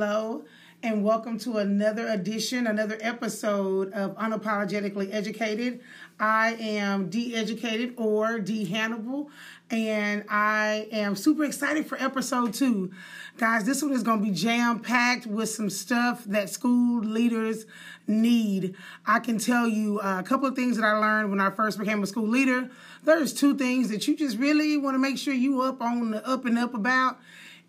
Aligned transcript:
hello, 0.00 0.44
and 0.84 1.02
welcome 1.02 1.36
to 1.36 1.56
another 1.56 2.06
edition, 2.06 2.68
another 2.68 2.96
episode 3.00 3.92
of 3.92 4.16
Unapologetically 4.16 5.12
Educated. 5.12 5.80
I 6.20 6.52
am 6.60 7.10
D 7.10 7.34
Educated 7.34 7.94
or 7.96 8.38
De 8.38 8.64
Hannibal, 8.64 9.28
and 9.72 10.24
I 10.28 10.86
am 10.92 11.16
super 11.16 11.42
excited 11.42 11.88
for 11.88 12.00
episode 12.00 12.54
two. 12.54 12.92
Guys, 13.38 13.64
this 13.64 13.82
one 13.82 13.90
is 13.90 14.04
going 14.04 14.20
to 14.20 14.26
be 14.26 14.30
jam 14.30 14.78
packed 14.78 15.26
with 15.26 15.48
some 15.48 15.68
stuff 15.68 16.22
that 16.26 16.48
school 16.48 17.02
leaders 17.02 17.66
need. 18.06 18.76
I 19.04 19.18
can 19.18 19.38
tell 19.38 19.66
you 19.66 19.98
uh, 19.98 20.20
a 20.20 20.22
couple 20.22 20.46
of 20.46 20.54
things 20.54 20.76
that 20.76 20.84
I 20.84 20.92
learned 20.92 21.30
when 21.30 21.40
I 21.40 21.50
first 21.50 21.76
became 21.76 22.04
a 22.04 22.06
school 22.06 22.28
leader. 22.28 22.70
There's 23.02 23.34
two 23.34 23.56
things 23.56 23.88
that 23.88 24.06
you 24.06 24.16
just 24.16 24.38
really 24.38 24.76
want 24.76 24.94
to 24.94 25.00
make 25.00 25.18
sure 25.18 25.34
you 25.34 25.60
up 25.62 25.82
on 25.82 26.12
the 26.12 26.24
up 26.24 26.44
and 26.44 26.56
up 26.56 26.74
about. 26.74 27.18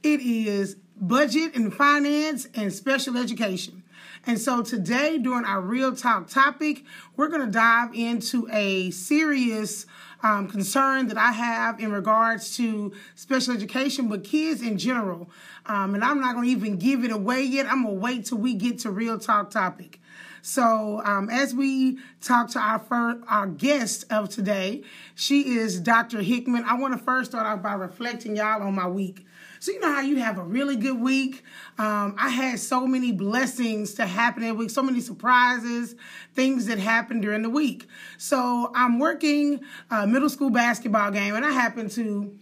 It 0.01 0.21
is 0.21 0.77
budget 0.99 1.55
and 1.55 1.73
finance 1.73 2.47
and 2.55 2.73
special 2.73 3.17
education. 3.17 3.83
And 4.25 4.39
so 4.39 4.61
today, 4.61 5.17
during 5.17 5.45
our 5.45 5.61
real 5.61 5.95
talk 5.95 6.29
topic, 6.29 6.83
we're 7.15 7.29
going 7.29 7.45
to 7.45 7.51
dive 7.51 7.93
into 7.93 8.47
a 8.51 8.91
serious 8.91 9.85
um, 10.21 10.47
concern 10.47 11.07
that 11.07 11.17
I 11.17 11.31
have 11.31 11.79
in 11.79 11.91
regards 11.91 12.57
to 12.57 12.91
special 13.15 13.53
education, 13.53 14.09
but 14.09 14.23
kids 14.23 14.61
in 14.61 14.77
general. 14.77 15.29
Um, 15.65 15.95
and 15.95 16.03
I'm 16.03 16.19
not 16.19 16.35
going 16.35 16.45
to 16.45 16.51
even 16.51 16.77
give 16.77 17.03
it 17.03 17.11
away 17.11 17.43
yet. 17.43 17.67
I'm 17.67 17.83
going 17.83 17.95
to 17.95 18.01
wait 18.01 18.25
till 18.25 18.39
we 18.39 18.53
get 18.55 18.79
to 18.79 18.91
real 18.91 19.17
talk 19.17 19.51
topic. 19.51 19.99
So, 20.41 21.01
um, 21.03 21.29
as 21.29 21.53
we 21.53 21.99
talk 22.21 22.49
to 22.51 22.59
our 22.59 22.79
first, 22.79 23.19
our 23.27 23.47
guest 23.47 24.05
of 24.09 24.29
today, 24.29 24.83
she 25.13 25.57
is 25.57 25.79
Dr. 25.79 26.21
Hickman. 26.21 26.63
I 26.65 26.75
want 26.75 26.97
to 26.97 27.03
first 27.03 27.31
start 27.31 27.45
off 27.45 27.61
by 27.61 27.73
reflecting 27.73 28.37
y'all 28.37 28.63
on 28.63 28.73
my 28.73 28.87
week. 28.87 29.25
So 29.59 29.73
you 29.73 29.81
know 29.81 29.93
how 29.93 30.01
you 30.01 30.17
have 30.17 30.37
a 30.37 30.43
really 30.43 30.77
good 30.77 30.99
week. 30.99 31.43
Um, 31.77 32.15
I 32.17 32.29
had 32.29 32.59
so 32.59 32.87
many 32.87 33.11
blessings 33.11 33.93
to 33.95 34.05
happen 34.05 34.43
that 34.43 34.55
week, 34.55 34.69
so 34.69 34.81
many 34.81 35.01
surprises, 35.01 35.95
things 36.33 36.67
that 36.67 36.79
happened 36.79 37.23
during 37.23 37.41
the 37.41 37.49
week. 37.49 37.85
So 38.17 38.71
I'm 38.73 38.99
working 38.99 39.59
a 39.91 40.07
middle 40.07 40.29
school 40.29 40.49
basketball 40.49 41.11
game, 41.11 41.35
and 41.35 41.45
I 41.45 41.51
happen 41.51 41.89
to 41.89 42.37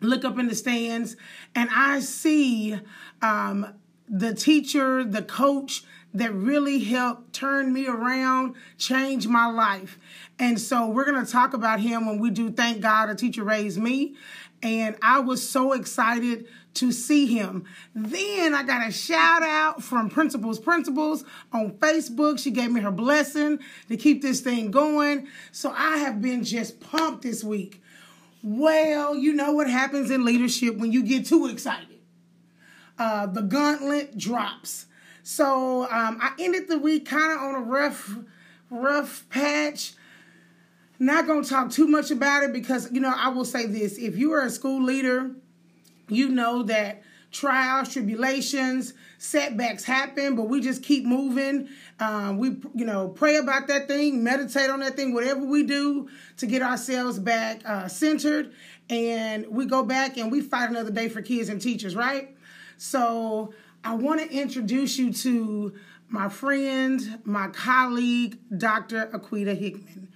look 0.00 0.26
up 0.26 0.38
in 0.38 0.48
the 0.48 0.54
stands, 0.54 1.16
and 1.54 1.70
I 1.72 2.00
see 2.00 2.78
um, 3.22 3.74
the 4.06 4.34
teacher, 4.34 5.04
the 5.04 5.22
coach 5.22 5.84
that 6.14 6.34
really 6.34 6.80
helped 6.80 7.32
turn 7.32 7.72
me 7.72 7.86
around, 7.86 8.54
change 8.76 9.26
my 9.26 9.46
life. 9.46 9.98
And 10.42 10.60
so 10.60 10.88
we're 10.88 11.04
going 11.04 11.24
to 11.24 11.30
talk 11.30 11.54
about 11.54 11.78
him 11.78 12.04
when 12.04 12.18
we 12.18 12.28
do 12.28 12.50
Thank 12.50 12.80
God 12.80 13.08
a 13.08 13.14
Teacher 13.14 13.44
Raised 13.44 13.78
Me 13.78 14.16
and 14.60 14.96
I 15.00 15.20
was 15.20 15.48
so 15.48 15.72
excited 15.72 16.48
to 16.74 16.90
see 16.90 17.26
him. 17.26 17.64
Then 17.94 18.52
I 18.52 18.64
got 18.64 18.84
a 18.84 18.90
shout 18.90 19.44
out 19.44 19.84
from 19.84 20.10
Principals 20.10 20.58
Principals 20.58 21.24
on 21.52 21.72
Facebook. 21.78 22.40
She 22.40 22.50
gave 22.50 22.72
me 22.72 22.80
her 22.80 22.90
blessing 22.90 23.60
to 23.86 23.96
keep 23.96 24.20
this 24.20 24.40
thing 24.40 24.72
going. 24.72 25.28
So 25.52 25.72
I 25.76 25.98
have 25.98 26.20
been 26.20 26.42
just 26.42 26.80
pumped 26.80 27.22
this 27.22 27.44
week. 27.44 27.80
Well, 28.42 29.14
you 29.14 29.34
know 29.34 29.52
what 29.52 29.70
happens 29.70 30.10
in 30.10 30.24
leadership 30.24 30.76
when 30.76 30.90
you 30.90 31.04
get 31.04 31.24
too 31.24 31.46
excited. 31.46 32.00
Uh, 32.98 33.26
the 33.26 33.42
gauntlet 33.42 34.18
drops. 34.18 34.86
So 35.22 35.84
um, 35.84 36.18
I 36.20 36.32
ended 36.40 36.68
the 36.68 36.78
week 36.78 37.06
kind 37.06 37.32
of 37.32 37.38
on 37.38 37.54
a 37.54 37.60
rough, 37.60 38.18
rough 38.70 39.24
patch. 39.30 39.94
Not 41.02 41.26
going 41.26 41.42
to 41.42 41.50
talk 41.50 41.72
too 41.72 41.88
much 41.88 42.12
about 42.12 42.44
it 42.44 42.52
because, 42.52 42.88
you 42.92 43.00
know, 43.00 43.12
I 43.12 43.26
will 43.30 43.44
say 43.44 43.66
this. 43.66 43.98
If 43.98 44.16
you 44.16 44.34
are 44.34 44.42
a 44.42 44.50
school 44.50 44.84
leader, 44.84 45.32
you 46.06 46.28
know 46.28 46.62
that 46.62 47.02
trials, 47.32 47.92
tribulations, 47.92 48.94
setbacks 49.18 49.82
happen, 49.82 50.36
but 50.36 50.44
we 50.44 50.60
just 50.60 50.84
keep 50.84 51.04
moving. 51.04 51.68
Um, 51.98 52.38
we, 52.38 52.50
you 52.72 52.84
know, 52.84 53.08
pray 53.08 53.34
about 53.34 53.66
that 53.66 53.88
thing, 53.88 54.22
meditate 54.22 54.70
on 54.70 54.78
that 54.78 54.94
thing, 54.94 55.12
whatever 55.12 55.44
we 55.44 55.64
do 55.64 56.08
to 56.36 56.46
get 56.46 56.62
ourselves 56.62 57.18
back 57.18 57.62
uh, 57.66 57.88
centered. 57.88 58.52
And 58.88 59.48
we 59.48 59.66
go 59.66 59.82
back 59.82 60.18
and 60.18 60.30
we 60.30 60.40
fight 60.40 60.70
another 60.70 60.92
day 60.92 61.08
for 61.08 61.20
kids 61.20 61.48
and 61.48 61.60
teachers, 61.60 61.96
right? 61.96 62.36
So 62.76 63.52
I 63.82 63.96
want 63.96 64.20
to 64.20 64.30
introduce 64.30 64.98
you 64.98 65.12
to 65.14 65.74
my 66.08 66.28
friend, 66.28 67.18
my 67.24 67.48
colleague, 67.48 68.38
Dr. 68.56 69.08
Aquita 69.08 69.58
Hickman. 69.58 70.11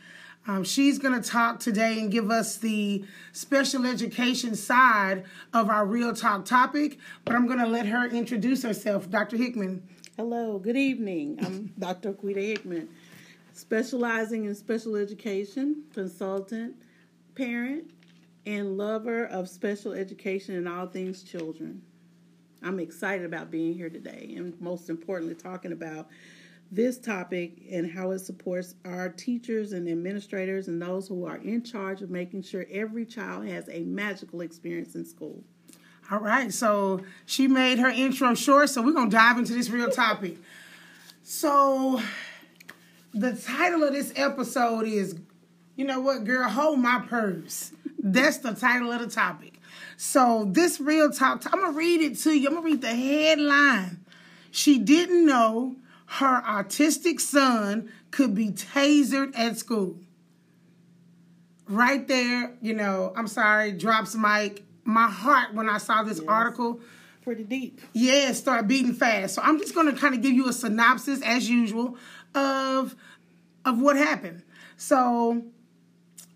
Um, 0.48 0.62
she's 0.62 0.98
going 0.98 1.20
to 1.20 1.28
talk 1.28 1.58
today 1.58 1.98
and 1.98 2.10
give 2.10 2.30
us 2.30 2.56
the 2.56 3.04
special 3.32 3.84
education 3.84 4.54
side 4.54 5.24
of 5.52 5.68
our 5.68 5.84
real 5.84 6.14
talk 6.14 6.44
topic, 6.44 6.98
but 7.24 7.34
I'm 7.34 7.46
going 7.46 7.58
to 7.58 7.66
let 7.66 7.86
her 7.86 8.06
introduce 8.08 8.62
herself. 8.62 9.10
Dr. 9.10 9.36
Hickman. 9.36 9.82
Hello, 10.16 10.58
good 10.58 10.76
evening. 10.76 11.38
I'm 11.44 11.72
Dr. 11.78 12.12
Aquita 12.12 12.36
Hickman, 12.36 12.88
specializing 13.54 14.44
in 14.44 14.54
special 14.54 14.94
education, 14.94 15.82
consultant, 15.92 16.76
parent, 17.34 17.90
and 18.46 18.78
lover 18.78 19.24
of 19.24 19.48
special 19.48 19.92
education 19.92 20.54
and 20.54 20.68
all 20.68 20.86
things 20.86 21.24
children. 21.24 21.82
I'm 22.62 22.78
excited 22.78 23.26
about 23.26 23.50
being 23.50 23.74
here 23.74 23.90
today 23.90 24.34
and 24.36 24.58
most 24.60 24.90
importantly, 24.90 25.34
talking 25.34 25.72
about 25.72 26.06
this 26.70 26.98
topic 26.98 27.58
and 27.70 27.90
how 27.90 28.10
it 28.10 28.18
supports 28.18 28.74
our 28.84 29.08
teachers 29.08 29.72
and 29.72 29.88
administrators 29.88 30.68
and 30.68 30.80
those 30.80 31.06
who 31.06 31.24
are 31.24 31.36
in 31.38 31.62
charge 31.62 32.02
of 32.02 32.10
making 32.10 32.42
sure 32.42 32.66
every 32.70 33.04
child 33.04 33.46
has 33.46 33.68
a 33.70 33.80
magical 33.84 34.40
experience 34.40 34.94
in 34.94 35.04
school. 35.04 35.42
All 36.10 36.20
right, 36.20 36.52
so 36.52 37.00
she 37.24 37.48
made 37.48 37.78
her 37.78 37.88
intro 37.88 38.34
short, 38.34 38.70
so 38.70 38.80
we're 38.80 38.92
going 38.92 39.10
to 39.10 39.16
dive 39.16 39.38
into 39.38 39.54
this 39.54 39.70
real 39.70 39.90
topic. 39.90 40.36
So, 41.22 42.00
the 43.12 43.32
title 43.32 43.82
of 43.82 43.92
this 43.92 44.12
episode 44.14 44.86
is, 44.86 45.16
you 45.74 45.84
know 45.84 46.00
what, 46.00 46.24
girl, 46.24 46.48
hold 46.48 46.78
my 46.78 47.04
purse. 47.08 47.72
That's 47.98 48.38
the 48.38 48.52
title 48.54 48.92
of 48.92 49.00
the 49.00 49.08
topic. 49.08 49.54
So, 49.96 50.46
this 50.48 50.78
real 50.80 51.10
talk, 51.10 51.44
I'm 51.46 51.60
going 51.60 51.72
to 51.72 51.76
read 51.76 52.00
it 52.02 52.18
to 52.18 52.38
you. 52.38 52.48
I'm 52.48 52.54
going 52.54 52.62
to 52.62 52.70
read 52.72 52.82
the 52.82 52.94
headline. 52.94 54.04
She 54.52 54.78
didn't 54.78 55.26
know 55.26 55.74
her 56.06 56.42
autistic 56.42 57.20
son 57.20 57.90
could 58.10 58.34
be 58.34 58.50
tasered 58.50 59.36
at 59.36 59.58
school. 59.58 59.98
Right 61.68 62.06
there, 62.06 62.54
you 62.62 62.74
know, 62.74 63.12
I'm 63.16 63.26
sorry, 63.26 63.72
drops 63.72 64.14
mic. 64.14 64.64
My 64.84 65.08
heart 65.08 65.52
when 65.52 65.68
I 65.68 65.78
saw 65.78 66.04
this 66.04 66.18
yes. 66.18 66.28
article. 66.28 66.80
Pretty 67.22 67.42
deep. 67.42 67.80
Yeah, 67.92 68.30
start 68.32 68.68
beating 68.68 68.94
fast. 68.94 69.34
So 69.34 69.42
I'm 69.42 69.58
just 69.58 69.74
gonna 69.74 69.96
kind 69.96 70.14
of 70.14 70.22
give 70.22 70.32
you 70.32 70.48
a 70.48 70.52
synopsis 70.52 71.22
as 71.22 71.50
usual 71.50 71.96
of 72.36 72.94
of 73.64 73.80
what 73.80 73.96
happened. 73.96 74.44
So 74.76 75.42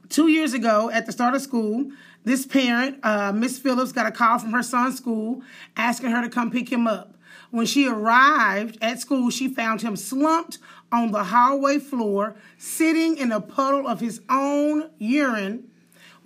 two 0.08 0.26
years 0.26 0.52
ago 0.52 0.90
at 0.90 1.06
the 1.06 1.12
start 1.12 1.36
of 1.36 1.42
school, 1.42 1.92
this 2.24 2.44
parent, 2.44 2.98
uh, 3.04 3.32
Miss 3.32 3.58
Phillips, 3.58 3.92
got 3.92 4.06
a 4.06 4.10
call 4.10 4.40
from 4.40 4.50
her 4.50 4.64
son's 4.64 4.96
school 4.96 5.42
asking 5.76 6.10
her 6.10 6.22
to 6.22 6.28
come 6.28 6.50
pick 6.50 6.70
him 6.70 6.88
up. 6.88 7.14
When 7.50 7.66
she 7.66 7.88
arrived 7.88 8.78
at 8.80 9.00
school, 9.00 9.30
she 9.30 9.48
found 9.48 9.82
him 9.82 9.96
slumped 9.96 10.58
on 10.92 11.10
the 11.10 11.24
hallway 11.24 11.78
floor, 11.78 12.36
sitting 12.58 13.16
in 13.16 13.32
a 13.32 13.40
puddle 13.40 13.86
of 13.86 14.00
his 14.00 14.20
own 14.28 14.90
urine 14.98 15.68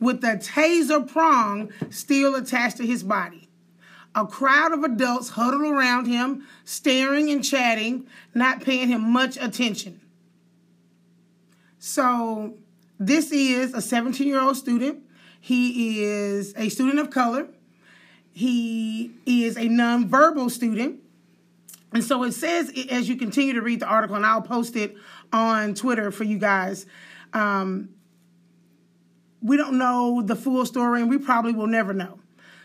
with 0.01 0.21
the 0.21 0.37
taser 0.37 1.07
prong 1.07 1.71
still 1.91 2.35
attached 2.35 2.77
to 2.77 2.87
his 2.87 3.03
body. 3.03 3.49
A 4.15 4.27
crowd 4.27 4.73
of 4.73 4.85
adults 4.85 5.31
huddled 5.31 5.63
around 5.63 6.07
him, 6.07 6.47
staring 6.65 7.31
and 7.31 7.43
chatting, 7.43 8.07
not 8.35 8.63
paying 8.63 8.89
him 8.89 9.01
much 9.01 9.37
attention. 9.39 10.01
So, 11.79 12.55
this 12.99 13.33
is 13.33 13.75
a 13.75 13.81
17 13.81 14.27
year 14.27 14.41
old 14.41 14.57
student. 14.57 15.03
He 15.41 16.03
is 16.05 16.55
a 16.57 16.69
student 16.69 17.01
of 17.01 17.11
color. 17.11 17.49
He 18.33 19.13
is 19.27 19.57
a 19.57 19.69
nonverbal 19.69 20.51
student. 20.51 21.04
And 21.95 22.03
so 22.03 22.25
it 22.25 22.33
says, 22.33 22.73
as 22.91 23.09
you 23.09 23.17
continue 23.17 23.55
to 23.55 23.63
read 23.63 23.81
the 23.81 23.87
article, 23.87 24.17
and 24.17 24.27
I'll 24.27 24.43
post 24.43 24.75
it 24.75 24.97
on 25.33 25.75
Twitter 25.75 26.11
for 26.11 26.25
you 26.25 26.39
guys. 26.39 26.87
Um, 27.33 27.91
we 29.41 29.57
don't 29.57 29.79
know 29.79 30.21
the 30.21 30.35
full 30.35 30.67
story, 30.67 31.01
and 31.01 31.09
we 31.09 31.19
probably 31.19 31.53
will 31.53 31.69
never 31.69 31.95
know. 31.95 32.19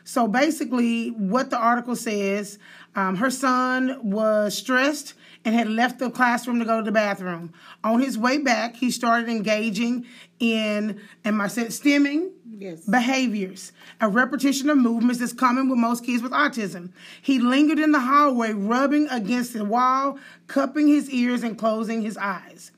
So 0.03 0.27
basically, 0.27 1.09
what 1.09 1.51
the 1.51 1.57
article 1.57 1.95
says, 1.95 2.57
um, 2.95 3.17
her 3.17 3.29
son 3.29 3.99
was 4.01 4.57
stressed 4.57 5.13
and 5.45 5.53
had 5.53 5.69
left 5.69 5.99
the 5.99 6.09
classroom 6.09 6.57
to 6.59 6.65
go 6.65 6.77
to 6.77 6.83
the 6.83 6.91
bathroom. 6.91 7.53
On 7.83 8.01
his 8.01 8.17
way 8.17 8.39
back, 8.39 8.75
he 8.77 8.89
started 8.89 9.29
engaging 9.29 10.05
in, 10.39 10.99
and 11.23 11.41
I 11.41 11.47
said, 11.47 11.67
stimming, 11.67 12.31
yes. 12.57 12.85
behaviors, 12.85 13.71
a 14.01 14.09
repetition 14.09 14.69
of 14.69 14.77
movements 14.77 15.21
is 15.21 15.33
common 15.33 15.69
with 15.69 15.79
most 15.79 16.05
kids 16.05 16.23
with 16.23 16.31
autism. 16.31 16.91
He 17.21 17.39
lingered 17.39 17.79
in 17.79 17.91
the 17.91 17.99
hallway, 17.99 18.53
rubbing 18.53 19.07
against 19.09 19.53
the 19.53 19.65
wall, 19.65 20.17
cupping 20.47 20.87
his 20.87 21.09
ears 21.09 21.43
and 21.43 21.57
closing 21.57 22.01
his 22.01 22.17
eyes. 22.17 22.71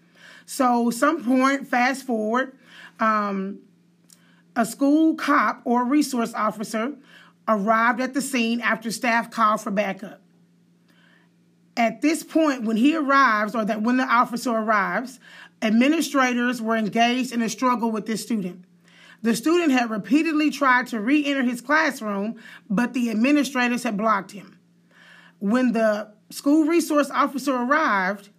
So, 0.45 0.89
some 0.89 1.23
point, 1.23 1.68
fast 1.68 2.06
forward, 2.06 2.57
um, 3.00 3.59
a 4.56 4.65
school 4.65 5.15
cop 5.15 5.62
or 5.63 5.85
resource 5.85 6.33
officer 6.33 6.94
arrived 7.47 8.01
at 8.01 8.13
the 8.13 8.21
scene 8.21 8.62
after 8.62 8.91
staff 8.91 9.31
called 9.31 9.62
for 9.62 9.71
backup. 9.71 10.21
At 11.77 12.01
this 12.01 12.24
point, 12.24 12.63
when 12.63 12.77
he 12.77 12.95
arrives, 12.95 13.56
or 13.56 13.63
that 13.65 13.81
when 13.81 13.97
the 13.97 14.03
officer 14.03 14.51
arrives, 14.51 15.19
administrators 15.62 16.62
were 16.62 16.75
engaged 16.75 17.31
in 17.31 17.41
a 17.41 17.50
struggle 17.50 17.91
with 17.91 18.06
this 18.06 18.21
student. 18.21 18.65
The 19.21 19.35
student 19.35 19.71
had 19.71 19.89
repeatedly 19.89 20.50
tried 20.50 20.88
to 20.88 21.00
re 21.00 21.23
enter 21.25 21.44
his 21.44 21.62
classroom, 21.62 22.35
but 22.69 22.94
the 22.94 23.09
administrators 23.09 23.83
had 23.83 23.97
blocked 23.97 24.31
him. 24.31 24.57
When 25.39 25.73
the 25.73 26.13
school 26.29 26.65
resource 26.65 27.09
officer 27.12 27.56
arrived, 27.56 28.29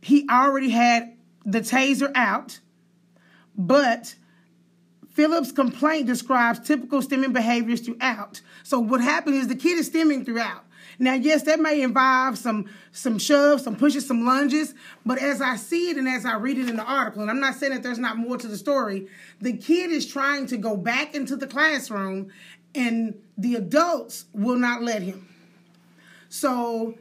he 0.00 0.26
already 0.28 0.70
had 0.70 1.16
the 1.44 1.60
taser 1.60 2.10
out, 2.14 2.60
but 3.56 4.14
Phillips' 5.12 5.52
complaint 5.52 6.06
describes 6.06 6.60
typical 6.60 7.00
stimming 7.00 7.32
behaviors 7.32 7.80
throughout. 7.80 8.40
So 8.62 8.78
what 8.80 9.00
happened 9.00 9.36
is 9.36 9.48
the 9.48 9.54
kid 9.54 9.78
is 9.78 9.90
stimming 9.90 10.24
throughout. 10.24 10.64
Now, 10.98 11.14
yes, 11.14 11.42
that 11.42 11.60
may 11.60 11.82
involve 11.82 12.38
some 12.38 12.68
some 12.92 13.18
shoves, 13.18 13.64
some 13.64 13.76
pushes, 13.76 14.06
some 14.06 14.24
lunges, 14.24 14.74
but 15.04 15.18
as 15.18 15.40
I 15.40 15.56
see 15.56 15.90
it 15.90 15.96
and 15.96 16.08
as 16.08 16.24
I 16.24 16.36
read 16.36 16.58
it 16.58 16.68
in 16.68 16.76
the 16.76 16.84
article, 16.84 17.22
and 17.22 17.30
I'm 17.30 17.40
not 17.40 17.54
saying 17.54 17.72
that 17.72 17.82
there's 17.82 17.98
not 17.98 18.16
more 18.18 18.36
to 18.36 18.48
the 18.48 18.56
story, 18.56 19.08
the 19.40 19.56
kid 19.56 19.90
is 19.90 20.06
trying 20.06 20.46
to 20.48 20.56
go 20.56 20.76
back 20.76 21.14
into 21.14 21.36
the 21.36 21.46
classroom 21.46 22.30
and 22.74 23.14
the 23.36 23.54
adults 23.54 24.26
will 24.32 24.56
not 24.56 24.82
let 24.82 25.02
him. 25.02 25.28
So 26.28 26.96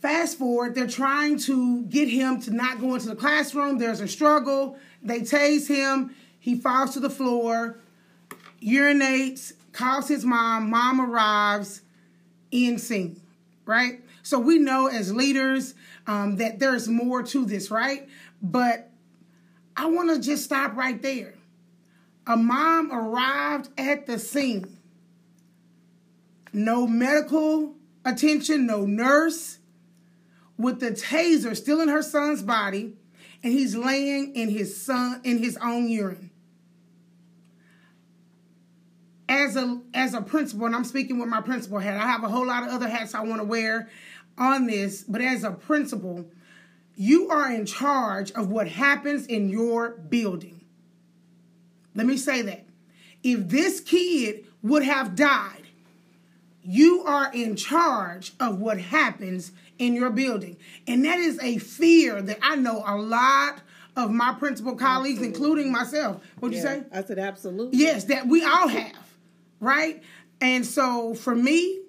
fast 0.00 0.38
forward, 0.38 0.74
they're 0.74 0.86
trying 0.86 1.38
to 1.40 1.82
get 1.84 2.08
him 2.08 2.40
to 2.42 2.52
not 2.52 2.80
go 2.80 2.94
into 2.94 3.08
the 3.08 3.16
classroom. 3.16 3.78
There's 3.78 4.00
a 4.00 4.08
struggle. 4.08 4.78
They 5.02 5.20
tase 5.20 5.66
him. 5.66 6.14
He 6.38 6.54
falls 6.54 6.94
to 6.94 7.00
the 7.00 7.10
floor, 7.10 7.78
urinates, 8.62 9.52
calls 9.72 10.08
his 10.08 10.24
mom. 10.24 10.70
Mom 10.70 11.00
arrives 11.00 11.82
in 12.50 12.78
scene, 12.78 13.20
right? 13.64 14.00
So 14.22 14.38
we 14.38 14.58
know 14.58 14.86
as 14.86 15.12
leaders 15.12 15.74
um, 16.06 16.36
that 16.36 16.58
there's 16.58 16.88
more 16.88 17.22
to 17.22 17.44
this, 17.44 17.70
right? 17.70 18.08
But 18.42 18.90
I 19.76 19.86
want 19.86 20.10
to 20.10 20.20
just 20.20 20.44
stop 20.44 20.76
right 20.76 21.00
there. 21.00 21.34
A 22.26 22.36
mom 22.36 22.92
arrived 22.92 23.68
at 23.78 24.06
the 24.06 24.18
scene. 24.18 24.76
No 26.52 26.86
medical 26.86 27.74
attention, 28.04 28.66
no 28.66 28.84
nurse, 28.84 29.58
with 30.56 30.80
the 30.80 30.90
taser 30.90 31.56
still 31.56 31.80
in 31.80 31.88
her 31.88 32.02
son's 32.02 32.42
body, 32.42 32.94
and 33.42 33.52
he's 33.52 33.76
laying 33.76 34.34
in 34.34 34.50
his 34.50 34.80
son 34.80 35.20
in 35.24 35.38
his 35.38 35.56
own 35.58 35.88
urine 35.88 36.27
as 39.28 39.56
a 39.56 39.80
as 39.94 40.14
a 40.14 40.22
principal, 40.22 40.66
and 40.66 40.74
I'm 40.74 40.84
speaking 40.84 41.18
with 41.18 41.28
my 41.28 41.40
principal 41.40 41.78
hat. 41.78 42.00
I 42.00 42.06
have 42.06 42.24
a 42.24 42.28
whole 42.28 42.46
lot 42.46 42.62
of 42.62 42.70
other 42.70 42.88
hats 42.88 43.14
I 43.14 43.22
want 43.22 43.40
to 43.40 43.44
wear 43.44 43.88
on 44.36 44.66
this, 44.66 45.02
but 45.02 45.20
as 45.20 45.44
a 45.44 45.50
principal, 45.50 46.26
you 46.96 47.28
are 47.28 47.52
in 47.52 47.66
charge 47.66 48.32
of 48.32 48.50
what 48.50 48.68
happens 48.68 49.26
in 49.26 49.48
your 49.48 49.90
building. 49.90 50.60
Let 51.94 52.06
me 52.06 52.16
say 52.16 52.42
that. 52.42 52.64
If 53.22 53.48
this 53.48 53.80
kid 53.80 54.46
would 54.62 54.84
have 54.84 55.16
died, 55.16 55.64
you 56.62 57.02
are 57.02 57.32
in 57.32 57.56
charge 57.56 58.32
of 58.38 58.60
what 58.60 58.78
happens 58.78 59.52
in 59.78 59.94
your 59.94 60.10
building. 60.10 60.56
And 60.86 61.04
that 61.04 61.18
is 61.18 61.38
a 61.40 61.58
fear 61.58 62.22
that 62.22 62.38
I 62.42 62.56
know 62.56 62.82
a 62.86 62.96
lot 62.96 63.60
of 63.96 64.10
my 64.10 64.34
principal 64.34 64.76
colleagues, 64.76 65.18
absolutely. 65.18 65.28
including 65.28 65.72
myself. 65.72 66.22
What'd 66.38 66.56
yeah, 66.56 66.74
you 66.74 66.80
say? 66.80 66.86
I 66.92 67.02
said 67.02 67.18
absolutely. 67.18 67.78
Yes, 67.78 68.04
that 68.04 68.28
we 68.28 68.44
all 68.44 68.68
have 68.68 68.92
right? 69.60 70.02
And 70.40 70.64
so 70.64 71.14
for 71.14 71.34
me, 71.34 71.80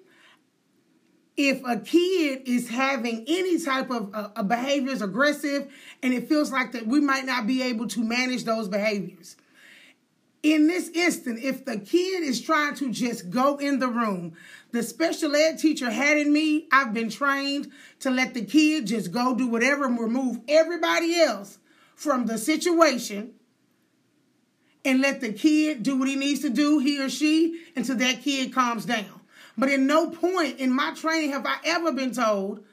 if 1.36 1.62
a 1.64 1.78
kid 1.78 2.42
is 2.44 2.68
having 2.68 3.24
any 3.26 3.58
type 3.60 3.90
of 3.90 4.14
uh, 4.14 4.28
a 4.36 4.44
behavior 4.44 4.92
is 4.92 5.00
aggressive 5.00 5.72
and 6.02 6.12
it 6.12 6.28
feels 6.28 6.52
like 6.52 6.72
that 6.72 6.86
we 6.86 7.00
might 7.00 7.24
not 7.24 7.46
be 7.46 7.62
able 7.62 7.88
to 7.88 8.02
manage 8.02 8.44
those 8.44 8.68
behaviors 8.68 9.36
in 10.42 10.66
this 10.66 10.90
instant 10.90 11.38
if 11.42 11.64
the 11.64 11.78
kid 11.78 12.22
is 12.22 12.40
trying 12.40 12.74
to 12.74 12.90
just 12.90 13.30
go 13.30 13.56
in 13.56 13.78
the 13.78 13.88
room 13.88 14.32
the 14.72 14.82
special 14.82 15.34
ed 15.34 15.58
teacher 15.58 15.90
had 15.90 16.18
in 16.18 16.32
me 16.32 16.66
i've 16.72 16.92
been 16.92 17.08
trained 17.08 17.70
to 18.00 18.10
let 18.10 18.34
the 18.34 18.44
kid 18.44 18.86
just 18.86 19.10
go 19.10 19.34
do 19.34 19.46
whatever 19.46 19.86
and 19.86 19.98
remove 19.98 20.40
everybody 20.48 21.18
else 21.18 21.58
from 21.94 22.26
the 22.26 22.36
situation 22.36 23.32
and 24.84 25.00
let 25.00 25.20
the 25.20 25.32
kid 25.32 25.82
do 25.82 25.98
what 25.98 26.08
he 26.08 26.16
needs 26.16 26.40
to 26.40 26.50
do, 26.50 26.78
he 26.78 27.00
or 27.00 27.08
she, 27.08 27.60
until 27.76 27.96
that 27.96 28.22
kid 28.22 28.52
calms 28.52 28.86
down. 28.86 29.20
But 29.58 29.70
in 29.70 29.86
no 29.86 30.10
point 30.10 30.58
in 30.58 30.72
my 30.72 30.94
training 30.94 31.32
have 31.32 31.44
I 31.44 31.56
ever 31.64 31.92
been 31.92 32.12
told 32.12 32.64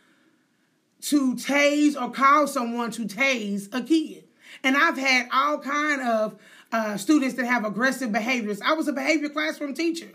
to 1.02 1.36
tase 1.36 2.02
or 2.02 2.12
call 2.12 2.48
someone 2.48 2.92
to 2.92 3.06
tase 3.06 3.74
a 3.74 3.82
kid. 3.82 4.24
And 4.64 4.76
I've 4.76 4.98
had 4.98 5.28
all 5.32 5.60
kind 5.60 6.02
of 6.02 6.36
uh, 6.72 6.98
students 6.98 7.36
that 7.36 7.46
have 7.46 7.66
aggressive 7.66 8.12
behaviors. 8.12 8.62
I 8.62 8.74
was 8.74 8.88
a 8.88 8.94
behavior 8.94 9.30
classroom 9.30 9.74
teacher. 9.74 10.10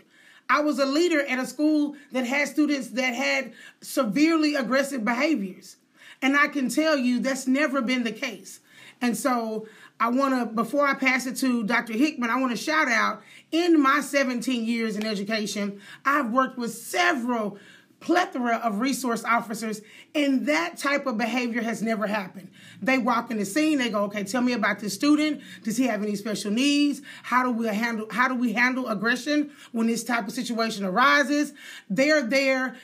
I 0.49 0.61
was 0.61 0.79
a 0.79 0.85
leader 0.85 1.21
at 1.25 1.39
a 1.39 1.45
school 1.45 1.95
that 2.11 2.25
had 2.25 2.47
students 2.47 2.89
that 2.89 3.15
had 3.15 3.53
severely 3.81 4.55
aggressive 4.55 5.05
behaviors. 5.05 5.77
And 6.21 6.35
I 6.35 6.47
can 6.47 6.69
tell 6.69 6.97
you 6.97 7.19
that's 7.19 7.47
never 7.47 7.81
been 7.81 8.03
the 8.03 8.11
case. 8.11 8.59
And 9.01 9.17
so 9.17 9.67
I 10.03 10.09
want 10.09 10.37
to, 10.37 10.53
before 10.53 10.85
I 10.85 10.95
pass 10.95 11.25
it 11.27 11.37
to 11.37 11.63
Dr. 11.63 11.93
Hickman, 11.93 12.29
I 12.29 12.37
want 12.37 12.51
to 12.51 12.61
shout 12.61 12.89
out 12.89 13.21
in 13.53 13.81
my 13.81 14.01
17 14.01 14.65
years 14.65 14.97
in 14.97 15.05
education, 15.05 15.79
I've 16.03 16.29
worked 16.29 16.57
with 16.57 16.73
several 16.73 17.57
plethora 18.01 18.57
of 18.57 18.81
resource 18.81 19.23
officers, 19.23 19.81
and 20.13 20.45
that 20.45 20.77
type 20.77 21.05
of 21.05 21.17
behavior 21.17 21.61
has 21.61 21.81
never 21.81 22.05
happened. 22.05 22.49
They 22.81 22.97
walk 22.97 23.31
in 23.31 23.37
the 23.37 23.45
scene, 23.45 23.77
they 23.77 23.89
go, 23.89 24.03
okay, 24.03 24.25
tell 24.25 24.41
me 24.41 24.51
about 24.51 24.79
this 24.79 24.93
student. 24.93 25.41
Does 25.63 25.77
he 25.77 25.87
have 25.87 26.03
any 26.03 26.17
special 26.17 26.51
needs? 26.51 27.01
How 27.23 27.43
do 27.43 27.51
we 27.51 27.67
handle 27.67 28.07
how 28.11 28.27
do 28.27 28.35
we 28.35 28.51
handle 28.51 28.89
aggression 28.89 29.51
when 29.71 29.87
this 29.87 30.03
type 30.03 30.27
of 30.27 30.33
situation 30.33 30.83
arises? 30.83 31.53
They're 31.89 32.23
there 32.23 32.75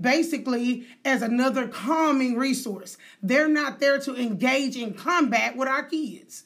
basically 0.00 0.86
as 1.04 1.22
another 1.22 1.68
calming 1.68 2.36
resource. 2.36 2.96
They're 3.22 3.48
not 3.48 3.80
there 3.80 3.98
to 4.00 4.16
engage 4.16 4.76
in 4.76 4.94
combat 4.94 5.56
with 5.56 5.68
our 5.68 5.82
kids. 5.84 6.44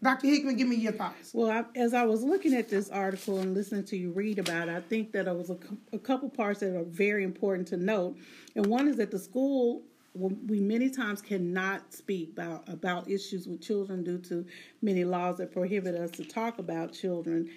Dr. 0.00 0.28
Hickman, 0.28 0.56
give 0.56 0.68
me 0.68 0.76
your 0.76 0.92
thoughts. 0.92 1.34
Well, 1.34 1.50
I, 1.50 1.64
as 1.76 1.92
I 1.92 2.04
was 2.04 2.22
looking 2.22 2.54
at 2.54 2.68
this 2.68 2.88
article 2.88 3.40
and 3.40 3.52
listening 3.52 3.84
to 3.86 3.96
you 3.96 4.12
read 4.12 4.38
about 4.38 4.68
it, 4.68 4.76
I 4.76 4.80
think 4.80 5.10
that 5.12 5.24
there 5.24 5.34
was 5.34 5.50
a, 5.50 5.58
a 5.92 5.98
couple 5.98 6.30
parts 6.30 6.60
that 6.60 6.76
are 6.76 6.84
very 6.84 7.24
important 7.24 7.66
to 7.68 7.76
note. 7.76 8.16
And 8.54 8.66
one 8.66 8.86
is 8.86 8.96
that 8.96 9.10
the 9.10 9.18
school 9.18 9.82
we 10.14 10.60
many 10.60 10.90
times 10.90 11.22
cannot 11.22 11.92
speak 11.92 12.30
about, 12.32 12.68
about 12.68 13.08
issues 13.08 13.46
with 13.46 13.60
children 13.60 14.02
due 14.02 14.18
to 14.18 14.44
many 14.82 15.04
laws 15.04 15.38
that 15.38 15.52
prohibit 15.52 15.94
us 15.94 16.10
to 16.12 16.24
talk 16.24 16.58
about 16.58 16.92
children 16.92 17.48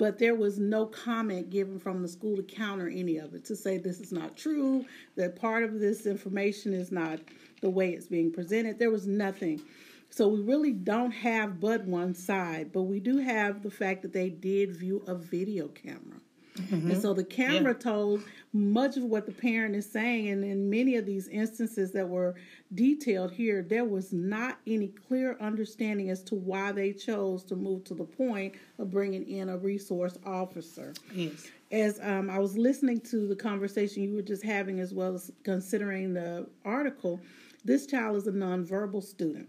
but 0.00 0.18
there 0.18 0.34
was 0.34 0.58
no 0.58 0.86
comment 0.86 1.50
given 1.50 1.78
from 1.78 2.00
the 2.00 2.08
school 2.08 2.34
to 2.34 2.42
counter 2.42 2.88
any 2.88 3.18
of 3.18 3.34
it 3.34 3.44
to 3.44 3.54
say 3.54 3.76
this 3.76 4.00
is 4.00 4.12
not 4.12 4.34
true, 4.34 4.82
that 5.14 5.36
part 5.36 5.62
of 5.62 5.78
this 5.78 6.06
information 6.06 6.72
is 6.72 6.90
not 6.90 7.20
the 7.60 7.68
way 7.68 7.90
it's 7.90 8.06
being 8.06 8.32
presented. 8.32 8.78
There 8.78 8.90
was 8.90 9.06
nothing. 9.06 9.60
So 10.08 10.26
we 10.26 10.40
really 10.40 10.72
don't 10.72 11.10
have 11.10 11.60
but 11.60 11.84
one 11.84 12.14
side, 12.14 12.72
but 12.72 12.84
we 12.84 12.98
do 12.98 13.18
have 13.18 13.62
the 13.62 13.70
fact 13.70 14.00
that 14.00 14.14
they 14.14 14.30
did 14.30 14.74
view 14.74 15.04
a 15.06 15.14
video 15.14 15.68
camera. 15.68 16.22
Mm-hmm. 16.56 16.90
And 16.90 17.02
so 17.02 17.14
the 17.14 17.24
camera 17.24 17.72
yeah. 17.72 17.78
told 17.78 18.22
much 18.52 18.96
of 18.96 19.04
what 19.04 19.26
the 19.26 19.32
parent 19.32 19.76
is 19.76 19.90
saying. 19.90 20.28
And 20.28 20.44
in 20.44 20.68
many 20.68 20.96
of 20.96 21.06
these 21.06 21.28
instances 21.28 21.92
that 21.92 22.08
were 22.08 22.34
detailed 22.74 23.32
here, 23.32 23.62
there 23.62 23.84
was 23.84 24.12
not 24.12 24.58
any 24.66 24.88
clear 24.88 25.36
understanding 25.40 26.10
as 26.10 26.22
to 26.24 26.34
why 26.34 26.72
they 26.72 26.92
chose 26.92 27.44
to 27.44 27.56
move 27.56 27.84
to 27.84 27.94
the 27.94 28.04
point 28.04 28.54
of 28.78 28.90
bringing 28.90 29.28
in 29.28 29.48
a 29.48 29.58
resource 29.58 30.18
officer. 30.26 30.92
Yes. 31.14 31.48
As 31.70 32.00
um, 32.02 32.28
I 32.28 32.40
was 32.40 32.58
listening 32.58 33.00
to 33.02 33.28
the 33.28 33.36
conversation 33.36 34.02
you 34.02 34.14
were 34.14 34.22
just 34.22 34.42
having, 34.42 34.80
as 34.80 34.92
well 34.92 35.14
as 35.14 35.30
considering 35.44 36.14
the 36.14 36.48
article, 36.64 37.20
this 37.64 37.86
child 37.86 38.16
is 38.16 38.26
a 38.26 38.32
nonverbal 38.32 39.02
student. 39.02 39.48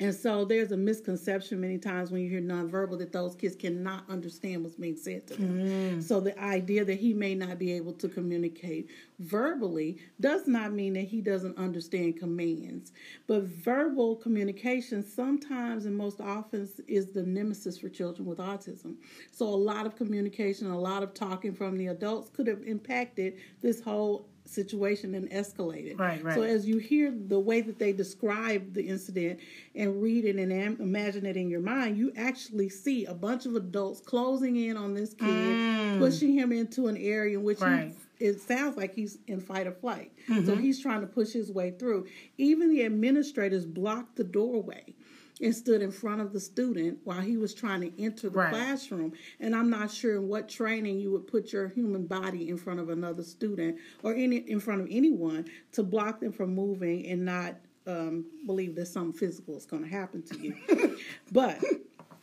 And 0.00 0.12
so 0.12 0.44
there's 0.44 0.72
a 0.72 0.76
misconception 0.76 1.60
many 1.60 1.78
times 1.78 2.10
when 2.10 2.20
you 2.22 2.28
hear 2.28 2.40
nonverbal 2.40 2.98
that 2.98 3.12
those 3.12 3.36
kids 3.36 3.54
cannot 3.54 4.02
understand 4.10 4.64
what's 4.64 4.74
being 4.74 4.96
said 4.96 5.24
to 5.28 5.34
them. 5.34 5.66
Mm. 5.66 6.02
So 6.02 6.18
the 6.18 6.36
idea 6.40 6.84
that 6.84 6.98
he 6.98 7.14
may 7.14 7.36
not 7.36 7.60
be 7.60 7.72
able 7.72 7.92
to 7.94 8.08
communicate 8.08 8.90
verbally 9.20 9.98
does 10.18 10.48
not 10.48 10.72
mean 10.72 10.94
that 10.94 11.02
he 11.04 11.20
doesn't 11.20 11.56
understand 11.56 12.18
commands. 12.18 12.90
But 13.28 13.44
verbal 13.44 14.16
communication 14.16 15.04
sometimes 15.04 15.86
and 15.86 15.96
most 15.96 16.20
often 16.20 16.68
is 16.88 17.12
the 17.12 17.22
nemesis 17.22 17.78
for 17.78 17.88
children 17.88 18.26
with 18.26 18.38
autism. 18.38 18.96
So 19.30 19.46
a 19.46 19.54
lot 19.54 19.86
of 19.86 19.94
communication, 19.94 20.70
a 20.70 20.78
lot 20.78 21.04
of 21.04 21.14
talking 21.14 21.54
from 21.54 21.78
the 21.78 21.86
adults 21.86 22.30
could 22.30 22.48
have 22.48 22.64
impacted 22.64 23.34
this 23.62 23.80
whole 23.80 24.28
situation 24.44 25.14
and 25.14 25.30
escalated. 25.30 25.98
Right, 25.98 26.22
right. 26.22 26.34
So 26.34 26.42
as 26.42 26.66
you 26.66 26.78
hear 26.78 27.10
the 27.10 27.38
way 27.38 27.60
that 27.62 27.78
they 27.78 27.92
describe 27.92 28.74
the 28.74 28.86
incident 28.86 29.40
and 29.74 30.02
read 30.02 30.24
it 30.24 30.36
and 30.36 30.52
am- 30.52 30.78
imagine 30.80 31.26
it 31.26 31.36
in 31.36 31.48
your 31.48 31.60
mind, 31.60 31.96
you 31.96 32.12
actually 32.16 32.68
see 32.68 33.06
a 33.06 33.14
bunch 33.14 33.46
of 33.46 33.56
adults 33.56 34.00
closing 34.00 34.56
in 34.56 34.76
on 34.76 34.94
this 34.94 35.14
kid, 35.14 35.28
mm. 35.28 35.98
pushing 35.98 36.32
him 36.32 36.52
into 36.52 36.88
an 36.88 36.96
area 36.96 37.38
in 37.38 37.44
which 37.44 37.60
right. 37.60 37.88
he 37.88 37.94
it 38.20 38.40
sounds 38.40 38.76
like 38.76 38.94
he's 38.94 39.18
in 39.26 39.40
fight 39.40 39.66
or 39.66 39.72
flight. 39.72 40.12
Mm-hmm. 40.28 40.46
So 40.46 40.56
he's 40.56 40.80
trying 40.80 41.00
to 41.00 41.06
push 41.06 41.32
his 41.32 41.50
way 41.50 41.72
through. 41.72 42.06
Even 42.38 42.70
the 42.70 42.84
administrators 42.84 43.66
blocked 43.66 44.16
the 44.16 44.24
doorway 44.24 44.94
and 45.40 45.54
stood 45.54 45.82
in 45.82 45.90
front 45.90 46.20
of 46.20 46.32
the 46.32 46.40
student 46.40 46.98
while 47.04 47.20
he 47.20 47.36
was 47.36 47.54
trying 47.54 47.80
to 47.80 48.02
enter 48.02 48.28
the 48.28 48.38
Right. 48.38 48.50
classroom. 48.50 49.12
And 49.40 49.54
I'm 49.54 49.68
not 49.68 49.90
sure 49.90 50.16
in 50.16 50.28
what 50.28 50.48
training 50.48 51.00
you 51.00 51.10
would 51.12 51.26
put 51.26 51.52
your 51.52 51.68
human 51.68 52.06
body 52.06 52.48
in 52.48 52.56
front 52.56 52.80
of 52.80 52.88
another 52.88 53.22
student 53.24 53.78
or 54.02 54.14
any 54.14 54.36
in 54.36 54.60
front 54.60 54.80
of 54.82 54.88
anyone 54.90 55.46
to 55.72 55.82
block 55.82 56.20
them 56.20 56.32
from 56.32 56.54
moving 56.54 57.06
and 57.06 57.24
not 57.24 57.56
um, 57.86 58.24
believe 58.46 58.74
that 58.76 58.86
something 58.86 59.12
physical 59.12 59.56
is 59.56 59.66
going 59.66 59.82
to 59.82 59.88
happen 59.88 60.22
to 60.22 60.38
you. 60.38 60.98
but 61.32 61.58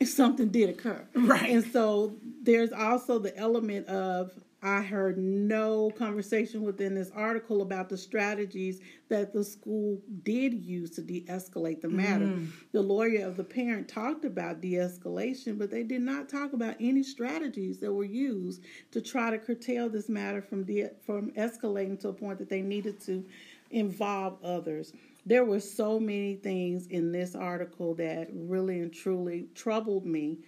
something 0.04 0.48
did 0.48 0.70
occur. 0.70 1.06
Right. 1.14 1.50
And 1.50 1.64
so 1.72 2.16
there's 2.42 2.72
also 2.72 3.18
the 3.18 3.36
element 3.36 3.86
of 3.86 4.32
I 4.64 4.80
heard 4.80 5.18
no 5.18 5.90
conversation 5.90 6.62
within 6.62 6.94
this 6.94 7.10
article 7.14 7.62
about 7.62 7.88
the 7.88 7.96
strategies 7.96 8.80
that 9.08 9.32
the 9.32 9.42
school 9.42 10.00
did 10.22 10.54
use 10.54 10.90
to 10.90 11.02
de 11.02 11.22
escalate 11.22 11.80
the 11.80 11.88
matter. 11.88 12.26
Mm. 12.26 12.48
The 12.70 12.80
lawyer 12.80 13.26
of 13.26 13.36
the 13.36 13.42
parent 13.42 13.88
talked 13.88 14.24
about 14.24 14.60
de 14.60 14.74
escalation, 14.74 15.58
but 15.58 15.70
they 15.70 15.82
did 15.82 16.02
not 16.02 16.28
talk 16.28 16.52
about 16.52 16.76
any 16.78 17.02
strategies 17.02 17.78
that 17.80 17.92
were 17.92 18.04
used 18.04 18.62
to 18.92 19.00
try 19.00 19.30
to 19.30 19.38
curtail 19.38 19.88
this 19.88 20.08
matter 20.08 20.40
from, 20.40 20.62
de- 20.62 20.90
from 21.04 21.32
escalating 21.32 21.98
to 22.00 22.08
a 22.08 22.12
point 22.12 22.38
that 22.38 22.48
they 22.48 22.62
needed 22.62 23.00
to 23.00 23.24
involve 23.72 24.38
others. 24.44 24.92
There 25.26 25.44
were 25.44 25.60
so 25.60 25.98
many 25.98 26.36
things 26.36 26.86
in 26.86 27.10
this 27.10 27.34
article 27.34 27.94
that 27.94 28.28
really 28.32 28.80
and 28.80 28.92
truly 28.92 29.46
troubled 29.54 30.06
me 30.06 30.38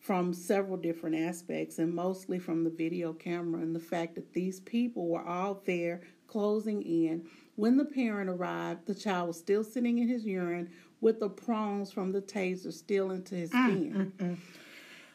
from 0.00 0.32
several 0.32 0.78
different 0.78 1.14
aspects 1.14 1.78
and 1.78 1.94
mostly 1.94 2.38
from 2.38 2.64
the 2.64 2.70
video 2.70 3.12
camera 3.12 3.60
and 3.60 3.76
the 3.76 3.80
fact 3.80 4.14
that 4.14 4.32
these 4.32 4.60
people 4.60 5.06
were 5.06 5.24
all 5.24 5.62
there 5.66 6.00
closing 6.26 6.82
in. 6.82 7.26
When 7.56 7.76
the 7.76 7.84
parent 7.84 8.30
arrived, 8.30 8.86
the 8.86 8.94
child 8.94 9.28
was 9.28 9.38
still 9.38 9.62
sitting 9.62 9.98
in 9.98 10.08
his 10.08 10.24
urine 10.24 10.70
with 11.02 11.20
the 11.20 11.28
prongs 11.28 11.92
from 11.92 12.12
the 12.12 12.22
taser 12.22 12.72
still 12.72 13.10
into 13.10 13.34
his 13.34 13.50
mm, 13.50 13.66
skin. 13.66 14.12
Mm, 14.18 14.26
mm. 14.26 14.36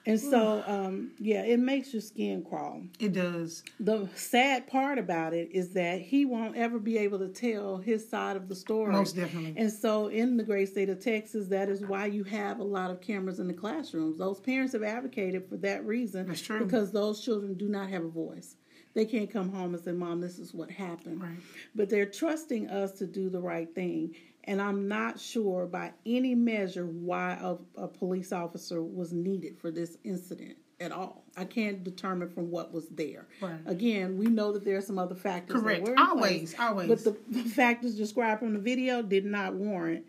And 0.08 0.20
so, 0.20 0.64
um, 0.68 1.12
yeah, 1.18 1.44
it 1.44 1.60
makes 1.60 1.92
your 1.92 2.02
skin 2.02 2.44
crawl. 2.44 2.84
It 3.00 3.14
does. 3.14 3.64
The 3.80 4.08
sad 4.16 4.68
part 4.68 5.00
about 5.00 5.34
it 5.34 5.50
is 5.52 5.74
that 5.74 6.00
he 6.00 6.26
won't 6.26 6.56
ever 6.56 6.78
be 6.78 6.98
able 7.00 7.18
to 7.20 7.28
tell 7.30 7.78
his 7.78 8.08
side 8.08 8.38
of 8.38 8.48
the 8.48 8.56
story. 8.56 8.92
Most 8.92 9.16
definitely. 9.16 9.56
And 9.58 9.72
so, 9.72 10.08
in 10.08 10.38
the 10.38 10.44
great 10.44 10.70
state 10.70 10.90
of 10.90 11.00
Texas, 11.00 11.48
that 11.48 11.70
is 11.70 11.82
why 11.82 12.06
you 12.06 12.24
have 12.26 12.60
a 12.60 12.64
lot 12.64 12.92
of 12.92 13.02
cameras 13.02 13.40
in 13.40 13.48
the 13.48 13.54
classrooms. 13.54 14.18
Those 14.18 14.40
parents 14.40 14.74
have 14.74 14.84
advocated 14.84 15.50
for 15.50 15.58
that 15.58 15.84
reason. 15.86 16.28
That's 16.28 16.42
true. 16.42 16.64
Because 16.64 16.92
those 16.92 17.24
children 17.24 17.56
do 17.56 17.68
not 17.68 17.90
have 17.90 18.04
a 18.04 18.10
voice. 18.10 18.58
They 18.94 19.06
can't 19.06 19.30
come 19.30 19.52
home 19.52 19.74
and 19.74 19.84
say, 19.84 19.92
Mom, 19.92 20.22
this 20.22 20.40
is 20.40 20.54
what 20.54 20.72
happened. 20.72 21.22
Right. 21.22 21.38
But 21.76 21.90
they're 21.90 22.06
trusting 22.06 22.70
us 22.70 22.94
to 22.94 23.06
do 23.06 23.30
the 23.30 23.42
right 23.42 23.74
thing. 23.76 24.16
And 24.46 24.62
I'm 24.62 24.88
not 24.88 25.20
sure 25.20 25.66
by 25.66 25.92
any 26.06 26.36
measure 26.36 26.86
why 26.86 27.38
a, 27.42 27.56
a 27.82 27.88
police 27.88 28.32
officer 28.32 28.82
was 28.82 29.12
needed 29.12 29.58
for 29.58 29.72
this 29.72 29.98
incident 30.04 30.58
at 30.80 30.92
all. 30.92 31.24
I 31.36 31.46
can't 31.46 31.84
determine 31.84 32.30
from 32.30 32.52
what 32.52 32.72
was 32.74 32.88
there. 32.90 33.28
Right. 33.42 33.60
Again, 33.66 34.18
we 34.18 34.28
know 34.28 34.52
that 34.52 34.64
there 34.64 34.78
are 34.78 34.82
some 34.82 35.00
other 35.00 35.16
factors. 35.16 35.56
that 35.56 35.62
Correct. 35.62 35.88
were 35.88 35.96
Always, 35.98 36.54
place, 36.54 36.56
always. 36.60 36.88
But 36.88 37.04
the, 37.04 37.18
the 37.30 37.50
factors 37.50 37.96
described 37.96 38.40
from 38.40 38.54
the 38.54 38.60
video 38.60 39.02
did 39.02 39.26
not 39.26 39.54
warrant 39.54 40.06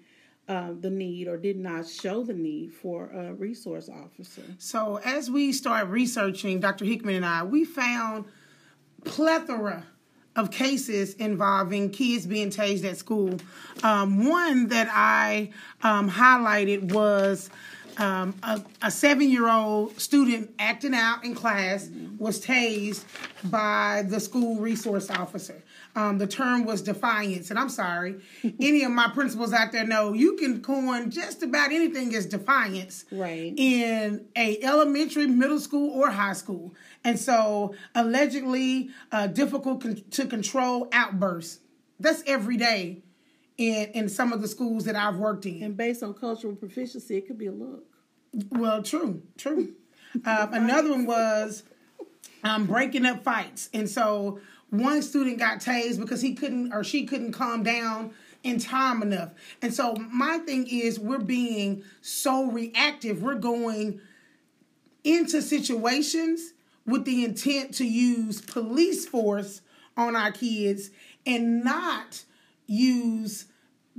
uh, 0.48 0.72
the 0.78 0.90
need 0.90 1.28
or 1.28 1.36
did 1.36 1.58
not 1.58 1.88
show 1.88 2.22
the 2.22 2.34
need 2.34 2.72
for 2.72 3.10
a 3.10 3.34
resource 3.34 3.88
officer. 3.88 4.42
So 4.58 5.00
as 5.04 5.30
we 5.30 5.52
start 5.52 5.88
researching, 5.88 6.60
Dr. 6.60 6.84
Hickman 6.84 7.16
and 7.16 7.26
I, 7.26 7.42
we 7.42 7.64
found 7.64 8.26
plethora 9.04 9.86
of 10.36 10.50
cases 10.50 11.14
involving 11.14 11.90
kids 11.90 12.26
being 12.26 12.50
tased 12.50 12.84
at 12.84 12.96
school. 12.96 13.38
Um, 13.82 14.28
one 14.28 14.68
that 14.68 14.88
I 14.90 15.50
um, 15.82 16.10
highlighted 16.10 16.92
was 16.92 17.50
um, 17.98 18.34
a, 18.42 18.62
a 18.82 18.90
seven-year-old 18.90 20.00
student 20.00 20.52
acting 20.58 20.94
out 20.94 21.24
in 21.24 21.34
class 21.34 21.88
was 22.18 22.44
tased 22.44 23.04
by 23.44 24.04
the 24.08 24.20
school 24.20 24.56
resource 24.56 25.10
officer. 25.10 25.62
Um, 25.94 26.18
the 26.18 26.26
term 26.26 26.64
was 26.66 26.82
defiance, 26.82 27.48
and 27.50 27.58
I'm 27.58 27.70
sorry, 27.70 28.16
any 28.60 28.82
of 28.84 28.90
my 28.92 29.08
principals 29.08 29.52
out 29.54 29.72
there 29.72 29.86
know 29.86 30.12
you 30.12 30.36
can 30.36 30.60
coin 30.60 31.10
just 31.10 31.42
about 31.42 31.72
anything 31.72 32.14
as 32.14 32.26
defiance 32.26 33.06
Right. 33.10 33.54
in 33.56 34.26
a 34.36 34.62
elementary, 34.62 35.26
middle 35.26 35.58
school, 35.60 35.90
or 35.98 36.10
high 36.10 36.34
school. 36.34 36.74
And 37.02 37.18
so, 37.18 37.74
allegedly, 37.94 38.90
uh, 39.12 39.26
difficult 39.28 39.80
con- 39.82 40.02
to 40.10 40.26
control 40.26 40.88
outbursts. 40.92 41.60
That's 41.98 42.22
every 42.26 42.58
day 42.58 43.02
in 43.58 43.86
in 43.94 44.08
some 44.08 44.32
of 44.32 44.42
the 44.42 44.48
schools 44.48 44.84
that 44.84 44.96
I've 44.96 45.16
worked 45.16 45.46
in. 45.46 45.62
And 45.62 45.76
based 45.76 46.02
on 46.02 46.14
cultural 46.14 46.54
proficiency, 46.54 47.16
it 47.16 47.26
could 47.26 47.38
be 47.38 47.46
a 47.46 47.52
look. 47.52 47.84
Well, 48.50 48.82
true, 48.82 49.22
true. 49.38 49.74
Um, 50.24 50.54
another 50.54 50.90
one 50.90 51.06
was 51.06 51.62
um, 52.44 52.66
breaking 52.66 53.06
up 53.06 53.22
fights, 53.22 53.70
and 53.72 53.88
so 53.88 54.40
one 54.70 55.02
student 55.02 55.38
got 55.38 55.60
tased 55.60 55.98
because 56.00 56.20
he 56.20 56.34
couldn't 56.34 56.72
or 56.72 56.82
she 56.84 57.06
couldn't 57.06 57.32
calm 57.32 57.62
down 57.62 58.12
in 58.42 58.58
time 58.58 59.02
enough. 59.02 59.32
And 59.62 59.74
so 59.74 59.94
my 59.94 60.38
thing 60.38 60.66
is, 60.68 60.98
we're 60.98 61.18
being 61.18 61.82
so 62.00 62.50
reactive. 62.50 63.22
We're 63.22 63.34
going 63.34 64.00
into 65.02 65.42
situations 65.42 66.52
with 66.86 67.04
the 67.04 67.24
intent 67.24 67.74
to 67.74 67.84
use 67.84 68.40
police 68.40 69.06
force 69.06 69.62
on 69.96 70.14
our 70.14 70.30
kids 70.30 70.90
and 71.24 71.64
not 71.64 72.22
use 72.66 73.46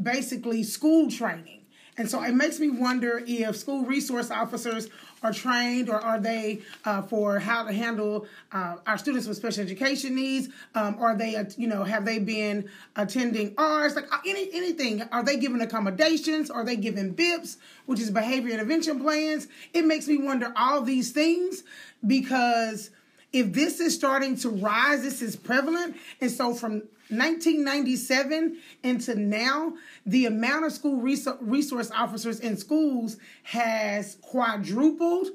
basically 0.01 0.63
school 0.63 1.09
training. 1.09 1.65
And 2.00 2.09
so 2.09 2.21
it 2.21 2.33
makes 2.33 2.59
me 2.59 2.69
wonder 2.69 3.24
if 3.25 3.55
school 3.55 3.83
resource 3.83 4.29
officers 4.29 4.88
are 5.24 5.33
trained 5.33 5.89
or 5.89 5.95
are 5.95 6.19
they 6.19 6.62
uh, 6.86 7.01
for 7.01 7.39
how 7.39 7.63
to 7.65 7.74
handle 7.74 8.27
uh, 8.51 8.75
our 8.86 9.00
students 9.00 9.27
with 9.27 9.38
special 9.38 9.63
education 9.63 10.13
needs? 10.13 10.50
Um, 10.75 10.97
are 11.00 11.15
they, 11.15 11.36
uh, 11.36 11.45
you 11.57 11.67
know, 11.67 11.83
have 11.83 12.05
they 12.05 12.19
been 12.19 12.69
attending 12.95 13.55
ours? 13.57 13.95
Like 13.95 14.13
uh, 14.13 14.19
any 14.27 14.47
anything? 14.53 15.01
Are 15.12 15.24
they 15.24 15.38
given 15.38 15.59
accommodations? 15.62 16.51
Are 16.51 16.63
they 16.63 16.75
given 16.75 17.15
BIPs, 17.15 17.57
which 17.88 18.00
is 18.00 18.12
behavior 18.12 18.53
intervention 18.53 19.00
plans? 19.00 19.47
It 19.74 19.86
makes 19.86 20.07
me 20.07 20.17
wonder 20.17 20.53
all 20.55 20.83
these 20.83 21.12
things 21.12 21.63
because 22.05 22.91
if 23.38 23.53
this 23.53 23.79
is 23.79 23.94
starting 23.94 24.36
to 24.38 24.50
rise, 24.50 25.03
this 25.03 25.22
is 25.22 25.36
prevalent. 25.36 25.96
And 26.20 26.32
so 26.32 26.56
from 26.56 26.82
1997 27.10 28.58
into 28.82 29.15
now, 29.15 29.74
the 30.06 30.25
amount 30.25 30.65
of 30.65 30.74
school 30.74 31.00
resource 31.00 31.91
officers 31.91 32.39
in 32.39 32.58
schools 32.58 33.17
has 33.44 34.17
quadrupled, 34.22 35.27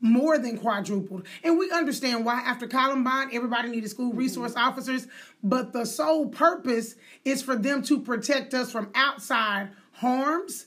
more 0.00 0.38
than 0.38 0.56
quadrupled. 0.56 1.26
And 1.44 1.58
we 1.58 1.70
understand 1.70 2.24
why 2.24 2.40
after 2.40 2.66
Columbine, 2.66 3.28
everybody 3.34 3.68
needed 3.68 3.90
school 3.90 4.08
mm-hmm. 4.08 4.18
resource 4.18 4.54
officers, 4.56 5.06
but 5.42 5.74
the 5.74 5.84
sole 5.84 6.28
purpose 6.28 6.96
is 7.26 7.42
for 7.42 7.56
them 7.56 7.82
to 7.82 8.00
protect 8.00 8.54
us 8.54 8.72
from 8.72 8.90
outside 8.94 9.68
harms 9.92 10.66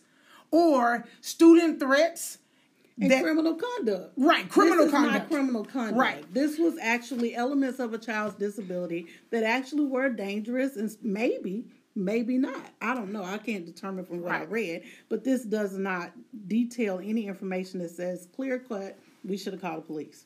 or 0.52 1.06
student 1.22 1.80
threats. 1.80 2.38
And 3.00 3.10
that- 3.12 3.24
criminal 3.24 3.56
conduct. 3.56 4.14
Right, 4.18 4.48
criminal 4.50 4.90
conduct. 4.90 5.14
Not 5.14 5.30
criminal 5.30 5.66
conduct. 5.66 5.98
Right. 5.98 6.34
This 6.34 6.58
was 6.60 6.78
actually 6.80 7.36
elements 7.36 7.80
of 7.80 7.94
a 7.94 7.98
child's 7.98 8.36
disability 8.36 9.08
that 9.32 9.44
actually 9.44 9.86
were 9.86 10.10
dangerous 10.10 10.76
and 10.76 10.96
maybe, 11.02 11.66
maybe 11.96 12.38
not. 12.38 12.70
I 12.82 12.94
don't 12.94 13.12
know. 13.12 13.24
I 13.24 13.40
can't 13.40 13.66
determine 13.66 14.06
from 14.06 14.22
what 14.22 14.32
I 14.32 14.44
read, 14.44 14.84
but 15.10 15.24
this 15.24 15.44
does 15.44 15.76
not 15.78 16.12
detail 16.48 17.00
any 17.04 17.26
information 17.28 17.80
that 17.80 17.90
says 17.92 18.28
clear 18.36 18.60
cut. 18.60 18.98
We 19.26 19.38
should 19.38 19.54
have 19.54 19.62
called 19.62 19.84
the 19.84 19.88
police. 19.88 20.26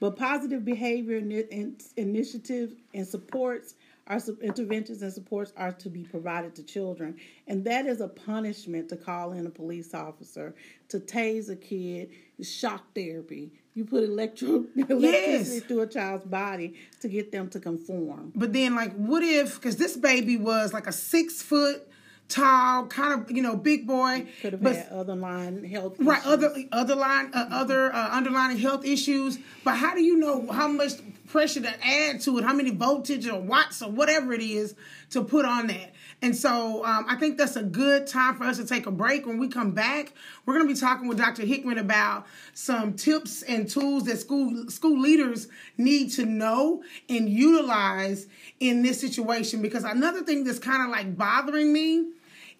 But 0.00 0.16
positive 0.16 0.64
behavior 0.64 1.20
ini- 1.20 1.48
in- 1.48 1.76
initiative 1.96 2.74
and 2.92 3.06
supports 3.06 3.74
our 4.06 4.20
interventions 4.42 5.00
and 5.02 5.12
supports 5.12 5.52
are 5.56 5.72
to 5.72 5.88
be 5.88 6.04
provided 6.04 6.54
to 6.56 6.62
children, 6.62 7.16
and 7.46 7.64
that 7.64 7.86
is 7.86 8.00
a 8.00 8.08
punishment 8.08 8.88
to 8.90 8.96
call 8.96 9.32
in 9.32 9.46
a 9.46 9.50
police 9.50 9.94
officer 9.94 10.54
to 10.88 11.00
tase 11.00 11.48
a 11.48 11.56
kid. 11.56 12.10
is 12.38 12.52
Shock 12.52 12.82
therapy. 12.94 13.52
You 13.74 13.84
put 13.84 14.04
electro 14.04 14.66
electricity 14.76 15.60
through 15.60 15.80
a 15.80 15.86
child's 15.86 16.26
body 16.26 16.74
to 17.00 17.08
get 17.08 17.32
them 17.32 17.48
to 17.50 17.60
conform. 17.60 18.32
But 18.34 18.52
then, 18.52 18.74
like, 18.74 18.94
what 18.94 19.22
if, 19.22 19.54
because 19.56 19.76
this 19.76 19.96
baby 19.96 20.36
was 20.36 20.72
like 20.72 20.86
a 20.86 20.92
six 20.92 21.42
foot 21.42 21.88
tall, 22.28 22.86
kind 22.86 23.20
of, 23.20 23.30
you 23.30 23.42
know, 23.42 23.56
big 23.56 23.86
boy. 23.86 24.26
Could 24.40 24.54
have 24.54 24.62
but 24.62 24.76
had 24.76 24.88
other 24.88 25.14
line 25.14 25.64
health. 25.64 25.96
Right, 25.98 26.20
issues. 26.20 26.32
other 26.32 26.54
other 26.72 26.94
line, 26.94 27.30
uh, 27.34 27.48
other 27.50 27.94
uh, 27.94 28.08
underlying 28.10 28.58
health 28.58 28.84
issues. 28.84 29.38
But 29.64 29.76
how 29.76 29.94
do 29.94 30.02
you 30.02 30.16
know 30.16 30.50
how 30.50 30.68
much 30.68 30.92
pressure 31.26 31.60
to 31.60 31.86
add 31.86 32.20
to 32.22 32.38
it? 32.38 32.44
How 32.44 32.52
many 32.52 32.70
voltage 32.70 33.26
or 33.26 33.40
watts 33.40 33.82
or 33.82 33.90
whatever 33.90 34.32
it 34.32 34.42
is 34.42 34.74
to 35.10 35.22
put 35.22 35.44
on 35.44 35.66
that? 35.68 35.92
And 36.22 36.34
so 36.34 36.84
um, 36.84 37.06
I 37.08 37.16
think 37.16 37.38
that's 37.38 37.56
a 37.56 37.62
good 37.62 38.06
time 38.06 38.36
for 38.36 38.44
us 38.44 38.56
to 38.56 38.66
take 38.66 38.86
a 38.86 38.90
break. 38.90 39.26
When 39.26 39.38
we 39.38 39.48
come 39.48 39.72
back, 39.72 40.12
we're 40.44 40.54
going 40.54 40.66
to 40.66 40.74
be 40.74 40.78
talking 40.78 41.08
with 41.08 41.18
Dr. 41.18 41.44
Hickman 41.44 41.78
about 41.78 42.26
some 42.54 42.94
tips 42.94 43.42
and 43.42 43.68
tools 43.68 44.04
that 44.04 44.18
school 44.18 44.68
school 44.68 44.98
leaders 44.98 45.48
need 45.76 46.10
to 46.12 46.24
know 46.24 46.82
and 47.08 47.28
utilize 47.28 48.26
in 48.60 48.82
this 48.82 49.00
situation. 49.00 49.60
Because 49.60 49.84
another 49.84 50.22
thing 50.22 50.44
that's 50.44 50.58
kind 50.58 50.82
of 50.82 50.88
like 50.88 51.16
bothering 51.16 51.72
me 51.72 52.10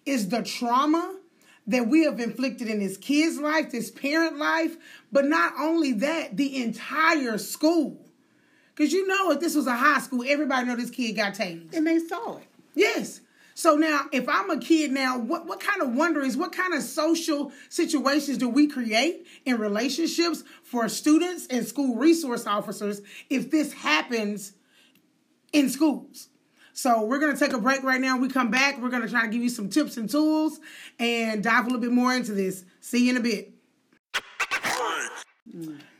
is 0.05 0.29
the 0.29 0.43
trauma 0.43 1.17
that 1.67 1.87
we 1.87 2.03
have 2.03 2.19
inflicted 2.19 2.67
in 2.67 2.79
this 2.79 2.97
kid's 2.97 3.39
life, 3.39 3.71
this 3.71 3.89
parent 3.89 4.37
life, 4.37 4.77
but 5.11 5.25
not 5.25 5.53
only 5.59 5.93
that, 5.93 6.37
the 6.37 6.61
entire 6.63 7.37
school. 7.37 7.99
Because 8.75 8.93
you 8.93 9.07
know, 9.07 9.31
if 9.31 9.39
this 9.39 9.55
was 9.55 9.67
a 9.67 9.75
high 9.75 9.99
school, 9.99 10.23
everybody 10.27 10.67
know 10.67 10.75
this 10.75 10.89
kid 10.89 11.13
got 11.13 11.33
tased. 11.33 11.73
And 11.73 11.87
they 11.87 11.99
saw 11.99 12.37
it. 12.37 12.47
Yes. 12.75 13.21
So 13.57 13.77
now, 13.77 14.01
if 14.11 14.27
I'm 14.27 14.49
a 14.49 14.59
kid 14.59 14.91
now, 14.91 15.17
what, 15.17 15.45
what 15.45 15.61
kind 15.61 15.81
of 15.81 15.95
wonderings, 15.95 16.35
what 16.35 16.51
kind 16.51 16.73
of 16.73 16.83
social 16.83 17.53
situations 17.69 18.37
do 18.37 18.49
we 18.49 18.67
create 18.67 19.25
in 19.45 19.57
relationships 19.57 20.43
for 20.61 20.89
students 20.89 21.47
and 21.47 21.65
school 21.65 21.95
resource 21.95 22.45
officers 22.45 23.01
if 23.29 23.49
this 23.49 23.71
happens 23.71 24.51
in 25.53 25.69
schools? 25.69 26.27
So 26.73 27.05
we're 27.05 27.19
going 27.19 27.31
to 27.31 27.39
take 27.39 27.53
a 27.53 27.57
break 27.57 27.81
right 27.83 28.01
now. 28.01 28.17
We 28.17 28.27
come 28.27 28.51
back. 28.51 28.77
We're 28.77 28.89
going 28.89 29.03
to 29.03 29.09
try 29.09 29.21
to 29.21 29.29
give 29.29 29.41
you 29.41 29.47
some 29.47 29.69
tips 29.69 29.95
and 29.95 30.09
tools 30.09 30.59
and 30.99 31.41
dive 31.41 31.63
a 31.63 31.67
little 31.67 31.79
bit 31.79 31.93
more 31.93 32.13
into 32.13 32.33
this. 32.33 32.65
See 32.81 33.05
you 33.05 33.11
in 33.11 33.17
a 33.17 33.21
bit. 33.21 33.53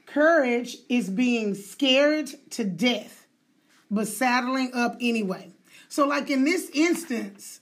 Courage 0.08 0.76
is 0.90 1.10
being 1.10 1.56
scared 1.56 2.30
to 2.50 2.66
death, 2.66 3.28
but 3.90 4.10
saddling 4.10 4.72
up 4.74 4.98
anyway. 5.00 5.55
So, 5.96 6.06
like 6.06 6.30
in 6.30 6.44
this 6.44 6.70
instance, 6.74 7.62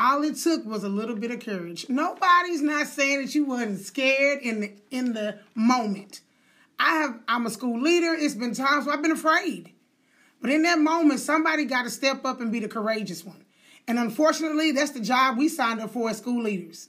all 0.00 0.24
it 0.24 0.34
took 0.34 0.64
was 0.64 0.82
a 0.82 0.88
little 0.88 1.14
bit 1.14 1.30
of 1.30 1.38
courage. 1.38 1.88
Nobody's 1.88 2.60
not 2.60 2.88
saying 2.88 3.22
that 3.22 3.36
you 3.36 3.44
wasn't 3.44 3.78
scared 3.78 4.42
in 4.42 4.60
the 4.62 4.72
in 4.90 5.12
the 5.12 5.38
moment. 5.54 6.22
I 6.80 6.96
have 6.96 7.20
I'm 7.28 7.46
a 7.46 7.50
school 7.50 7.80
leader. 7.80 8.14
It's 8.14 8.34
been 8.34 8.52
times 8.52 8.84
where 8.84 8.96
I've 8.96 9.02
been 9.02 9.12
afraid. 9.12 9.72
But 10.40 10.50
in 10.50 10.64
that 10.64 10.80
moment, 10.80 11.20
somebody 11.20 11.66
got 11.66 11.84
to 11.84 11.90
step 11.90 12.24
up 12.24 12.40
and 12.40 12.50
be 12.50 12.58
the 12.58 12.66
courageous 12.66 13.24
one. 13.24 13.44
And 13.86 13.96
unfortunately, 13.96 14.72
that's 14.72 14.90
the 14.90 14.98
job 14.98 15.38
we 15.38 15.48
signed 15.48 15.80
up 15.80 15.90
for 15.90 16.10
as 16.10 16.18
school 16.18 16.42
leaders. 16.42 16.88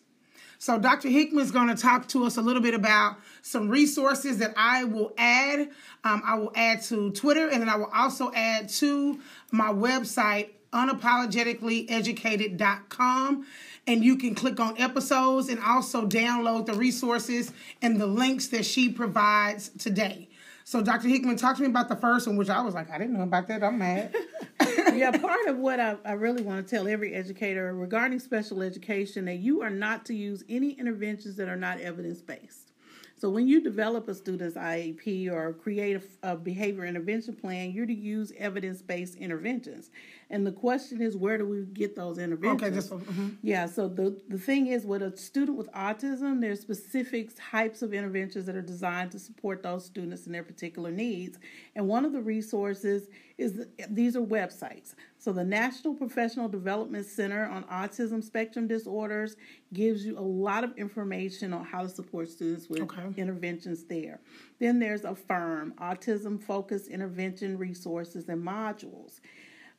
So 0.60 0.80
Dr. 0.80 1.10
Hickman 1.10 1.44
is 1.44 1.52
going 1.52 1.68
to 1.68 1.76
talk 1.76 2.08
to 2.10 2.26
us 2.26 2.38
a 2.38 2.42
little 2.42 2.62
bit 2.62 2.74
about 2.74 3.18
some 3.42 3.68
resources 3.70 4.38
that 4.40 4.54
I 4.58 4.84
will 4.86 5.14
add. 5.18 5.70
Um, 6.04 6.22
I 6.26 6.36
will 6.36 6.52
add 6.56 6.82
to 6.84 7.12
Twitter, 7.12 7.48
and 7.48 7.62
then 7.62 7.70
I 7.70 7.76
will 7.76 7.92
also 7.94 8.32
add 8.34 8.70
to 8.70 9.20
my 9.52 9.72
website, 9.72 10.50
unapologeticallyeducated.com. 10.74 13.46
And 13.86 14.04
you 14.04 14.18
can 14.18 14.34
click 14.36 14.60
on 14.60 14.78
episodes 14.78 15.48
and 15.48 15.62
also 15.62 16.06
download 16.06 16.66
the 16.66 16.74
resources 16.74 17.54
and 17.82 18.02
the 18.02 18.08
links 18.08 18.48
that 18.48 18.66
she 18.66 18.90
provides 18.90 19.70
today. 19.70 20.28
So, 20.68 20.82
Dr. 20.82 21.08
Hickman, 21.08 21.38
talk 21.38 21.56
to 21.56 21.62
me 21.62 21.70
about 21.70 21.88
the 21.88 21.96
first 21.96 22.28
one, 22.28 22.36
which 22.36 22.50
I 22.50 22.60
was 22.60 22.76
like, 22.76 22.92
I 22.92 22.98
didn't 22.98 23.14
know 23.14 23.24
about 23.24 23.48
that. 23.48 23.64
I'm 23.64 23.78
mad. 23.78 24.14
yeah, 24.94 25.12
part 25.12 25.48
of 25.48 25.60
what 25.60 25.80
I, 25.80 25.96
I 26.04 26.12
really 26.12 26.42
want 26.42 26.68
to 26.68 26.76
tell 26.76 26.90
every 26.90 27.14
educator 27.14 27.74
regarding 27.74 28.20
special 28.20 28.62
education 28.62 29.24
that 29.26 29.38
you 29.38 29.62
are 29.62 29.70
not 29.70 30.04
to 30.08 30.14
use 30.14 30.44
any 30.50 30.72
interventions 30.72 31.38
that 31.38 31.48
are 31.48 31.56
not 31.56 31.80
evidence 31.80 32.22
based. 32.22 32.74
So 33.18 33.30
when 33.30 33.48
you 33.48 33.62
develop 33.62 34.10
a 34.10 34.14
student's 34.14 34.58
IEP 34.58 35.32
or 35.32 35.54
create 35.54 36.02
a, 36.22 36.34
a 36.34 36.36
behavior 36.36 36.84
intervention 36.84 37.38
plan, 37.38 37.72
you're 37.72 37.86
to 37.86 37.96
use 37.96 38.34
evidence-based 38.38 39.16
interventions. 39.16 39.90
And 40.30 40.46
the 40.46 40.52
question 40.52 41.02
is, 41.02 41.16
where 41.16 41.38
do 41.38 41.48
we 41.48 41.64
get 41.66 41.96
those 41.96 42.18
interventions? 42.18 42.62
Okay, 42.62 42.70
this 42.70 42.92
one. 42.92 43.02
Mm-hmm. 43.02 43.30
Yeah. 43.42 43.66
So 43.66 43.88
the 43.88 44.22
the 44.28 44.38
thing 44.38 44.68
is, 44.68 44.86
with 44.86 45.02
a 45.02 45.16
student 45.16 45.58
with 45.58 45.72
autism, 45.72 46.42
there's 46.42 46.60
specific 46.60 47.32
types 47.36 47.82
of 47.82 47.94
interventions 47.94 48.46
that 48.46 48.56
are 48.56 48.62
designed 48.62 49.12
to 49.12 49.20
support 49.20 49.64
those 49.64 49.86
students 49.86 50.26
and 50.26 50.36
their 50.36 50.44
particular 50.44 50.92
needs. 50.92 51.40
And 51.76 51.88
one 51.88 52.04
of 52.04 52.12
the 52.12 52.22
resources 52.22 53.08
is 53.38 53.54
the, 53.54 53.70
these 53.90 54.16
are 54.16 54.22
websites. 54.22 54.96
So 55.20 55.32
the 55.32 55.44
National 55.44 55.94
Professional 55.94 56.48
Development 56.50 57.06
Center 57.06 57.46
on 57.46 57.63
Autism 57.66 58.24
Spectrum 58.24 58.68
Disorders 58.68 59.36
gives 59.74 60.06
you 60.06 60.18
a 60.18 60.22
lot 60.22 60.63
of 60.63 60.76
information 60.78 61.54
on 61.54 61.63
how 61.63 61.84
to 61.84 61.90
support 61.90 62.30
students 62.30 62.70
with 62.70 62.82
okay. 62.82 63.13
interventions 63.16 63.84
there. 63.86 64.20
Then 64.60 64.80
there's 64.80 65.04
AFIRM, 65.04 65.74
Autism 65.76 66.42
Focused 66.42 66.88
Intervention 66.88 67.58
Resources 67.58 68.28
and 68.28 68.44
Modules. 68.44 69.20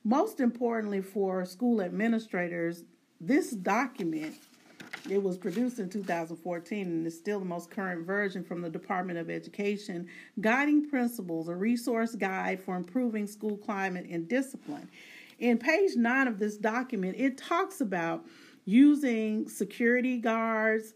Most 0.03 0.39
importantly, 0.39 1.01
for 1.01 1.45
school 1.45 1.81
administrators, 1.81 2.83
this 3.19 3.51
document 3.51 4.35
it 5.09 5.21
was 5.21 5.37
produced 5.37 5.79
in 5.79 5.89
2014 5.89 6.85
and 6.85 7.07
is 7.07 7.17
still 7.17 7.39
the 7.39 7.45
most 7.45 7.71
current 7.71 8.05
version 8.05 8.43
from 8.43 8.61
the 8.61 8.69
Department 8.69 9.17
of 9.17 9.29
Education. 9.29 10.07
Guiding 10.41 10.89
Principles, 10.89 11.47
a 11.47 11.55
resource 11.55 12.15
guide 12.15 12.59
for 12.61 12.75
improving 12.75 13.27
school 13.27 13.57
climate 13.57 14.05
and 14.09 14.27
discipline. 14.27 14.89
In 15.39 15.57
page 15.57 15.91
nine 15.95 16.27
of 16.27 16.37
this 16.37 16.57
document, 16.57 17.15
it 17.17 17.37
talks 17.37 17.81
about 17.81 18.25
using 18.65 19.47
security 19.47 20.17
guards, 20.17 20.93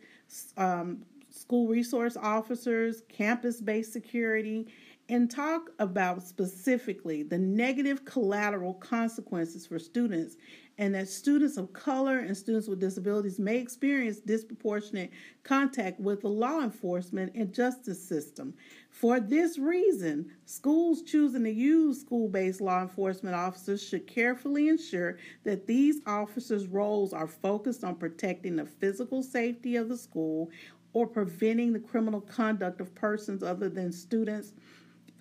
um, 0.57 1.03
school 1.33 1.67
resource 1.67 2.15
officers, 2.15 3.01
campus 3.09 3.59
based 3.59 3.91
security, 3.91 4.67
and 5.09 5.29
talk 5.29 5.71
about 5.79 6.23
specifically 6.23 7.23
the 7.23 7.37
negative 7.37 8.05
collateral 8.05 8.75
consequences 8.75 9.65
for 9.65 9.77
students 9.77 10.37
and 10.77 10.95
that 10.95 11.07
students 11.07 11.57
of 11.57 11.71
color 11.73 12.19
and 12.19 12.35
students 12.35 12.67
with 12.67 12.79
disabilities 12.79 13.37
may 13.37 13.57
experience 13.57 14.19
disproportionate 14.19 15.11
contact 15.43 15.99
with 15.99 16.21
the 16.21 16.27
law 16.27 16.61
enforcement 16.61 17.31
and 17.35 17.53
justice 17.53 18.01
system. 18.01 18.53
For 18.89 19.19
this 19.19 19.59
reason, 19.59 20.31
schools 20.45 21.03
choosing 21.03 21.43
to 21.43 21.51
use 21.51 22.01
school 22.01 22.27
based 22.27 22.61
law 22.61 22.81
enforcement 22.81 23.35
officers 23.35 23.87
should 23.87 24.07
carefully 24.07 24.69
ensure 24.69 25.17
that 25.43 25.67
these 25.67 25.99
officers' 26.07 26.67
roles 26.67 27.13
are 27.13 27.27
focused 27.27 27.83
on 27.83 27.95
protecting 27.95 28.55
the 28.55 28.65
physical 28.65 29.21
safety 29.21 29.75
of 29.75 29.89
the 29.89 29.97
school 29.97 30.49
or 30.93 31.07
preventing 31.07 31.73
the 31.73 31.79
criminal 31.79 32.21
conduct 32.21 32.79
of 32.79 32.93
persons 32.95 33.43
other 33.43 33.69
than 33.69 33.91
students 33.91 34.53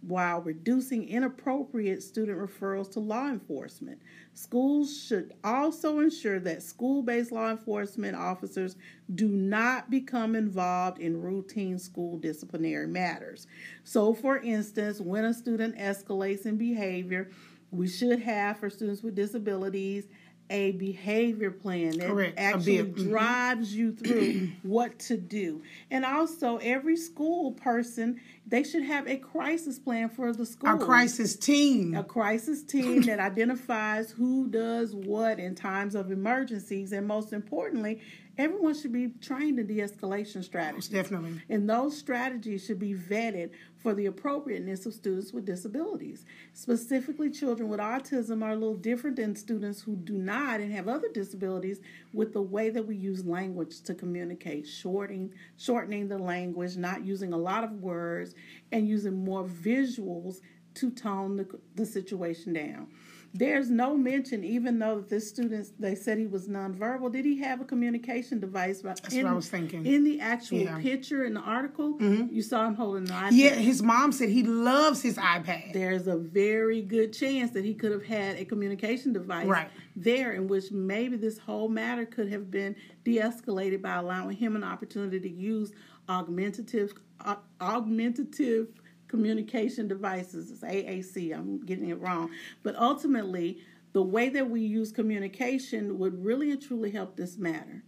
while 0.02 0.40
reducing 0.40 1.08
inappropriate 1.08 2.02
student 2.02 2.36
referrals 2.36 2.90
to 2.90 2.98
law 2.98 3.28
enforcement. 3.28 4.00
Schools 4.34 5.04
should 5.06 5.32
also 5.44 6.00
ensure 6.00 6.40
that 6.40 6.62
school 6.62 7.02
based 7.02 7.30
law 7.30 7.50
enforcement 7.50 8.16
officers 8.16 8.76
do 9.14 9.28
not 9.28 9.90
become 9.90 10.34
involved 10.34 10.98
in 10.98 11.22
routine 11.22 11.78
school 11.78 12.18
disciplinary 12.18 12.88
matters. 12.88 13.46
So, 13.84 14.12
for 14.12 14.38
instance, 14.38 15.00
when 15.00 15.24
a 15.24 15.32
student 15.32 15.78
escalates 15.78 16.46
in 16.46 16.56
behavior, 16.56 17.30
we 17.70 17.88
should 17.88 18.20
have 18.20 18.58
for 18.58 18.68
students 18.68 19.02
with 19.02 19.14
disabilities 19.14 20.08
a 20.50 20.72
behavior 20.72 21.50
plan 21.50 21.98
that 21.98 22.08
Correct. 22.08 22.38
actually 22.38 22.78
mm-hmm. 22.78 23.08
drives 23.08 23.74
you 23.74 23.92
through 23.92 24.48
what 24.62 24.98
to 25.00 25.16
do. 25.16 25.62
And 25.90 26.04
also, 26.04 26.58
every 26.58 26.96
school 26.96 27.52
person 27.52 28.20
they 28.46 28.64
should 28.64 28.82
have 28.82 29.06
a 29.06 29.16
crisis 29.16 29.78
plan 29.78 30.08
for 30.08 30.32
the 30.32 30.44
school. 30.44 30.74
A 30.74 30.78
crisis 30.78 31.36
team. 31.36 31.94
A 31.94 32.02
crisis 32.02 32.62
team 32.62 33.02
that 33.02 33.18
identifies 33.20 34.10
who 34.10 34.48
does 34.48 34.94
what 34.94 35.38
in 35.38 35.54
times 35.54 35.94
of 35.94 36.10
emergencies, 36.10 36.92
and 36.92 37.06
most 37.06 37.32
importantly, 37.32 38.00
everyone 38.36 38.74
should 38.74 38.92
be 38.92 39.08
trained 39.20 39.58
in 39.58 39.66
de-escalation 39.66 40.42
strategies. 40.42 40.88
Definitely. 40.88 41.40
And 41.48 41.68
those 41.68 41.96
strategies 41.96 42.64
should 42.64 42.78
be 42.78 42.94
vetted 42.94 43.50
for 43.82 43.94
the 43.94 44.06
appropriateness 44.06 44.86
of 44.86 44.94
students 44.94 45.32
with 45.32 45.44
disabilities. 45.44 46.24
Specifically, 46.54 47.30
children 47.30 47.68
with 47.68 47.80
autism 47.80 48.42
are 48.42 48.52
a 48.52 48.56
little 48.56 48.76
different 48.76 49.16
than 49.16 49.34
students 49.34 49.82
who 49.82 49.96
do 49.96 50.14
not 50.14 50.60
and 50.60 50.72
have 50.72 50.88
other 50.88 51.08
disabilities 51.12 51.80
with 52.12 52.32
the 52.32 52.42
way 52.42 52.70
that 52.70 52.86
we 52.86 52.96
use 52.96 53.24
language 53.24 53.80
to 53.82 53.94
communicate, 53.94 54.66
shortening, 54.66 55.32
shortening 55.56 56.08
the 56.08 56.18
language, 56.18 56.76
not 56.76 57.04
using 57.04 57.32
a 57.32 57.38
lot 57.38 57.64
of 57.64 57.72
words, 57.82 58.34
and 58.70 58.88
using 58.88 59.24
more 59.24 59.44
visuals 59.44 60.40
to 60.74 60.90
tone 60.90 61.36
the, 61.36 61.46
the 61.74 61.84
situation 61.84 62.52
down. 62.52 62.86
There's 63.34 63.70
no 63.70 63.96
mention, 63.96 64.44
even 64.44 64.78
though 64.78 65.00
this 65.00 65.26
student 65.28 65.68
they 65.80 65.94
said 65.94 66.18
he 66.18 66.26
was 66.26 66.48
nonverbal. 66.48 67.10
Did 67.10 67.24
he 67.24 67.38
have 67.38 67.62
a 67.62 67.64
communication 67.64 68.40
device? 68.40 68.82
That's 68.82 69.14
in, 69.14 69.24
what 69.24 69.32
I 69.32 69.34
was 69.34 69.48
thinking. 69.48 69.86
In 69.86 70.04
the 70.04 70.20
actual 70.20 70.58
yeah. 70.58 70.78
picture 70.78 71.24
in 71.24 71.34
the 71.34 71.40
article, 71.40 71.94
mm-hmm. 71.94 72.34
you 72.34 72.42
saw 72.42 72.66
him 72.66 72.74
holding 72.74 73.06
the 73.06 73.14
iPad. 73.14 73.30
Yeah, 73.32 73.50
his 73.54 73.82
mom 73.82 74.12
said 74.12 74.28
he 74.28 74.42
loves 74.42 75.00
his 75.00 75.16
iPad. 75.16 75.72
There's 75.72 76.06
a 76.06 76.16
very 76.16 76.82
good 76.82 77.14
chance 77.14 77.52
that 77.52 77.64
he 77.64 77.72
could 77.72 77.92
have 77.92 78.04
had 78.04 78.36
a 78.36 78.44
communication 78.44 79.14
device 79.14 79.46
right. 79.46 79.70
there, 79.96 80.32
in 80.32 80.46
which 80.46 80.70
maybe 80.70 81.16
this 81.16 81.38
whole 81.38 81.68
matter 81.68 82.04
could 82.04 82.30
have 82.30 82.50
been 82.50 82.76
de-escalated 83.04 83.80
by 83.80 83.94
allowing 83.94 84.36
him 84.36 84.56
an 84.56 84.64
opportunity 84.64 85.18
to 85.20 85.30
use 85.30 85.72
augmentative 86.08 86.92
uh, 87.24 87.36
augmentative 87.60 88.68
communication 89.12 89.86
devices. 89.86 90.50
It's 90.50 90.62
AAC. 90.62 91.36
I'm 91.36 91.60
getting 91.66 91.90
it 91.90 92.00
wrong. 92.00 92.30
But 92.62 92.76
ultimately, 92.76 93.58
the 93.92 94.02
way 94.02 94.30
that 94.30 94.48
we 94.48 94.62
use 94.62 94.90
communication 94.90 95.98
would 95.98 96.24
really 96.24 96.50
and 96.50 96.62
truly 96.62 96.90
help 96.90 97.14
this 97.14 97.36
matter. 97.36 97.82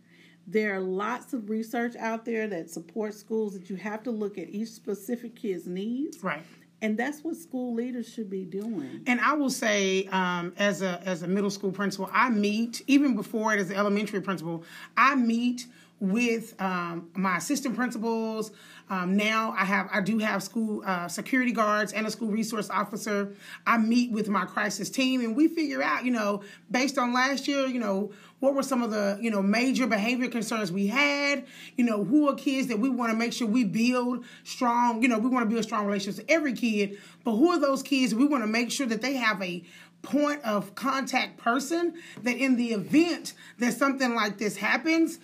There 0.47 0.75
are 0.75 0.81
lots 0.81 1.33
of 1.33 1.49
research 1.49 1.97
out 1.97 2.27
there 2.27 2.47
that 2.49 2.69
supports 2.69 3.17
schools 3.17 3.55
that 3.55 3.71
you 3.71 3.77
have 3.77 4.03
to 4.03 4.11
look 4.11 4.37
at 4.37 4.51
each 4.51 4.69
specific 4.69 5.35
kid's 5.35 5.67
needs. 5.67 6.23
Right. 6.23 6.43
And 6.83 6.99
that's 6.99 7.25
what 7.25 7.37
school 7.37 7.73
leaders 7.73 8.07
should 8.07 8.29
be 8.29 8.45
doing. 8.45 9.01
And 9.07 9.19
I 9.19 9.33
will 9.33 9.49
say, 9.49 10.05
um, 10.09 10.53
as 10.59 10.83
a 10.83 11.01
as 11.07 11.23
a 11.23 11.27
middle 11.27 11.49
school 11.49 11.73
principal, 11.73 12.11
I 12.13 12.29
meet 12.29 12.83
even 12.87 13.17
before 13.17 13.55
it 13.55 13.61
as 13.61 13.71
an 13.71 13.77
elementary 13.77 14.21
principal. 14.21 14.65
I 14.95 15.15
meet 15.15 15.67
with 16.01 16.61
um, 16.61 17.09
my 17.15 17.39
assistant 17.39 17.75
principals. 17.77 18.51
Um, 18.91 19.17
now 19.17 19.55
I 19.57 19.65
have 19.65 19.89
I 19.93 20.01
do 20.01 20.19
have 20.19 20.43
school 20.43 20.83
uh, 20.85 21.09
security 21.09 21.53
guards 21.53 21.93
and 21.93 22.07
a 22.07 22.11
school 22.11 22.29
resource 22.29 22.69
officer. 22.69 23.35
I 23.67 23.79
meet 23.79 24.13
with 24.13 24.29
my 24.29 24.45
crisis 24.45 24.91
team 24.91 25.23
and 25.23 25.35
we 25.35 25.49
figure 25.49 25.83
out, 25.83 26.05
you 26.05 26.11
know, 26.11 26.43
based 26.71 26.99
on 26.99 27.15
last 27.15 27.49
year, 27.49 27.67
you 27.67 27.81
know, 27.81 28.13
what 28.41 28.55
were 28.55 28.63
some 28.63 28.83
of 28.83 28.91
the 28.91 29.19
you 29.23 29.31
know 29.31 29.41
major 29.43 29.87
behavior 29.87 30.29
concerns 30.29 30.71
we 30.71 30.87
had. 30.87 31.47
You 31.77 31.85
know, 31.85 32.05
who 32.05 32.29
are 32.29 32.35
kids 32.35 32.69
that 32.69 32.79
we 32.79 32.91
want 32.91 33.11
to 33.11 33.17
make 33.17 33.33
sure 33.33 33.49
we 33.49 33.65
build 33.65 34.25
strong. 34.45 35.03
You 35.03 35.09
know, 35.09 35.19
we 35.19 35.31
want 35.31 35.49
to 35.49 35.53
build 35.53 35.65
strong 35.65 35.87
relationships 35.87 36.19
with 36.19 36.31
every 36.31 36.53
kid, 36.53 36.99
but 37.25 37.33
who 37.33 37.51
are 37.53 37.59
those 37.59 37.83
kids 37.83 38.15
we 38.15 38.27
want 38.27 38.43
to 38.43 38.49
make 38.49 38.71
sure 38.71 38.87
that 38.87 39.01
they 39.01 39.15
have 39.15 39.41
a 39.43 39.65
point 40.03 40.43
of 40.45 40.75
contact 40.75 41.39
person 41.39 41.95
that 42.23 42.37
in 42.37 42.57
the 42.57 42.73
event 42.73 43.33
that 43.59 43.73
something 43.73 44.15
like 44.15 44.37
this 44.37 44.57
happens 44.57 45.19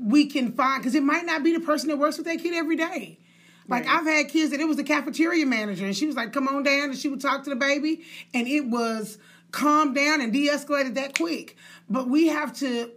we 0.00 0.26
can 0.26 0.52
find 0.52 0.80
because 0.80 0.94
it 0.94 1.02
might 1.02 1.26
not 1.26 1.42
be 1.42 1.52
the 1.52 1.60
person 1.60 1.88
that 1.88 1.98
works 1.98 2.16
with 2.16 2.26
that 2.26 2.38
kid 2.38 2.54
every 2.54 2.76
day. 2.76 3.18
Like 3.68 3.86
right. 3.86 3.98
I've 4.00 4.06
had 4.06 4.28
kids 4.28 4.50
that 4.50 4.60
it 4.60 4.66
was 4.66 4.76
the 4.76 4.84
cafeteria 4.84 5.46
manager, 5.46 5.86
and 5.86 5.96
she 5.96 6.06
was 6.06 6.16
like, 6.16 6.32
"Come 6.32 6.48
on 6.48 6.62
down," 6.62 6.90
and 6.90 6.98
she 6.98 7.08
would 7.08 7.20
talk 7.20 7.44
to 7.44 7.50
the 7.50 7.56
baby, 7.56 8.04
and 8.34 8.46
it 8.46 8.66
was 8.66 9.18
calmed 9.50 9.94
down 9.94 10.20
and 10.20 10.32
de-escalated 10.32 10.94
that 10.94 11.16
quick. 11.16 11.56
But 11.88 12.08
we 12.08 12.28
have 12.28 12.56
to 12.58 12.90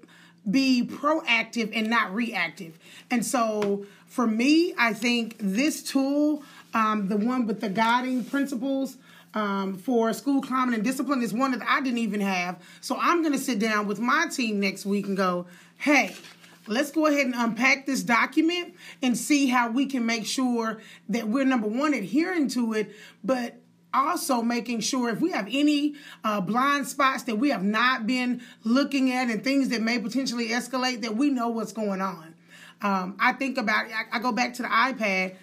be 0.49 0.87
proactive 0.87 1.71
and 1.73 1.89
not 1.89 2.13
reactive. 2.13 2.79
And 3.11 3.25
so, 3.25 3.85
for 4.07 4.25
me, 4.25 4.73
I 4.77 4.93
think 4.93 5.37
this 5.39 5.83
tool, 5.83 6.43
um, 6.73 7.09
the 7.09 7.17
one 7.17 7.45
with 7.45 7.61
the 7.61 7.69
guiding 7.69 8.23
principles. 8.23 8.97
Um, 9.33 9.77
for 9.77 10.13
school 10.13 10.41
climate 10.41 10.75
and 10.75 10.81
discipline 10.85 11.21
is 11.21 11.33
one 11.33 11.51
that 11.51 11.61
I 11.67 11.81
didn't 11.81 11.97
even 11.97 12.21
have. 12.21 12.55
So 12.79 12.95
I'm 12.97 13.21
going 13.21 13.33
to 13.33 13.37
sit 13.37 13.59
down 13.59 13.85
with 13.85 13.99
my 13.99 14.27
team 14.27 14.61
next 14.61 14.85
week 14.85 15.07
and 15.07 15.17
go, 15.17 15.47
hey, 15.77 16.15
let's 16.67 16.91
go 16.91 17.07
ahead 17.07 17.25
and 17.25 17.35
unpack 17.35 17.85
this 17.85 18.03
document 18.03 18.75
and 19.01 19.17
see 19.17 19.47
how 19.47 19.69
we 19.69 19.85
can 19.85 20.05
make 20.05 20.25
sure 20.25 20.81
that 21.09 21.27
we're 21.27 21.45
number 21.45 21.67
one 21.67 21.93
adhering 21.93 22.47
to 22.49 22.73
it, 22.73 22.93
but 23.23 23.55
also 23.93 24.41
making 24.41 24.81
sure 24.81 25.09
if 25.09 25.21
we 25.21 25.31
have 25.31 25.47
any 25.49 25.95
uh, 26.23 26.41
blind 26.41 26.87
spots 26.87 27.23
that 27.23 27.37
we 27.37 27.49
have 27.49 27.63
not 27.63 28.05
been 28.05 28.41
looking 28.63 29.11
at 29.11 29.29
and 29.29 29.43
things 29.43 29.69
that 29.69 29.81
may 29.81 29.99
potentially 29.99 30.49
escalate, 30.49 31.01
that 31.01 31.15
we 31.15 31.29
know 31.29 31.49
what's 31.49 31.71
going 31.71 32.01
on. 32.01 32.33
Um, 32.81 33.15
I 33.19 33.33
think 33.33 33.57
about 33.57 33.85
I, 33.85 34.17
I 34.17 34.19
go 34.19 34.31
back 34.31 34.53
to 34.55 34.63
the 34.63 34.67
iPad 34.67 35.35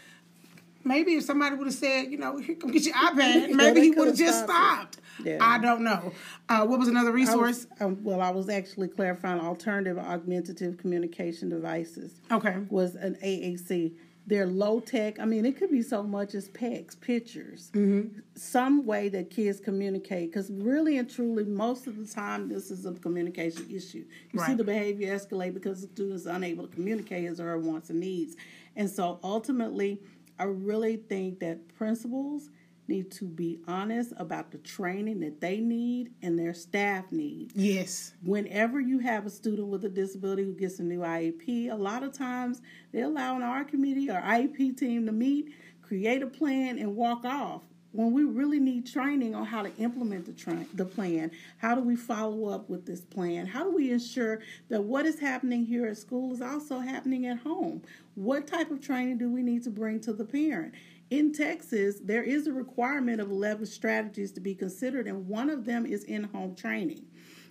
maybe 0.85 1.15
if 1.15 1.25
somebody 1.25 1.57
would 1.57 1.67
have 1.67 1.75
said, 1.75 2.11
you 2.11 2.19
know, 2.19 2.39
here, 2.39 2.57
come 2.57 2.71
get 2.71 2.85
your 2.85 2.95
iPad, 2.95 3.51
maybe 3.51 3.81
yeah, 3.81 3.85
he 3.85 3.91
would 3.91 4.09
have 4.09 4.17
just 4.17 4.45
stopped. 4.45 4.99
Yeah. 5.23 5.39
I 5.41 5.59
don't 5.59 5.83
know. 5.83 6.13
Uh, 6.49 6.67
what 6.67 6.79
was 6.79 6.89
another 6.89 7.13
resource? 7.13 7.67
I 7.81 7.85
was, 7.85 7.99
um, 7.99 8.05
well, 8.05 8.21
I 8.21 8.31
was 8.31 8.49
actually 8.49 8.89
clarifying 8.89 9.41
alternative 9.41 9.99
augmentative 9.99 10.79
communication 10.79 11.49
devices. 11.49 12.21
Okay. 12.31 12.57
Was 12.71 12.95
an 12.95 13.17
AAC. 13.23 13.93
They're 14.25 14.47
low 14.47 14.79
tech. 14.79 15.19
I 15.19 15.25
mean, 15.25 15.45
it 15.45 15.57
could 15.57 15.71
be 15.71 15.83
so 15.83 16.05
much 16.05 16.35
as 16.35 16.49
PECS, 16.51 17.01
pictures, 17.01 17.71
mm-hmm. 17.75 18.21
some 18.37 18.87
way 18.87 19.09
that 19.09 19.31
kids 19.31 19.59
communicate. 19.59 20.31
Because 20.31 20.49
really 20.51 20.99
and 20.99 21.11
truly, 21.11 21.45
most 21.45 21.89
of 21.89 21.97
the 21.99 22.07
time, 22.07 22.49
this 22.49 22.71
is 22.71 22.87
a 22.87 22.93
communication 22.93 23.67
issue. 23.69 24.05
You 24.33 24.39
right. 24.41 24.51
see 24.51 24.55
the 24.55 24.63
behavior 24.63 25.17
escalate 25.17 25.55
because 25.55 25.81
the 25.81 25.89
student 25.89 26.15
is 26.15 26.27
unable 26.27 26.69
to 26.69 26.73
communicate 26.73 27.25
his 27.25 27.41
or 27.41 27.47
her 27.47 27.59
wants 27.59 27.91
and 27.91 27.99
needs. 27.99 28.37
And 28.77 28.89
so 28.89 29.19
ultimately, 29.25 29.99
I 30.39 30.45
really 30.45 30.97
think 30.97 31.41
that 31.41 31.75
principals 31.77 32.51
need 32.89 33.11
to 33.13 33.25
be 33.25 33.61
honest 33.67 34.13
about 34.17 34.51
the 34.51 34.59
training 34.59 35.21
that 35.21 35.41
they 35.41 35.59
need 35.59 36.13
and 36.23 36.39
their 36.39 36.55
staff 36.55 37.11
need. 37.13 37.53
Yes. 37.55 38.13
Whenever 38.23 38.81
you 38.81 38.99
have 38.99 39.27
a 39.27 39.31
student 39.31 39.69
with 39.69 39.85
a 39.85 39.89
disability 39.89 40.45
who 40.45 40.55
gets 40.55 40.79
a 40.79 40.83
new 40.83 41.01
IEP, 41.01 41.71
a 41.71 41.75
lot 41.75 42.03
of 42.03 42.13
times 42.13 42.61
they 42.93 43.03
allow 43.03 43.37
an 43.37 43.43
ARD 43.43 43.69
committee 43.69 44.11
or 44.11 44.21
IEP 44.21 44.77
team 44.77 45.07
to 45.07 45.13
meet, 45.13 45.53
create 45.81 46.23
a 46.23 46.27
plan, 46.27 46.79
and 46.79 46.97
walk 46.97 47.25
off. 47.25 47.63
When 47.93 48.13
we 48.13 48.25
really 48.25 48.59
need 48.59 48.87
training 48.87 49.35
on 49.35 49.45
how 49.45 49.63
to 49.63 49.77
implement 49.77 50.25
the, 50.25 50.33
tra- 50.33 50.65
the 50.73 50.87
plan, 50.87 51.31
how 51.59 51.75
do 51.75 51.83
we 51.83 51.95
follow 51.95 52.49
up 52.49 52.71
with 52.71 52.87
this 52.87 53.03
plan? 53.03 53.47
How 53.47 53.65
do 53.65 53.77
we 53.77 53.91
ensure 53.91 54.41
that 54.71 54.83
what 54.83 55.05
is 55.05 55.21
happening 55.21 55.67
here 55.67 55.87
at 55.87 55.99
school 55.99 56.33
is 56.33 56.41
also 56.41 56.79
happening 56.79 57.27
at 57.27 57.41
home? 57.41 57.83
What 58.15 58.47
type 58.47 58.71
of 58.71 58.81
training 58.81 59.19
do 59.19 59.31
we 59.31 59.43
need 59.43 59.63
to 59.65 59.71
bring 59.71 60.01
to 60.01 60.15
the 60.15 60.25
parent? 60.25 60.73
In 61.13 61.31
Texas, 61.31 61.97
there 62.03 62.23
is 62.23 62.47
a 62.47 62.55
requirement 62.55 63.21
of 63.21 63.31
11 63.31 63.67
strategies 63.67 64.33
to 64.33 64.41
be 64.41 64.55
considered, 64.55 65.07
and 65.07 65.29
one 65.29 65.51
of 65.51 65.67
them 65.67 65.85
is 65.85 66.05
in 66.05 66.25
home 66.25 66.55
training. 66.55 67.05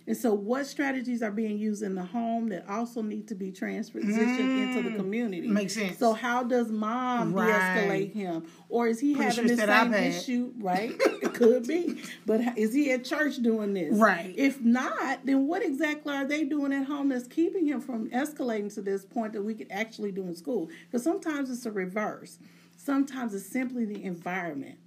And 0.07 0.17
so, 0.17 0.33
what 0.33 0.65
strategies 0.65 1.21
are 1.21 1.29
being 1.29 1.59
used 1.59 1.83
in 1.83 1.93
the 1.93 2.03
home 2.03 2.49
that 2.49 2.67
also 2.67 3.03
need 3.03 3.27
to 3.27 3.35
be 3.35 3.51
transpositioned 3.51 4.15
mm, 4.15 4.63
into 4.63 4.81
the 4.81 4.89
mm. 4.89 4.95
community? 4.95 5.47
Makes 5.47 5.75
sense. 5.75 5.99
So, 5.99 6.13
how 6.13 6.41
does 6.41 6.71
mom 6.71 7.33
right. 7.33 7.45
de-escalate 7.45 8.11
him, 8.11 8.47
or 8.67 8.87
is 8.87 8.99
he 8.99 9.13
Pretty 9.13 9.29
having 9.29 9.55
sure 9.55 9.55
the 9.55 9.67
same 9.67 9.93
issue? 9.93 10.53
Right, 10.57 10.95
it 10.99 11.35
could 11.35 11.67
be. 11.67 12.01
But 12.25 12.57
is 12.57 12.73
he 12.73 12.91
at 12.91 13.05
church 13.05 13.43
doing 13.43 13.75
this? 13.75 13.93
Right. 13.93 14.33
If 14.35 14.59
not, 14.61 15.23
then 15.23 15.45
what 15.45 15.61
exactly 15.61 16.15
are 16.15 16.25
they 16.25 16.45
doing 16.45 16.73
at 16.73 16.87
home 16.87 17.09
that's 17.09 17.27
keeping 17.27 17.67
him 17.67 17.79
from 17.79 18.09
escalating 18.09 18.73
to 18.73 18.81
this 18.81 19.05
point 19.05 19.33
that 19.33 19.43
we 19.43 19.53
could 19.53 19.67
actually 19.69 20.13
do 20.13 20.23
in 20.23 20.35
school? 20.35 20.67
Because 20.87 21.03
sometimes 21.03 21.51
it's 21.51 21.67
a 21.67 21.71
reverse. 21.71 22.39
Sometimes 22.83 23.35
it's 23.35 23.45
simply 23.45 23.85
the 23.85 24.03
environment. 24.03 24.79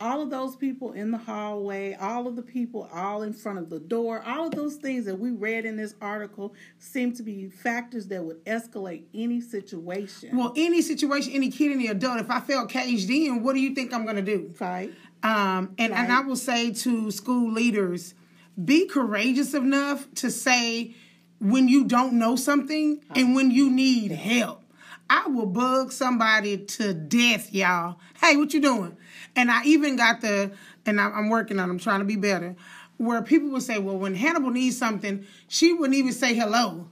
All 0.00 0.22
of 0.22 0.30
those 0.30 0.56
people 0.56 0.92
in 0.92 1.10
the 1.10 1.18
hallway, 1.18 1.94
all 1.94 2.26
of 2.26 2.34
the 2.34 2.42
people 2.42 2.88
all 2.92 3.22
in 3.22 3.34
front 3.34 3.58
of 3.58 3.68
the 3.68 3.78
door, 3.78 4.22
all 4.26 4.46
of 4.46 4.52
those 4.52 4.76
things 4.76 5.04
that 5.04 5.18
we 5.18 5.32
read 5.32 5.66
in 5.66 5.76
this 5.76 5.94
article 6.00 6.54
seem 6.78 7.12
to 7.14 7.22
be 7.22 7.50
factors 7.50 8.06
that 8.08 8.24
would 8.24 8.42
escalate 8.46 9.04
any 9.14 9.42
situation. 9.42 10.34
Well, 10.34 10.54
any 10.56 10.80
situation, 10.80 11.32
any 11.34 11.50
kid, 11.50 11.72
any 11.72 11.88
adult, 11.88 12.20
if 12.20 12.30
I 12.30 12.40
felt 12.40 12.70
caged 12.70 13.10
in, 13.10 13.42
what 13.42 13.54
do 13.54 13.60
you 13.60 13.74
think 13.74 13.92
I'm 13.92 14.04
going 14.04 14.16
to 14.16 14.22
do? 14.22 14.54
Right. 14.58 14.92
Um, 15.22 15.74
and, 15.78 15.92
right. 15.92 16.00
and 16.00 16.12
I 16.12 16.20
will 16.20 16.36
say 16.36 16.72
to 16.72 17.10
school 17.10 17.52
leaders, 17.52 18.14
be 18.62 18.86
courageous 18.86 19.52
enough 19.52 20.06
to 20.16 20.30
say 20.30 20.94
when 21.38 21.68
you 21.68 21.84
don't 21.84 22.14
know 22.14 22.36
something 22.36 23.00
and 23.14 23.34
when 23.34 23.50
you 23.50 23.68
need 23.70 24.12
help. 24.12 24.62
I 25.08 25.28
will 25.28 25.46
bug 25.46 25.92
somebody 25.92 26.58
to 26.58 26.92
death, 26.94 27.52
y'all. 27.52 27.98
Hey, 28.20 28.36
what 28.36 28.52
you 28.52 28.60
doing? 28.60 28.96
And 29.34 29.50
I 29.50 29.64
even 29.64 29.96
got 29.96 30.20
the, 30.20 30.52
and 30.84 31.00
I'm 31.00 31.28
working 31.28 31.58
on. 31.58 31.70
I'm 31.70 31.78
trying 31.78 32.00
to 32.00 32.04
be 32.04 32.16
better. 32.16 32.56
Where 32.96 33.22
people 33.22 33.50
would 33.50 33.62
say, 33.62 33.78
well, 33.78 33.98
when 33.98 34.14
Hannibal 34.14 34.50
needs 34.50 34.78
something, 34.78 35.26
she 35.48 35.72
wouldn't 35.72 35.94
even 35.94 36.12
say 36.12 36.34
hello. 36.34 36.90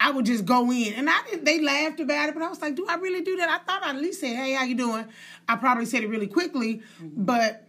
I 0.00 0.10
would 0.10 0.26
just 0.26 0.44
go 0.44 0.70
in, 0.72 0.92
and 0.94 1.08
I 1.08 1.22
didn't. 1.30 1.44
They 1.44 1.60
laughed 1.60 2.00
about 2.00 2.28
it, 2.28 2.34
but 2.34 2.42
I 2.42 2.48
was 2.48 2.60
like, 2.60 2.74
do 2.74 2.86
I 2.88 2.96
really 2.96 3.22
do 3.22 3.36
that? 3.36 3.48
I 3.48 3.58
thought 3.58 3.84
I'd 3.84 3.96
at 3.96 4.02
least 4.02 4.20
said, 4.20 4.34
hey, 4.34 4.52
how 4.52 4.64
you 4.64 4.74
doing? 4.74 5.06
I 5.48 5.56
probably 5.56 5.86
said 5.86 6.02
it 6.02 6.08
really 6.08 6.26
quickly, 6.26 6.82
mm-hmm. 7.00 7.24
but 7.24 7.66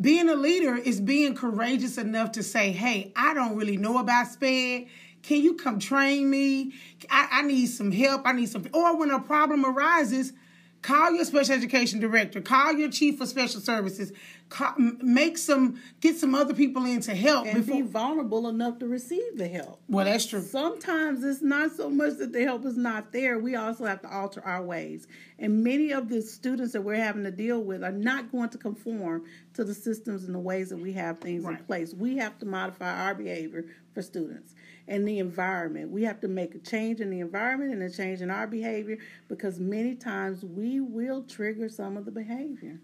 being 0.00 0.28
a 0.28 0.34
leader 0.34 0.74
is 0.74 1.00
being 1.00 1.34
courageous 1.36 1.96
enough 1.96 2.32
to 2.32 2.42
say, 2.42 2.72
hey, 2.72 3.12
I 3.14 3.32
don't 3.32 3.56
really 3.56 3.76
know 3.76 3.98
about 3.98 4.26
SPED 4.26 4.88
can 5.24 5.40
you 5.40 5.54
come 5.54 5.78
train 5.78 6.28
me? 6.28 6.72
I, 7.10 7.28
I 7.32 7.42
need 7.42 7.66
some 7.66 7.90
help. 7.90 8.22
I 8.26 8.32
need 8.32 8.48
some. 8.48 8.66
Or 8.74 8.96
when 8.96 9.10
a 9.10 9.18
problem 9.18 9.64
arises, 9.64 10.34
call 10.82 11.12
your 11.12 11.24
special 11.24 11.54
education 11.54 11.98
director. 11.98 12.42
Call 12.42 12.74
your 12.74 12.90
chief 12.90 13.22
of 13.22 13.28
special 13.28 13.60
services. 13.62 14.12
Call, 14.50 14.74
make 14.76 15.38
some, 15.38 15.80
get 16.00 16.18
some 16.18 16.34
other 16.34 16.52
people 16.52 16.84
in 16.84 17.00
to 17.00 17.14
help. 17.14 17.46
And 17.46 17.64
before. 17.64 17.80
be 17.80 17.88
vulnerable 17.88 18.48
enough 18.48 18.78
to 18.80 18.86
receive 18.86 19.38
the 19.38 19.48
help. 19.48 19.80
Well, 19.88 20.04
that's 20.04 20.26
true. 20.26 20.42
Sometimes 20.42 21.24
it's 21.24 21.40
not 21.40 21.72
so 21.72 21.88
much 21.88 22.18
that 22.18 22.34
the 22.34 22.44
help 22.44 22.66
is 22.66 22.76
not 22.76 23.10
there. 23.10 23.38
We 23.38 23.56
also 23.56 23.86
have 23.86 24.02
to 24.02 24.14
alter 24.14 24.42
our 24.44 24.62
ways. 24.62 25.08
And 25.38 25.64
many 25.64 25.90
of 25.92 26.10
the 26.10 26.20
students 26.20 26.74
that 26.74 26.82
we're 26.82 26.96
having 26.96 27.24
to 27.24 27.30
deal 27.30 27.62
with 27.62 27.82
are 27.82 27.90
not 27.90 28.30
going 28.30 28.50
to 28.50 28.58
conform 28.58 29.24
to 29.54 29.64
the 29.64 29.74
systems 29.74 30.24
and 30.24 30.34
the 30.34 30.38
ways 30.38 30.68
that 30.68 30.78
we 30.78 30.92
have 30.92 31.18
things 31.18 31.44
right. 31.44 31.58
in 31.58 31.64
place. 31.64 31.94
We 31.94 32.18
have 32.18 32.38
to 32.40 32.46
modify 32.46 33.06
our 33.06 33.14
behavior 33.14 33.64
for 33.94 34.02
students 34.02 34.54
and 34.88 35.06
the 35.06 35.18
environment. 35.18 35.90
We 35.90 36.02
have 36.04 36.20
to 36.20 36.28
make 36.28 36.54
a 36.54 36.58
change 36.58 37.00
in 37.00 37.10
the 37.10 37.20
environment 37.20 37.72
and 37.72 37.82
a 37.82 37.90
change 37.90 38.20
in 38.20 38.30
our 38.30 38.46
behavior 38.46 38.98
because 39.28 39.58
many 39.58 39.94
times 39.94 40.44
we 40.44 40.80
will 40.80 41.22
trigger 41.22 41.68
some 41.68 41.96
of 41.96 42.04
the 42.04 42.10
behavior. 42.10 42.80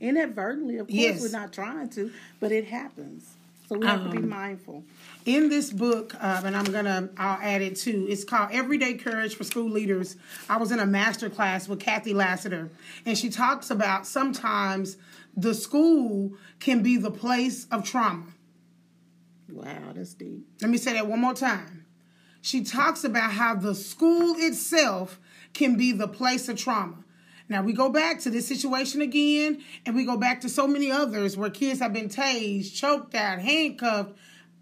Inadvertently, 0.00 0.78
of 0.78 0.86
course, 0.86 0.98
yes. 0.98 1.20
we're 1.20 1.30
not 1.30 1.52
trying 1.52 1.88
to, 1.90 2.10
but 2.40 2.52
it 2.52 2.66
happens. 2.66 3.34
So 3.68 3.76
we 3.76 3.86
have 3.86 4.00
um, 4.00 4.06
to 4.06 4.10
be 4.12 4.22
um, 4.22 4.30
mindful. 4.30 4.82
In 5.26 5.50
this 5.50 5.70
book, 5.70 6.14
uh, 6.14 6.40
and 6.42 6.56
I'm 6.56 6.64
gonna, 6.64 7.10
I'll 7.18 7.38
add 7.42 7.60
it 7.60 7.76
too. 7.76 8.06
It's 8.08 8.24
called 8.24 8.48
Everyday 8.50 8.94
Courage 8.94 9.34
for 9.34 9.44
School 9.44 9.68
Leaders. 9.68 10.16
I 10.48 10.56
was 10.56 10.72
in 10.72 10.80
a 10.80 10.86
master 10.86 11.28
class 11.28 11.68
with 11.68 11.78
Cathy 11.78 12.14
Lassiter, 12.14 12.70
and 13.04 13.18
she 13.18 13.28
talks 13.28 13.70
about 13.70 14.06
sometimes 14.06 14.96
the 15.36 15.52
school 15.52 16.32
can 16.60 16.82
be 16.82 16.96
the 16.96 17.10
place 17.10 17.66
of 17.70 17.84
trauma 17.84 18.24
Wow, 19.50 19.92
that's 19.94 20.14
deep. 20.14 20.46
Let 20.60 20.70
me 20.70 20.78
say 20.78 20.92
that 20.94 21.06
one 21.06 21.20
more 21.20 21.34
time. 21.34 21.86
She 22.42 22.62
talks 22.62 23.02
about 23.04 23.32
how 23.32 23.54
the 23.54 23.74
school 23.74 24.34
itself 24.38 25.18
can 25.54 25.76
be 25.76 25.92
the 25.92 26.08
place 26.08 26.48
of 26.48 26.56
trauma. 26.56 26.96
Now 27.48 27.62
we 27.62 27.72
go 27.72 27.88
back 27.88 28.20
to 28.20 28.30
this 28.30 28.46
situation 28.46 29.00
again, 29.00 29.62
and 29.86 29.96
we 29.96 30.04
go 30.04 30.16
back 30.18 30.42
to 30.42 30.48
so 30.48 30.66
many 30.68 30.90
others 30.90 31.36
where 31.36 31.50
kids 31.50 31.80
have 31.80 31.92
been 31.94 32.08
tased, 32.08 32.74
choked 32.74 33.14
out, 33.14 33.38
handcuffed, 33.40 34.12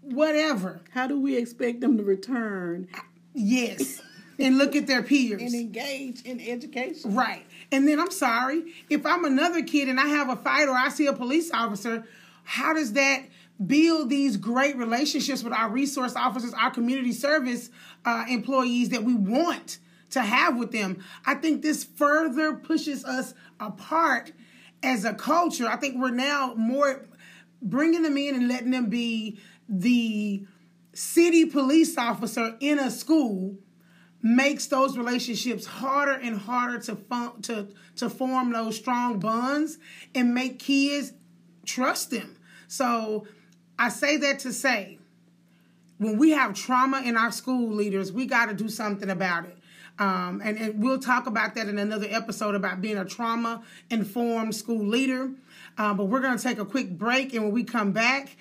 whatever. 0.01 0.79
How 0.93 1.05
do 1.07 1.19
we 1.19 1.35
expect 1.35 1.81
them 1.81 1.97
to 1.97 2.03
return 2.03 2.87
Yes. 3.33 4.01
and 4.39 4.57
look 4.57 4.75
at 4.75 4.87
their 4.87 5.03
peers. 5.03 5.41
and 5.41 5.53
engage 5.53 6.21
in 6.21 6.39
education? 6.39 7.13
Right. 7.13 7.45
And 7.73 7.85
then 7.87 7.99
I'm 7.99 8.11
sorry, 8.11 8.73
if 8.89 9.05
I'm 9.05 9.25
another 9.25 9.61
kid 9.63 9.89
and 9.89 9.99
I 9.99 10.07
have 10.07 10.29
a 10.29 10.37
fight 10.37 10.69
or 10.69 10.75
I 10.75 10.87
see 10.89 11.07
a 11.07 11.13
police 11.13 11.51
officer, 11.51 12.05
how 12.45 12.73
does 12.73 12.93
that 12.93 13.23
build 13.65 14.09
these 14.09 14.37
great 14.37 14.77
relationships 14.77 15.43
with 15.43 15.53
our 15.53 15.69
resource 15.69 16.15
officers, 16.15 16.53
our 16.53 16.71
community 16.71 17.11
service 17.11 17.69
uh, 18.05 18.25
employees 18.29 18.89
that 18.89 19.03
we 19.03 19.13
want 19.13 19.79
to 20.11 20.21
have 20.21 20.57
with 20.57 20.71
them? 20.71 21.03
I 21.25 21.35
think 21.35 21.61
this 21.61 21.83
further 21.83 22.53
pushes 22.53 23.03
us 23.03 23.33
apart 23.59 24.31
as 24.83 25.05
a 25.05 25.13
culture. 25.13 25.67
I 25.67 25.75
think 25.77 25.97
we're 25.97 26.11
now 26.11 26.53
more 26.55 27.05
bringing 27.61 28.03
them 28.03 28.17
in 28.17 28.35
and 28.35 28.47
letting 28.47 28.71
them 28.71 28.89
be 28.89 29.39
the 29.67 30.45
city 30.93 31.45
police 31.45 31.97
officer 31.97 32.55
in 32.59 32.79
a 32.79 32.89
school 32.89 33.57
makes 34.21 34.67
those 34.67 34.97
relationships 34.97 35.65
harder 35.65 36.13
and 36.13 36.37
harder 36.37 36.79
to 36.79 36.95
fun- 36.95 37.41
to 37.43 37.67
to 37.95 38.09
form 38.09 38.51
those 38.51 38.75
strong 38.75 39.19
bonds 39.19 39.77
and 40.15 40.33
make 40.33 40.59
kids 40.59 41.13
trust 41.65 42.11
them. 42.11 42.35
So 42.67 43.27
I 43.79 43.89
say 43.89 44.17
that 44.17 44.39
to 44.39 44.53
say 44.53 44.97
when 45.97 46.17
we 46.17 46.31
have 46.31 46.53
trauma 46.53 47.01
in 47.03 47.17
our 47.17 47.31
school 47.31 47.71
leaders, 47.71 48.11
we 48.11 48.25
got 48.25 48.47
to 48.47 48.53
do 48.53 48.69
something 48.69 49.09
about 49.09 49.45
it. 49.45 49.57
Um, 49.99 50.41
and, 50.43 50.57
and 50.57 50.83
we'll 50.83 50.99
talk 50.99 51.25
about 51.25 51.55
that 51.55 51.67
in 51.67 51.79
another 51.79 52.07
episode 52.09 52.53
about 52.53 52.81
being 52.81 52.97
a 52.97 53.05
trauma 53.05 53.63
informed 53.89 54.55
school 54.55 54.85
leader. 54.85 55.31
Uh, 55.77 55.93
but 55.93 56.05
we're 56.05 56.19
going 56.19 56.37
to 56.37 56.43
take 56.43 56.59
a 56.59 56.65
quick 56.65 56.97
break. 56.97 57.33
And 57.33 57.45
when 57.45 57.51
we 57.53 57.63
come 57.63 57.91
back, 57.91 58.35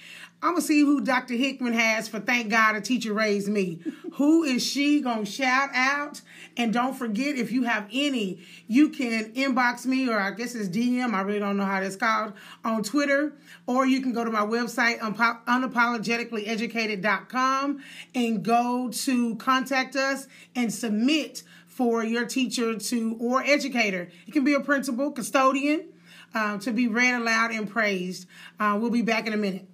I'm 0.46 0.52
to 0.62 0.62
see 0.62 0.82
who 0.82 1.00
Dr. 1.00 1.35
Hickman 1.35 1.72
has 1.72 2.06
for 2.06 2.20
Thank 2.20 2.50
God 2.50 2.76
a 2.76 2.80
Teacher 2.80 3.12
Raised 3.12 3.48
Me. 3.48 3.80
who 4.12 4.44
is 4.44 4.64
she 4.64 5.02
to 5.02 5.24
shout 5.24 5.70
out? 5.74 6.20
And 6.56 6.72
don't 6.72 6.94
forget, 6.94 7.35
if 7.35 7.50
you 7.50 7.64
have 7.64 7.88
any, 7.92 8.38
you 8.68 8.90
can 8.90 9.32
inbox 9.32 9.87
me, 9.87 10.09
or 10.09 10.20
I 10.20 10.30
guess 10.30 10.54
it's 10.54 10.68
DM, 10.68 11.14
I 11.14 11.22
really 11.22 11.40
don't 11.40 11.56
know 11.56 11.64
how 11.64 11.80
that's 11.80 11.96
called, 11.96 12.35
on 12.64 12.85
Twitter, 12.85 13.32
or 13.66 13.87
you 13.87 14.00
can 14.00 14.12
go 14.12 14.24
to 14.24 14.30
my 14.30 14.42
website, 14.42 15.00
unapologeticallyeducated.com, 15.00 17.82
and 18.14 18.44
go 18.44 18.88
to 18.88 19.35
contact 19.35 19.96
us 19.96 20.28
and 20.54 20.72
submit 20.72 21.42
for 21.66 22.04
your 22.04 22.24
teacher 22.24 22.78
to 22.78 23.16
or 23.18 23.42
educator. 23.42 24.12
It 24.28 24.30
can 24.30 24.44
be 24.44 24.54
a 24.54 24.61
principal, 24.61 25.11
custodian, 25.11 25.87
um, 26.35 26.61
to 26.61 26.70
be 26.70 26.87
read 26.87 27.14
aloud 27.14 27.50
and 27.50 27.68
praised. 27.68 28.28
Uh, 28.61 28.78
we'll 28.80 28.90
be 28.90 29.02
back 29.02 29.26
in 29.26 29.32
a 29.32 29.37
minute. 29.37 29.66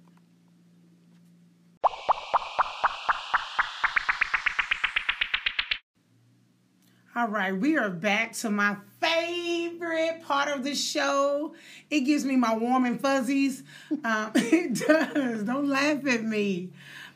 All 7.23 7.29
right, 7.29 7.55
we 7.55 7.77
are 7.77 7.89
back 7.89 8.33
to 8.33 8.49
my 8.49 8.75
favorite 8.99 10.23
part 10.25 10.49
of 10.49 10.65
the 10.65 10.75
show. 10.75 11.55
It 11.89 12.01
gives 12.01 12.25
me 12.25 12.35
my 12.35 12.53
warm 12.53 12.83
and 12.83 12.99
fuzzies. 12.99 13.63
Um, 14.03 14.31
it 14.35 14.85
does. 14.85 15.43
Don't 15.43 15.69
laugh 15.69 16.05
at 16.05 16.21
me. 16.21 16.67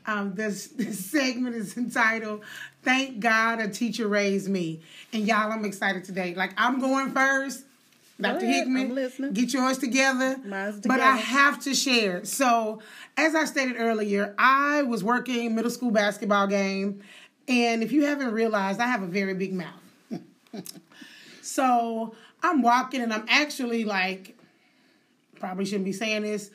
Um, 0.05 0.33
this, 0.33 0.67
this 0.67 1.05
segment 1.11 1.57
is 1.57 1.75
entitled 1.75 2.45
"Thank 2.83 3.19
God 3.19 3.59
a 3.59 3.67
Teacher 3.67 4.07
Raised 4.07 4.47
Me," 4.47 4.79
and 5.11 5.27
y'all, 5.27 5.51
I'm 5.51 5.65
excited 5.65 6.05
today. 6.05 6.33
Like 6.35 6.53
I'm 6.55 6.79
going 6.79 7.11
first. 7.11 7.65
Dr. 8.17 8.45
ahead, 8.45 8.67
Hickman, 8.67 9.33
get 9.33 9.51
yours 9.51 9.77
together. 9.77 10.37
Mine's 10.45 10.79
But 10.79 11.01
I 11.01 11.17
have 11.17 11.59
to 11.63 11.75
share. 11.75 12.23
So, 12.23 12.81
as 13.17 13.35
I 13.35 13.43
stated 13.43 13.75
earlier, 13.77 14.33
I 14.39 14.83
was 14.83 15.03
working 15.03 15.53
middle 15.53 15.69
school 15.69 15.91
basketball 15.91 16.47
game, 16.47 17.01
and 17.49 17.83
if 17.83 17.91
you 17.91 18.05
haven't 18.05 18.31
realized, 18.31 18.79
I 18.79 18.87
have 18.87 19.03
a 19.03 19.07
very 19.07 19.33
big 19.33 19.51
mouth. 19.51 19.81
So 21.47 22.13
I'm 22.43 22.61
walking 22.61 23.01
and 23.01 23.13
I'm 23.13 23.25
actually 23.29 23.85
like, 23.85 24.37
probably 25.39 25.63
shouldn't 25.63 25.85
be 25.85 25.93
saying 25.93 26.23
this, 26.23 26.51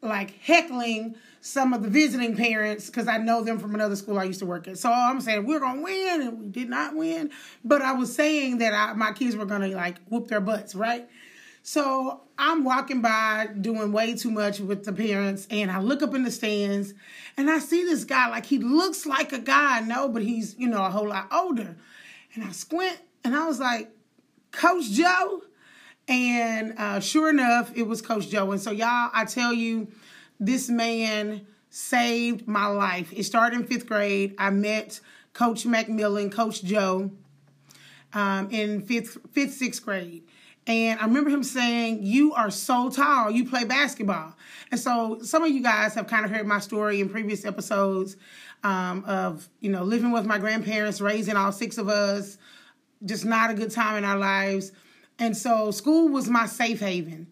like 0.00 0.30
heckling 0.40 1.14
some 1.42 1.72
of 1.72 1.82
the 1.82 1.88
visiting 1.88 2.36
parents 2.36 2.86
because 2.86 3.06
I 3.06 3.18
know 3.18 3.44
them 3.44 3.58
from 3.58 3.74
another 3.74 3.96
school 3.96 4.18
I 4.18 4.24
used 4.24 4.40
to 4.40 4.46
work 4.46 4.66
at. 4.66 4.78
So 4.78 4.90
I'm 4.90 5.20
saying 5.20 5.46
we're 5.46 5.60
gonna 5.60 5.82
win 5.82 6.22
and 6.22 6.40
we 6.40 6.48
did 6.48 6.70
not 6.70 6.96
win, 6.96 7.30
but 7.64 7.82
I 7.82 7.92
was 7.92 8.14
saying 8.14 8.58
that 8.58 8.72
I, 8.72 8.94
my 8.94 9.12
kids 9.12 9.36
were 9.36 9.44
gonna 9.44 9.68
like 9.68 9.98
whoop 10.08 10.28
their 10.28 10.40
butts, 10.40 10.74
right? 10.74 11.06
So 11.62 12.22
I'm 12.38 12.64
walking 12.64 13.02
by 13.02 13.48
doing 13.60 13.92
way 13.92 14.14
too 14.14 14.30
much 14.30 14.60
with 14.60 14.84
the 14.84 14.92
parents, 14.94 15.46
and 15.50 15.70
I 15.70 15.80
look 15.80 16.02
up 16.02 16.14
in 16.14 16.24
the 16.24 16.30
stands 16.30 16.94
and 17.36 17.50
I 17.50 17.58
see 17.58 17.84
this 17.84 18.04
guy 18.04 18.28
like 18.30 18.46
he 18.46 18.58
looks 18.58 19.04
like 19.04 19.34
a 19.34 19.38
guy 19.38 19.78
I 19.78 19.80
know, 19.80 20.08
but 20.08 20.22
he's 20.22 20.56
you 20.58 20.68
know 20.68 20.82
a 20.82 20.90
whole 20.90 21.08
lot 21.08 21.28
older. 21.30 21.76
And 22.34 22.44
I 22.44 22.52
squint 22.52 22.98
and 23.24 23.34
I 23.34 23.46
was 23.46 23.60
like, 23.60 23.90
Coach 24.52 24.90
Joe. 24.90 25.42
And 26.08 26.74
uh, 26.76 27.00
sure 27.00 27.30
enough, 27.30 27.72
it 27.76 27.84
was 27.84 28.02
Coach 28.02 28.28
Joe. 28.28 28.50
And 28.50 28.60
so, 28.60 28.72
y'all, 28.72 29.10
I 29.12 29.24
tell 29.24 29.52
you, 29.52 29.88
this 30.40 30.68
man 30.68 31.46
saved 31.68 32.48
my 32.48 32.66
life. 32.66 33.12
It 33.14 33.24
started 33.24 33.60
in 33.60 33.66
fifth 33.66 33.86
grade. 33.86 34.34
I 34.38 34.50
met 34.50 35.00
Coach 35.32 35.64
Macmillan, 35.64 36.30
Coach 36.30 36.64
Joe, 36.64 37.12
um, 38.12 38.48
in 38.50 38.82
fifth, 38.82 39.18
fifth, 39.30 39.54
sixth 39.54 39.84
grade. 39.84 40.24
And 40.66 41.00
I 41.00 41.04
remember 41.04 41.30
him 41.30 41.42
saying, 41.42 42.00
You 42.02 42.34
are 42.34 42.50
so 42.50 42.90
tall, 42.90 43.30
you 43.30 43.48
play 43.48 43.64
basketball. 43.64 44.34
And 44.70 44.78
so 44.78 45.18
some 45.22 45.42
of 45.42 45.50
you 45.50 45.62
guys 45.62 45.94
have 45.94 46.06
kind 46.06 46.24
of 46.24 46.30
heard 46.30 46.46
my 46.46 46.58
story 46.58 47.00
in 47.00 47.08
previous 47.08 47.44
episodes 47.44 48.16
um, 48.62 49.04
of, 49.06 49.48
you 49.60 49.70
know, 49.70 49.82
living 49.82 50.10
with 50.10 50.26
my 50.26 50.38
grandparents, 50.38 51.00
raising 51.00 51.36
all 51.36 51.52
six 51.52 51.78
of 51.78 51.88
us, 51.88 52.36
just 53.04 53.24
not 53.24 53.50
a 53.50 53.54
good 53.54 53.70
time 53.70 53.96
in 53.96 54.04
our 54.04 54.18
lives. 54.18 54.72
And 55.18 55.36
so 55.36 55.70
school 55.70 56.08
was 56.08 56.28
my 56.28 56.46
safe 56.46 56.80
haven. 56.80 57.28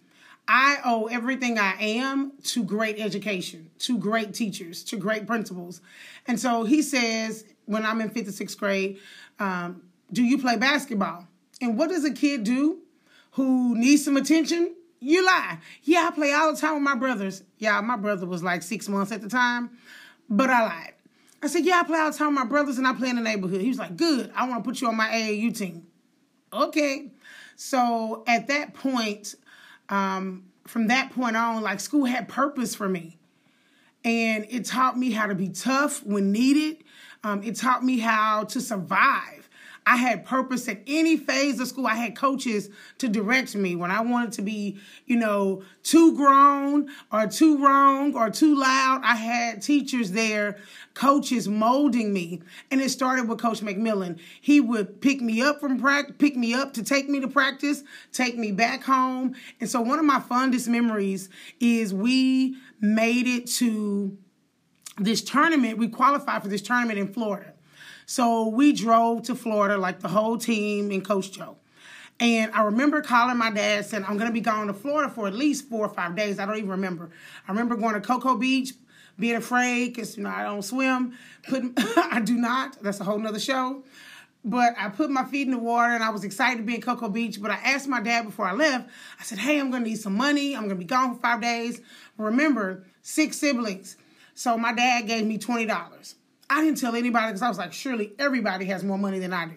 I 0.46 0.78
owe 0.84 1.06
everything 1.06 1.58
I 1.58 1.74
am 1.78 2.32
to 2.44 2.64
great 2.64 2.98
education, 2.98 3.70
to 3.80 3.98
great 3.98 4.32
teachers, 4.32 4.82
to 4.84 4.96
great 4.96 5.26
principals. 5.26 5.82
And 6.26 6.40
so 6.40 6.64
he 6.64 6.80
says, 6.80 7.44
when 7.66 7.84
I'm 7.84 8.00
in 8.00 8.08
fifth 8.08 8.28
or 8.28 8.32
sixth 8.32 8.58
grade, 8.58 8.98
um, 9.38 9.82
do 10.10 10.22
you 10.22 10.38
play 10.38 10.56
basketball? 10.56 11.26
And 11.60 11.76
what 11.76 11.90
does 11.90 12.04
a 12.04 12.12
kid 12.12 12.44
do 12.44 12.78
who 13.32 13.76
needs 13.76 14.04
some 14.04 14.16
attention? 14.16 14.74
You 15.00 15.24
lie. 15.24 15.58
Yeah, 15.82 16.08
I 16.10 16.14
play 16.14 16.32
all 16.32 16.52
the 16.52 16.58
time 16.58 16.74
with 16.74 16.82
my 16.82 16.94
brothers. 16.94 17.42
Yeah, 17.58 17.80
my 17.82 17.96
brother 17.96 18.26
was 18.26 18.42
like 18.42 18.62
six 18.62 18.88
months 18.88 19.12
at 19.12 19.20
the 19.20 19.28
time, 19.28 19.70
but 20.30 20.48
I 20.48 20.62
lied. 20.62 20.94
I 21.42 21.46
said, 21.46 21.64
Yeah, 21.64 21.80
I 21.80 21.82
play 21.84 21.98
all 21.98 22.10
the 22.10 22.16
time 22.16 22.28
with 22.28 22.36
my 22.36 22.44
brothers 22.44 22.78
and 22.78 22.86
I 22.86 22.92
play 22.92 23.10
in 23.10 23.16
the 23.16 23.22
neighborhood. 23.22 23.60
He 23.60 23.68
was 23.68 23.78
like, 23.78 23.96
Good, 23.96 24.30
I 24.34 24.48
want 24.48 24.64
to 24.64 24.68
put 24.68 24.80
you 24.80 24.88
on 24.88 24.96
my 24.96 25.08
AAU 25.08 25.56
team. 25.56 25.86
Okay. 26.52 27.10
So 27.56 28.24
at 28.26 28.48
that 28.48 28.74
point, 28.74 29.34
um, 29.88 30.44
from 30.66 30.88
that 30.88 31.12
point 31.12 31.36
on, 31.36 31.62
like 31.62 31.80
school 31.80 32.04
had 32.04 32.28
purpose 32.28 32.74
for 32.74 32.88
me. 32.88 33.18
And 34.04 34.46
it 34.48 34.64
taught 34.64 34.96
me 34.96 35.10
how 35.10 35.26
to 35.26 35.34
be 35.34 35.48
tough 35.48 36.04
when 36.04 36.30
needed. 36.30 36.84
Um, 37.24 37.42
it 37.42 37.56
taught 37.56 37.84
me 37.84 37.98
how 37.98 38.44
to 38.44 38.60
survive. 38.60 39.47
I 39.88 39.96
had 39.96 40.26
purpose 40.26 40.68
at 40.68 40.82
any 40.86 41.16
phase 41.16 41.58
of 41.60 41.66
school. 41.66 41.86
I 41.86 41.94
had 41.94 42.14
coaches 42.14 42.68
to 42.98 43.08
direct 43.08 43.54
me 43.54 43.74
when 43.74 43.90
I 43.90 44.02
wanted 44.02 44.32
to 44.32 44.42
be, 44.42 44.78
you 45.06 45.16
know, 45.16 45.62
too 45.82 46.14
grown 46.14 46.90
or 47.10 47.26
too 47.26 47.56
wrong 47.56 48.14
or 48.14 48.28
too 48.28 48.54
loud. 48.54 49.00
I 49.02 49.16
had 49.16 49.62
teachers 49.62 50.12
there, 50.12 50.58
coaches 50.92 51.48
molding 51.48 52.12
me. 52.12 52.42
And 52.70 52.82
it 52.82 52.90
started 52.90 53.30
with 53.30 53.38
Coach 53.38 53.62
McMillan. 53.62 54.20
He 54.42 54.60
would 54.60 55.00
pick 55.00 55.22
me 55.22 55.40
up 55.40 55.58
from 55.58 55.80
practice, 55.80 56.16
pick 56.18 56.36
me 56.36 56.52
up 56.52 56.74
to 56.74 56.82
take 56.82 57.08
me 57.08 57.20
to 57.20 57.28
practice, 57.28 57.82
take 58.12 58.36
me 58.36 58.52
back 58.52 58.84
home. 58.84 59.36
And 59.58 59.70
so 59.70 59.80
one 59.80 59.98
of 59.98 60.04
my 60.04 60.20
fondest 60.20 60.68
memories 60.68 61.30
is 61.60 61.94
we 61.94 62.58
made 62.78 63.26
it 63.26 63.46
to 63.52 64.18
this 64.98 65.22
tournament. 65.22 65.78
We 65.78 65.88
qualified 65.88 66.42
for 66.42 66.48
this 66.48 66.60
tournament 66.60 66.98
in 66.98 67.10
Florida. 67.10 67.54
So 68.10 68.48
we 68.48 68.72
drove 68.72 69.24
to 69.24 69.34
Florida, 69.34 69.76
like 69.76 70.00
the 70.00 70.08
whole 70.08 70.38
team 70.38 70.90
and 70.90 71.04
Coach 71.04 71.30
Joe. 71.30 71.58
And 72.18 72.50
I 72.52 72.62
remember 72.62 73.02
calling 73.02 73.36
my 73.36 73.50
dad 73.50 73.84
saying, 73.84 74.02
I'm 74.04 74.16
going 74.16 74.28
to 74.28 74.32
be 74.32 74.40
going 74.40 74.68
to 74.68 74.72
Florida 74.72 75.12
for 75.12 75.26
at 75.26 75.34
least 75.34 75.68
four 75.68 75.84
or 75.84 75.90
five 75.90 76.16
days. 76.16 76.38
I 76.38 76.46
don't 76.46 76.56
even 76.56 76.70
remember. 76.70 77.10
I 77.46 77.52
remember 77.52 77.76
going 77.76 77.92
to 77.92 78.00
Cocoa 78.00 78.34
Beach, 78.34 78.72
being 79.18 79.36
afraid 79.36 79.92
because, 79.92 80.16
you 80.16 80.22
know, 80.22 80.30
I 80.30 80.44
don't 80.44 80.62
swim. 80.62 81.18
Putting, 81.46 81.74
I 81.76 82.22
do 82.24 82.38
not. 82.38 82.82
That's 82.82 82.98
a 82.98 83.04
whole 83.04 83.18
nother 83.18 83.38
show. 83.38 83.84
But 84.42 84.72
I 84.78 84.88
put 84.88 85.10
my 85.10 85.24
feet 85.26 85.46
in 85.46 85.50
the 85.50 85.58
water 85.58 85.92
and 85.92 86.02
I 86.02 86.08
was 86.08 86.24
excited 86.24 86.56
to 86.56 86.64
be 86.64 86.76
in 86.76 86.80
Cocoa 86.80 87.10
Beach. 87.10 87.42
But 87.42 87.50
I 87.50 87.56
asked 87.56 87.88
my 87.88 88.00
dad 88.00 88.24
before 88.24 88.46
I 88.46 88.52
left, 88.52 88.88
I 89.20 89.22
said, 89.22 89.36
hey, 89.36 89.60
I'm 89.60 89.70
going 89.70 89.84
to 89.84 89.90
need 89.90 89.96
some 89.96 90.16
money. 90.16 90.56
I'm 90.56 90.62
going 90.62 90.70
to 90.70 90.76
be 90.76 90.86
gone 90.86 91.14
for 91.14 91.20
five 91.20 91.42
days. 91.42 91.82
Remember, 92.16 92.86
six 93.02 93.36
siblings. 93.36 93.98
So 94.34 94.56
my 94.56 94.72
dad 94.72 95.06
gave 95.06 95.26
me 95.26 95.36
$20. 95.36 96.14
I 96.50 96.64
didn't 96.64 96.78
tell 96.78 96.94
anybody 96.94 97.28
because 97.28 97.42
I 97.42 97.48
was 97.48 97.58
like, 97.58 97.72
surely 97.72 98.12
everybody 98.18 98.66
has 98.66 98.82
more 98.82 98.98
money 98.98 99.18
than 99.18 99.32
I 99.32 99.46
do. 99.46 99.56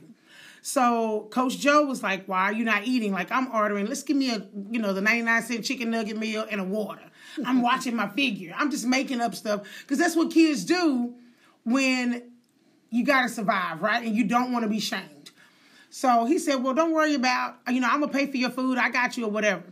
So 0.61 1.27
Coach 1.31 1.57
Joe 1.57 1.85
was 1.85 2.03
like, 2.03 2.25
"Why 2.27 2.43
are 2.43 2.53
you 2.53 2.63
not 2.63 2.85
eating? 2.85 3.11
Like 3.11 3.31
I'm 3.31 3.51
ordering. 3.51 3.87
Let's 3.87 4.03
give 4.03 4.15
me 4.15 4.29
a 4.29 4.47
you 4.69 4.79
know 4.79 4.93
the 4.93 5.01
99 5.01 5.41
cent 5.41 5.65
chicken 5.65 5.89
nugget 5.89 6.17
meal 6.17 6.45
and 6.49 6.61
a 6.61 6.63
water. 6.63 7.01
I'm 7.45 7.61
watching 7.63 7.95
my 7.95 8.07
figure. 8.09 8.53
I'm 8.55 8.69
just 8.69 8.85
making 8.85 9.21
up 9.21 9.33
stuff 9.33 9.67
because 9.81 9.97
that's 9.97 10.15
what 10.15 10.31
kids 10.31 10.63
do 10.63 11.15
when 11.63 12.23
you 12.91 13.03
got 13.03 13.23
to 13.23 13.29
survive, 13.29 13.81
right? 13.81 14.05
And 14.05 14.15
you 14.15 14.25
don't 14.25 14.51
want 14.51 14.63
to 14.63 14.69
be 14.69 14.79
shamed. 14.79 15.31
So 15.89 16.25
he 16.25 16.37
said, 16.37 16.63
"Well, 16.63 16.75
don't 16.75 16.91
worry 16.91 17.15
about 17.15 17.55
you 17.69 17.79
know 17.81 17.87
I'm 17.89 17.99
gonna 17.99 18.13
pay 18.13 18.27
for 18.27 18.37
your 18.37 18.51
food. 18.51 18.77
I 18.77 18.89
got 18.89 19.17
you 19.17 19.25
or 19.25 19.31
whatever." 19.31 19.63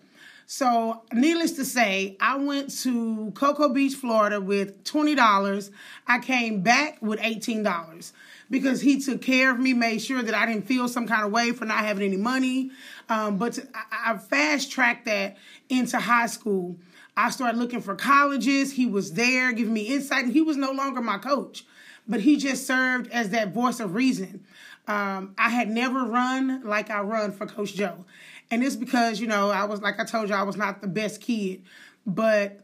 So, 0.51 1.03
needless 1.13 1.51
to 1.53 1.63
say, 1.63 2.17
I 2.19 2.35
went 2.38 2.75
to 2.79 3.31
Cocoa 3.35 3.69
Beach, 3.69 3.93
Florida 3.93 4.41
with 4.41 4.83
$20. 4.83 5.69
I 6.07 6.17
came 6.17 6.62
back 6.62 6.99
with 7.03 7.19
$18 7.19 8.12
because 8.49 8.81
he 8.81 8.99
took 8.99 9.21
care 9.21 9.51
of 9.51 9.59
me, 9.59 9.73
made 9.73 10.01
sure 10.01 10.23
that 10.23 10.33
I 10.33 10.47
didn't 10.47 10.65
feel 10.65 10.88
some 10.88 11.07
kind 11.07 11.23
of 11.23 11.31
way 11.31 11.51
for 11.51 11.65
not 11.65 11.85
having 11.85 12.03
any 12.03 12.17
money. 12.17 12.71
Um, 13.09 13.38
but 13.38 13.53
to, 13.53 13.67
I, 13.75 14.13
I 14.13 14.17
fast 14.17 14.71
tracked 14.71 15.05
that 15.05 15.38
into 15.69 15.99
high 15.99 16.25
school. 16.25 16.77
I 17.15 17.29
started 17.29 17.59
looking 17.59 17.81
for 17.81 17.93
colleges. 17.93 18.71
He 18.71 18.88
was 18.88 19.13
there 19.13 19.51
giving 19.51 19.71
me 19.71 19.83
insight, 19.83 20.23
and 20.23 20.33
he 20.33 20.41
was 20.41 20.57
no 20.57 20.71
longer 20.71 20.99
my 20.99 21.19
coach, 21.19 21.63
but 22.07 22.21
he 22.21 22.38
just 22.38 22.65
served 22.65 23.12
as 23.12 23.29
that 23.29 23.53
voice 23.53 23.79
of 23.79 23.93
reason. 23.93 24.43
Um, 24.88 25.35
I 25.38 25.49
had 25.49 25.69
never 25.69 26.05
run 26.05 26.63
like 26.63 26.89
I 26.89 27.01
run 27.01 27.33
for 27.33 27.45
Coach 27.45 27.75
Joe. 27.75 28.05
And 28.51 28.63
it's 28.63 28.75
because, 28.75 29.19
you 29.19 29.27
know, 29.27 29.49
I 29.49 29.65
was, 29.65 29.81
like 29.81 29.99
I 29.99 30.05
told 30.05 30.29
you, 30.29 30.35
I 30.35 30.43
was 30.43 30.57
not 30.57 30.81
the 30.81 30.88
best 30.88 31.21
kid. 31.21 31.63
But 32.05 32.62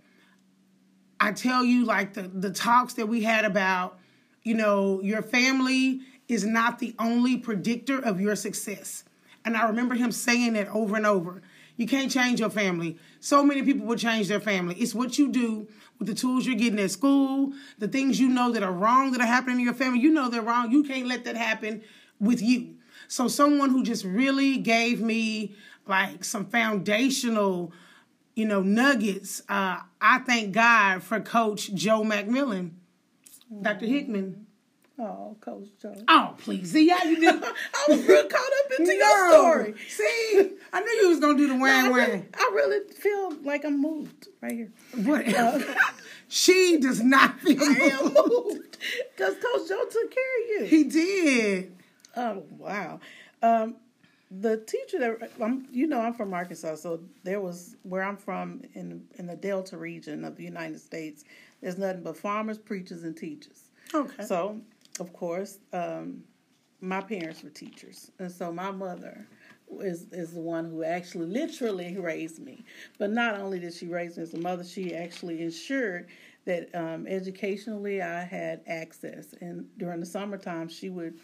I 1.19 1.31
tell 1.31 1.63
you, 1.63 1.85
like, 1.85 2.13
the, 2.13 2.23
the 2.23 2.51
talks 2.51 2.95
that 2.95 3.07
we 3.07 3.21
had 3.23 3.45
about, 3.45 3.99
you 4.43 4.55
know, 4.55 5.01
your 5.01 5.21
family 5.21 6.01
is 6.27 6.43
not 6.43 6.79
the 6.79 6.95
only 6.97 7.37
predictor 7.37 7.99
of 7.99 8.19
your 8.19 8.35
success. 8.35 9.03
And 9.43 9.55
I 9.55 9.67
remember 9.67 9.93
him 9.95 10.11
saying 10.11 10.55
it 10.55 10.67
over 10.73 10.95
and 10.95 11.05
over. 11.05 11.41
You 11.77 11.87
can't 11.87 12.11
change 12.11 12.39
your 12.39 12.49
family. 12.49 12.97
So 13.19 13.43
many 13.43 13.61
people 13.61 13.85
will 13.85 13.97
change 13.97 14.27
their 14.27 14.39
family. 14.39 14.75
It's 14.75 14.95
what 14.95 15.19
you 15.19 15.31
do 15.31 15.67
with 15.99 16.07
the 16.07 16.15
tools 16.15 16.45
you're 16.45 16.55
getting 16.55 16.79
at 16.79 16.91
school, 16.91 17.53
the 17.77 17.87
things 17.87 18.19
you 18.19 18.29
know 18.29 18.51
that 18.51 18.63
are 18.63 18.71
wrong 18.71 19.11
that 19.11 19.21
are 19.21 19.27
happening 19.27 19.59
in 19.59 19.65
your 19.65 19.73
family. 19.73 19.99
You 19.99 20.11
know 20.11 20.29
they're 20.29 20.41
wrong. 20.41 20.71
You 20.71 20.83
can't 20.83 21.07
let 21.07 21.25
that 21.25 21.35
happen 21.35 21.83
with 22.19 22.41
you. 22.41 22.75
So 23.07 23.27
someone 23.27 23.69
who 23.69 23.83
just 23.83 24.03
really 24.03 24.57
gave 24.57 25.01
me 25.01 25.55
like 25.87 26.23
some 26.23 26.45
foundational, 26.45 27.71
you 28.35 28.45
know, 28.45 28.61
nuggets. 28.61 29.41
Uh, 29.47 29.79
I 30.01 30.19
thank 30.19 30.53
God 30.53 31.03
for 31.03 31.19
Coach 31.19 31.73
Joe 31.73 32.03
McMillan, 32.03 32.71
mm. 33.51 33.63
Dr. 33.63 33.85
Hickman. 33.85 34.45
Oh, 34.97 35.35
Coach 35.41 35.67
Joe. 35.81 35.93
Oh, 36.07 36.35
please. 36.37 36.71
See 36.71 36.87
how 36.87 37.03
you 37.03 37.19
did. 37.19 37.43
I 37.43 37.85
was 37.89 38.07
real 38.07 38.23
caught 38.27 38.39
up 38.39 38.79
into 38.79 38.97
no. 38.97 38.97
your 38.97 39.31
story. 39.31 39.75
See, 39.89 40.51
I 40.71 40.79
knew 40.79 40.91
you 41.01 41.09
was 41.09 41.19
gonna 41.19 41.37
do 41.37 41.47
the 41.49 41.57
whang 41.57 41.85
no, 41.85 41.91
whang. 41.91 42.09
Really, 42.09 42.25
I 42.33 42.51
really 42.53 42.93
feel 42.93 43.33
like 43.43 43.65
I'm 43.65 43.81
moved 43.81 44.29
right 44.41 44.53
here. 44.53 44.71
What? 45.03 45.27
Uh, 45.27 45.59
she 46.29 46.77
does 46.79 47.01
not 47.01 47.41
feel 47.41 47.61
I 47.61 48.01
moved 48.03 48.77
because 49.15 49.33
Coach 49.35 49.67
Joe 49.67 49.85
took 49.91 50.11
care 50.11 50.43
of 50.43 50.49
you. 50.49 50.65
He 50.65 50.83
did. 50.85 51.75
Oh 52.15 52.43
wow. 52.57 53.01
Um, 53.41 53.75
the 54.31 54.57
teacher 54.57 54.99
that 54.99 55.31
I'm, 55.41 55.67
you 55.71 55.87
know, 55.87 56.01
I'm 56.01 56.13
from 56.13 56.33
Arkansas, 56.33 56.75
so 56.75 56.99
there 57.23 57.39
was 57.39 57.75
where 57.83 58.03
I'm 58.03 58.17
from 58.17 58.61
in 58.73 59.03
in 59.15 59.27
the 59.27 59.35
Delta 59.35 59.77
region 59.77 60.25
of 60.25 60.35
the 60.35 60.43
United 60.43 60.79
States. 60.79 61.23
There's 61.61 61.77
nothing 61.77 62.03
but 62.03 62.17
farmers, 62.17 62.57
preachers, 62.57 63.03
and 63.03 63.15
teachers. 63.15 63.69
Okay. 63.93 64.25
So, 64.25 64.59
of 64.99 65.13
course, 65.13 65.59
um, 65.73 66.23
my 66.81 67.01
parents 67.01 67.43
were 67.43 67.49
teachers, 67.49 68.11
and 68.19 68.31
so 68.31 68.51
my 68.51 68.71
mother 68.71 69.27
is 69.79 70.07
is 70.11 70.33
the 70.33 70.41
one 70.41 70.65
who 70.65 70.83
actually 70.83 71.27
literally 71.27 71.97
raised 71.97 72.39
me. 72.39 72.65
But 72.97 73.11
not 73.11 73.39
only 73.39 73.59
did 73.59 73.73
she 73.73 73.87
raise 73.87 74.17
me 74.17 74.23
as 74.23 74.33
a 74.33 74.39
mother, 74.39 74.63
she 74.63 74.95
actually 74.95 75.41
ensured 75.43 76.07
that 76.45 76.73
um, 76.75 77.07
educationally 77.07 78.01
I 78.01 78.23
had 78.23 78.61
access. 78.67 79.33
And 79.41 79.67
during 79.77 79.99
the 79.99 80.05
summertime, 80.05 80.69
she 80.69 80.89
would 80.89 81.19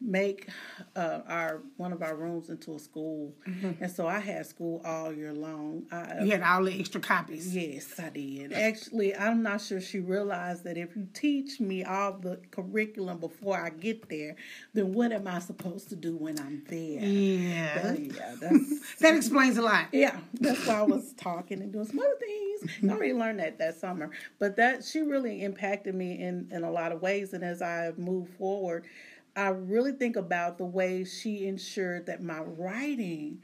make 0.00 0.48
uh, 0.94 1.20
our 1.26 1.62
one 1.76 1.92
of 1.92 2.02
our 2.02 2.14
rooms 2.14 2.50
into 2.50 2.74
a 2.74 2.78
school, 2.78 3.34
mm-hmm. 3.48 3.82
and 3.82 3.90
so 3.90 4.06
I 4.06 4.18
had 4.18 4.46
school 4.46 4.82
all 4.84 5.12
year 5.12 5.32
long. 5.32 5.86
I, 5.90 6.22
you 6.22 6.32
had 6.32 6.42
all 6.42 6.64
the 6.64 6.78
extra 6.78 7.00
copies. 7.00 7.54
Yes, 7.54 7.98
I 7.98 8.10
did. 8.10 8.52
Actually, 8.52 9.14
I'm 9.16 9.42
not 9.42 9.60
sure 9.60 9.80
she 9.80 10.00
realized 10.00 10.64
that 10.64 10.76
if 10.76 10.94
you 10.96 11.08
teach 11.14 11.60
me 11.60 11.84
all 11.84 12.12
the 12.12 12.38
curriculum 12.50 13.18
before 13.18 13.58
I 13.58 13.70
get 13.70 14.08
there, 14.08 14.36
then 14.74 14.92
what 14.92 15.12
am 15.12 15.26
I 15.26 15.38
supposed 15.38 15.88
to 15.90 15.96
do 15.96 16.16
when 16.16 16.38
I'm 16.38 16.62
there? 16.68 17.02
Yeah, 17.02 17.82
that, 17.82 18.00
yeah, 18.00 18.34
that 19.00 19.16
explains 19.16 19.56
a 19.56 19.62
lot. 19.62 19.86
Yeah, 19.92 20.18
that's 20.34 20.66
why 20.66 20.80
I 20.80 20.82
was 20.82 21.14
talking 21.14 21.62
and 21.62 21.72
doing 21.72 21.86
some 21.86 21.98
other 21.98 22.16
things. 22.18 22.46
I 22.84 22.92
already 22.92 23.12
learned 23.12 23.40
that 23.40 23.58
that 23.58 23.76
summer, 23.76 24.10
but 24.38 24.56
that 24.56 24.84
she 24.84 25.00
really 25.00 25.42
impacted 25.42 25.94
me 25.94 26.20
in 26.20 26.48
in 26.52 26.64
a 26.64 26.70
lot 26.70 26.92
of 26.92 27.00
ways, 27.00 27.32
and 27.32 27.42
as 27.42 27.62
I 27.62 27.92
move 27.96 28.28
forward. 28.30 28.86
I 29.36 29.48
really 29.48 29.92
think 29.92 30.16
about 30.16 30.56
the 30.56 30.64
way 30.64 31.04
she 31.04 31.46
ensured 31.46 32.06
that 32.06 32.22
my 32.22 32.40
writing 32.40 33.42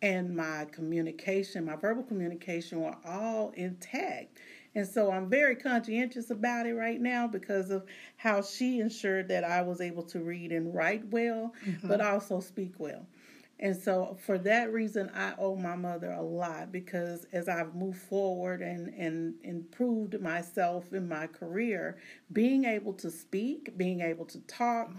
and 0.00 0.34
my 0.34 0.66
communication, 0.72 1.66
my 1.66 1.76
verbal 1.76 2.02
communication, 2.02 2.80
were 2.80 2.96
all 3.04 3.52
intact. 3.54 4.38
And 4.74 4.86
so 4.86 5.12
I'm 5.12 5.28
very 5.28 5.54
conscientious 5.54 6.30
about 6.30 6.66
it 6.66 6.74
right 6.74 7.00
now 7.00 7.26
because 7.26 7.70
of 7.70 7.84
how 8.16 8.42
she 8.42 8.80
ensured 8.80 9.28
that 9.28 9.44
I 9.44 9.62
was 9.62 9.80
able 9.80 10.02
to 10.04 10.20
read 10.20 10.50
and 10.50 10.74
write 10.74 11.06
well, 11.08 11.52
mm-hmm. 11.64 11.86
but 11.86 12.00
also 12.00 12.40
speak 12.40 12.72
well. 12.78 13.06
And 13.60 13.76
so, 13.76 14.16
for 14.26 14.36
that 14.38 14.72
reason, 14.72 15.10
I 15.14 15.34
owe 15.38 15.54
my 15.54 15.76
mother 15.76 16.10
a 16.10 16.22
lot 16.22 16.72
because 16.72 17.24
as 17.32 17.48
I've 17.48 17.74
moved 17.74 18.00
forward 18.00 18.60
and, 18.60 18.88
and 18.94 19.34
improved 19.44 20.20
myself 20.20 20.92
in 20.92 21.08
my 21.08 21.28
career, 21.28 21.96
being 22.32 22.64
able 22.64 22.92
to 22.94 23.10
speak, 23.10 23.78
being 23.78 24.00
able 24.00 24.24
to 24.26 24.40
talk 24.40 24.90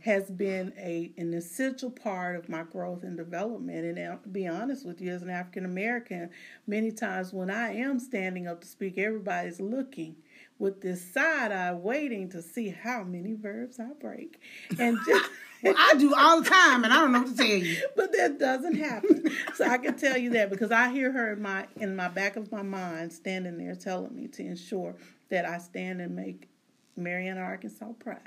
has 0.00 0.30
been 0.30 0.72
a, 0.78 1.12
an 1.18 1.34
essential 1.34 1.90
part 1.90 2.36
of 2.36 2.48
my 2.48 2.62
growth 2.62 3.02
and 3.02 3.18
development. 3.18 3.98
And 3.98 4.22
to 4.22 4.28
be 4.28 4.48
honest 4.48 4.86
with 4.86 5.00
you, 5.02 5.10
as 5.12 5.22
an 5.22 5.30
African 5.30 5.66
American, 5.66 6.30
many 6.66 6.92
times 6.92 7.34
when 7.34 7.50
I 7.50 7.74
am 7.74 7.98
standing 7.98 8.46
up 8.46 8.62
to 8.62 8.66
speak, 8.66 8.96
everybody's 8.96 9.60
looking 9.60 10.16
with 10.58 10.80
this 10.80 11.12
side 11.12 11.52
eye 11.52 11.72
waiting 11.72 12.30
to 12.30 12.40
see 12.40 12.70
how 12.70 13.02
many 13.04 13.34
verbs 13.34 13.78
I 13.78 13.90
break. 14.00 14.40
And 14.78 14.98
just. 15.06 15.30
I 15.64 15.94
do 15.98 16.14
all 16.14 16.40
the 16.40 16.48
time, 16.48 16.84
and 16.84 16.92
I 16.92 17.00
don't 17.00 17.12
know 17.12 17.20
what 17.20 17.28
to 17.28 17.36
tell 17.36 17.46
you. 17.46 17.76
But 17.96 18.12
that 18.12 18.38
doesn't 18.38 18.76
happen. 18.76 19.30
so 19.54 19.66
I 19.66 19.78
can 19.78 19.96
tell 19.96 20.16
you 20.16 20.30
that 20.30 20.50
because 20.50 20.70
I 20.70 20.90
hear 20.90 21.12
her 21.12 21.32
in 21.32 21.42
my 21.42 21.66
in 21.76 21.96
my 21.96 22.08
back 22.08 22.36
of 22.36 22.50
my 22.50 22.62
mind 22.62 23.12
standing 23.12 23.58
there 23.58 23.74
telling 23.74 24.14
me 24.14 24.28
to 24.28 24.42
ensure 24.42 24.96
that 25.28 25.44
I 25.44 25.58
stand 25.58 26.00
and 26.00 26.16
make 26.16 26.48
Marianna, 26.96 27.40
Arkansas 27.40 27.92
proud. 27.98 28.18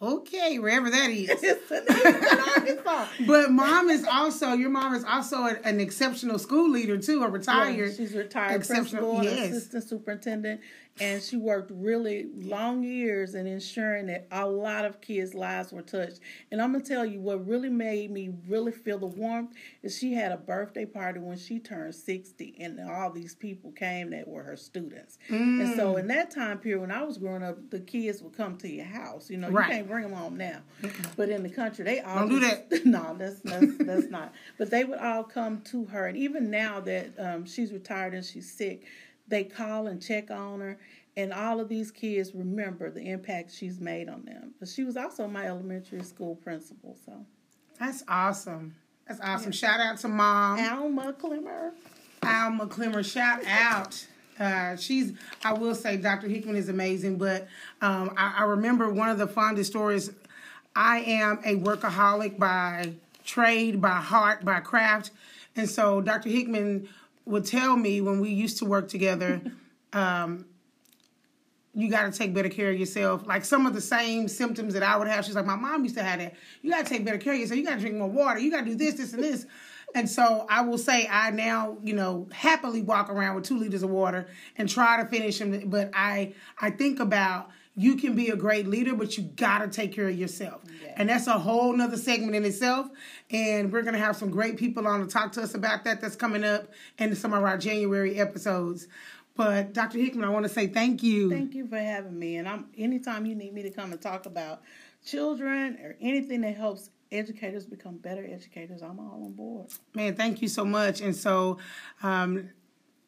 Okay, 0.00 0.58
wherever 0.58 0.90
that 0.90 1.10
is. 1.10 1.28
but 3.26 3.52
mom 3.52 3.88
is 3.88 4.04
also 4.04 4.52
your 4.52 4.68
mom 4.68 4.94
is 4.94 5.04
also 5.04 5.44
an 5.44 5.78
exceptional 5.78 6.40
school 6.40 6.68
leader 6.68 6.98
too, 6.98 7.22
a 7.22 7.28
retired. 7.28 7.78
Yeah, 7.78 7.94
she's 7.94 8.12
retired 8.12 8.66
principal, 8.66 9.22
yes. 9.22 9.50
assistant 9.52 9.84
superintendent 9.84 10.60
and 11.00 11.22
she 11.22 11.36
worked 11.36 11.70
really 11.74 12.26
long 12.36 12.82
years 12.82 13.34
in 13.34 13.46
ensuring 13.46 14.06
that 14.06 14.26
a 14.30 14.46
lot 14.46 14.84
of 14.84 15.00
kids' 15.00 15.34
lives 15.34 15.72
were 15.72 15.82
touched. 15.82 16.20
And 16.50 16.60
I'm 16.60 16.72
gonna 16.72 16.84
tell 16.84 17.06
you 17.06 17.20
what 17.20 17.46
really 17.46 17.70
made 17.70 18.10
me 18.10 18.30
really 18.46 18.72
feel 18.72 18.98
the 18.98 19.06
warmth 19.06 19.52
is 19.82 19.96
she 19.96 20.12
had 20.12 20.32
a 20.32 20.36
birthday 20.36 20.84
party 20.84 21.18
when 21.18 21.38
she 21.38 21.58
turned 21.58 21.94
60, 21.94 22.56
and 22.60 22.78
all 22.80 23.10
these 23.10 23.34
people 23.34 23.72
came 23.72 24.10
that 24.10 24.28
were 24.28 24.42
her 24.42 24.56
students. 24.56 25.18
Mm. 25.30 25.62
And 25.62 25.76
so 25.76 25.94
mm. 25.94 26.00
in 26.00 26.08
that 26.08 26.30
time 26.30 26.58
period, 26.58 26.80
when 26.80 26.90
I 26.90 27.02
was 27.02 27.16
growing 27.16 27.42
up, 27.42 27.70
the 27.70 27.80
kids 27.80 28.22
would 28.22 28.36
come 28.36 28.58
to 28.58 28.68
your 28.68 28.84
house. 28.84 29.30
You 29.30 29.38
know, 29.38 29.48
you 29.48 29.58
can't 29.58 29.88
bring 29.88 30.02
them 30.02 30.12
home 30.12 30.36
now, 30.36 30.60
but 31.16 31.30
in 31.30 31.42
the 31.42 31.50
country 31.50 31.84
they 31.84 32.00
all 32.00 32.28
don't 32.28 32.28
do 32.28 32.40
that. 32.40 32.68
no, 32.84 33.16
that's 33.18 33.40
that's, 33.40 33.78
that's 33.78 34.10
not. 34.10 34.34
But 34.58 34.70
they 34.70 34.84
would 34.84 34.98
all 34.98 35.24
come 35.24 35.62
to 35.62 35.86
her, 35.86 36.06
and 36.06 36.18
even 36.18 36.50
now 36.50 36.80
that 36.80 37.12
um, 37.18 37.46
she's 37.46 37.72
retired 37.72 38.12
and 38.12 38.24
she's 38.24 38.52
sick 38.52 38.84
they 39.32 39.44
call 39.44 39.86
and 39.86 40.00
check 40.00 40.30
on 40.30 40.60
her. 40.60 40.78
And 41.16 41.32
all 41.32 41.58
of 41.58 41.68
these 41.68 41.90
kids 41.90 42.34
remember 42.34 42.90
the 42.90 43.00
impact 43.10 43.52
she's 43.52 43.80
made 43.80 44.08
on 44.08 44.24
them. 44.24 44.52
But 44.60 44.68
she 44.68 44.84
was 44.84 44.96
also 44.96 45.26
my 45.26 45.46
elementary 45.46 46.02
school 46.02 46.36
principal. 46.36 46.96
So 47.04 47.24
that's 47.80 48.04
awesome. 48.06 48.74
That's 49.08 49.20
awesome. 49.20 49.52
Yeah. 49.52 49.56
Shout 49.56 49.80
out 49.80 49.98
to 49.98 50.08
mom. 50.08 50.60
Alma 50.60 51.14
Clemmer. 51.14 51.72
Alma 52.22 52.66
Clemmer. 52.66 53.02
Shout 53.02 53.44
out. 53.46 54.06
Uh, 54.38 54.76
she's, 54.76 55.12
I 55.44 55.54
will 55.54 55.74
say, 55.74 55.96
Dr. 55.96 56.28
Hickman 56.28 56.56
is 56.56 56.68
amazing, 56.68 57.16
but 57.16 57.48
um, 57.80 58.12
I, 58.16 58.36
I 58.40 58.42
remember 58.44 58.90
one 58.90 59.08
of 59.08 59.18
the 59.18 59.26
fondest 59.26 59.70
stories. 59.70 60.10
I 60.76 61.00
am 61.00 61.40
a 61.44 61.56
workaholic 61.56 62.38
by 62.38 62.92
trade, 63.24 63.80
by 63.80 63.96
heart, 63.96 64.44
by 64.44 64.60
craft. 64.60 65.10
And 65.56 65.68
so 65.68 66.00
Dr. 66.00 66.28
Hickman 66.28 66.88
would 67.24 67.44
tell 67.44 67.76
me 67.76 68.00
when 68.00 68.20
we 68.20 68.30
used 68.30 68.58
to 68.58 68.64
work 68.64 68.88
together, 68.88 69.40
um, 69.92 70.46
you 71.74 71.90
got 71.90 72.12
to 72.12 72.16
take 72.16 72.34
better 72.34 72.48
care 72.48 72.70
of 72.70 72.78
yourself. 72.78 73.26
Like 73.26 73.44
some 73.44 73.66
of 73.66 73.74
the 73.74 73.80
same 73.80 74.28
symptoms 74.28 74.74
that 74.74 74.82
I 74.82 74.96
would 74.96 75.08
have. 75.08 75.24
She's 75.24 75.34
like, 75.34 75.46
my 75.46 75.56
mom 75.56 75.84
used 75.84 75.96
to 75.96 76.02
have 76.02 76.18
that. 76.18 76.34
You 76.60 76.70
got 76.70 76.84
to 76.84 76.88
take 76.92 77.04
better 77.04 77.18
care 77.18 77.32
of 77.32 77.40
yourself. 77.40 77.58
You 77.58 77.64
got 77.64 77.74
to 77.74 77.80
drink 77.80 77.96
more 77.96 78.10
water. 78.10 78.38
You 78.38 78.50
got 78.50 78.64
to 78.64 78.66
do 78.66 78.74
this, 78.74 78.94
this, 78.94 79.12
and 79.14 79.22
this. 79.22 79.46
And 79.94 80.08
so 80.08 80.46
I 80.48 80.62
will 80.62 80.78
say 80.78 81.06
I 81.10 81.30
now, 81.30 81.78
you 81.82 81.94
know, 81.94 82.28
happily 82.32 82.82
walk 82.82 83.10
around 83.10 83.36
with 83.36 83.44
two 83.44 83.58
liters 83.58 83.82
of 83.82 83.90
water 83.90 84.26
and 84.56 84.68
try 84.68 85.02
to 85.02 85.08
finish 85.08 85.38
them. 85.38 85.68
But 85.68 85.90
I, 85.94 86.34
I 86.60 86.70
think 86.70 87.00
about 87.00 87.50
you 87.74 87.96
can 87.96 88.14
be 88.14 88.28
a 88.28 88.36
great 88.36 88.66
leader, 88.66 88.94
but 88.94 89.16
you 89.16 89.24
gotta 89.24 89.68
take 89.68 89.92
care 89.92 90.08
of 90.08 90.18
yourself. 90.18 90.62
Yeah. 90.82 90.94
And 90.96 91.08
that's 91.08 91.26
a 91.26 91.38
whole 91.38 91.72
nother 91.72 91.96
segment 91.96 92.34
in 92.34 92.44
itself. 92.44 92.88
And 93.30 93.72
we're 93.72 93.82
gonna 93.82 93.98
have 93.98 94.16
some 94.16 94.30
great 94.30 94.56
people 94.56 94.86
on 94.86 95.00
to 95.00 95.06
talk 95.06 95.32
to 95.32 95.42
us 95.42 95.54
about 95.54 95.84
that 95.84 96.00
that's 96.00 96.16
coming 96.16 96.44
up 96.44 96.68
in 96.98 97.14
some 97.14 97.32
of 97.32 97.42
our 97.42 97.56
January 97.56 98.20
episodes. 98.20 98.88
But 99.34 99.72
Dr. 99.72 99.98
Hickman, 99.98 100.24
I 100.24 100.28
want 100.28 100.44
to 100.44 100.50
say 100.50 100.66
thank 100.66 101.02
you. 101.02 101.30
Thank 101.30 101.54
you 101.54 101.66
for 101.66 101.78
having 101.78 102.18
me. 102.18 102.36
And 102.36 102.46
I'm 102.46 102.66
anytime 102.76 103.24
you 103.24 103.34
need 103.34 103.54
me 103.54 103.62
to 103.62 103.70
come 103.70 103.92
and 103.92 104.00
talk 104.00 104.26
about 104.26 104.60
children 105.04 105.78
or 105.82 105.96
anything 106.00 106.42
that 106.42 106.56
helps 106.56 106.90
educators 107.10 107.64
become 107.64 107.96
better 107.96 108.24
educators, 108.24 108.82
I'm 108.82 108.98
all 108.98 109.22
on 109.24 109.32
board. 109.32 109.68
Man, 109.94 110.14
thank 110.14 110.42
you 110.42 110.48
so 110.48 110.66
much. 110.66 111.00
And 111.00 111.16
so 111.16 111.58
um, 112.02 112.50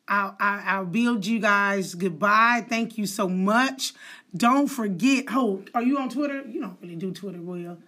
I'll, 0.08 0.36
I'll 0.38 0.86
build 0.86 1.26
you 1.26 1.40
guys 1.40 1.94
goodbye. 1.94 2.64
Thank 2.68 2.98
you 2.98 3.06
so 3.06 3.28
much. 3.28 3.94
Don't 4.36 4.66
forget. 4.68 5.26
Oh, 5.30 5.62
are 5.74 5.82
you 5.82 5.98
on 5.98 6.08
Twitter? 6.08 6.42
You 6.42 6.60
don't 6.60 6.78
really 6.80 6.96
do 6.96 7.12
Twitter, 7.12 7.40
will 7.40 7.78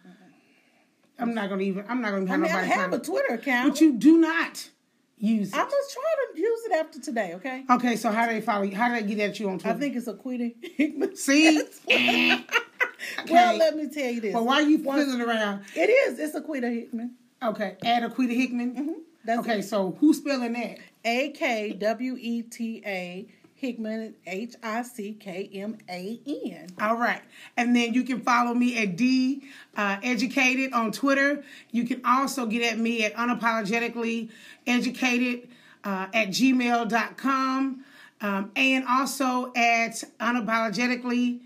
I'm 1.19 1.35
not 1.35 1.49
gonna 1.49 1.63
even. 1.63 1.85
I'm 1.89 2.01
not 2.01 2.11
gonna 2.11 2.27
have 2.27 2.31
I 2.31 2.37
mean, 2.37 2.53
nobody. 2.53 2.73
I 2.73 2.75
have 2.75 2.93
a 2.93 2.99
Twitter 2.99 3.35
account, 3.35 3.73
but 3.73 3.81
you 3.81 3.95
do 3.95 4.19
not 4.19 4.69
use 5.19 5.49
it. 5.49 5.57
I'm 5.57 5.69
just 5.71 5.93
trying 5.93 6.35
to 6.35 6.41
use 6.41 6.61
it 6.67 6.73
after 6.73 7.01
today, 7.01 7.33
okay? 7.35 7.65
Okay, 7.71 7.97
so 7.97 8.11
how 8.11 8.27
do 8.27 8.35
they 8.35 8.41
follow 8.41 8.63
you? 8.63 8.77
How 8.77 8.89
do 8.89 9.01
they 9.01 9.15
get 9.15 9.31
at 9.31 9.41
you 9.41 9.49
on 9.49 9.59
Twitter? 9.59 9.77
I 9.77 9.81
think 9.81 9.97
it's 9.97 10.07
Akweta 10.07 10.55
Hickman. 10.77 11.17
See? 11.17 11.59
okay. 11.91 12.45
Well, 13.31 13.57
let 13.57 13.77
me 13.77 13.89
tell 13.89 14.11
you 14.11 14.21
this. 14.21 14.35
But 14.35 14.45
why 14.45 14.57
are 14.57 14.69
you 14.69 14.79
fiddling 14.79 15.23
around? 15.23 15.65
It 15.75 15.89
is. 15.89 16.19
It's 16.19 16.37
Akweta 16.37 16.73
Hickman. 16.73 17.15
Okay, 17.43 17.77
add 17.83 18.03
Akweta 18.03 18.35
Hickman. 18.35 18.75
Mm-hmm. 18.75 18.93
That's 19.25 19.41
okay, 19.41 19.59
it. 19.59 19.65
so 19.65 19.97
who's 20.01 20.19
spelling 20.19 20.53
that? 20.53 20.79
A 21.05 21.31
K 21.31 21.73
W 21.73 22.17
E 22.21 22.43
T 22.43 22.83
A 22.85 23.27
Hickman, 23.57 24.15
H 24.27 24.55
I 24.63 24.83
C 24.83 25.17
K 25.19 25.51
M 25.55 25.79
A 25.89 26.21
N. 26.27 26.69
All 26.81 26.97
right. 26.97 27.23
And 27.57 27.75
then 27.75 27.95
you 27.95 28.05
can 28.05 28.21
follow 28.21 28.53
me 28.53 28.77
at 28.79 28.97
D 28.97 29.43
uh, 29.77 29.97
Educated 30.03 30.73
on 30.73 30.93
Twitter. 30.93 31.43
You 31.71 31.85
can 31.85 32.05
also 32.05 32.47
get 32.47 32.63
at 32.71 32.79
me 32.79 33.05
at 33.05 33.15
unapologetically 33.15 34.31
educated 34.67 35.49
uh, 35.85 36.09
at 36.13 36.29
gmail.com 36.29 37.85
um, 38.21 38.51
and 38.55 38.85
also 38.87 39.53
at 39.55 40.05
unapologetically 40.21 41.41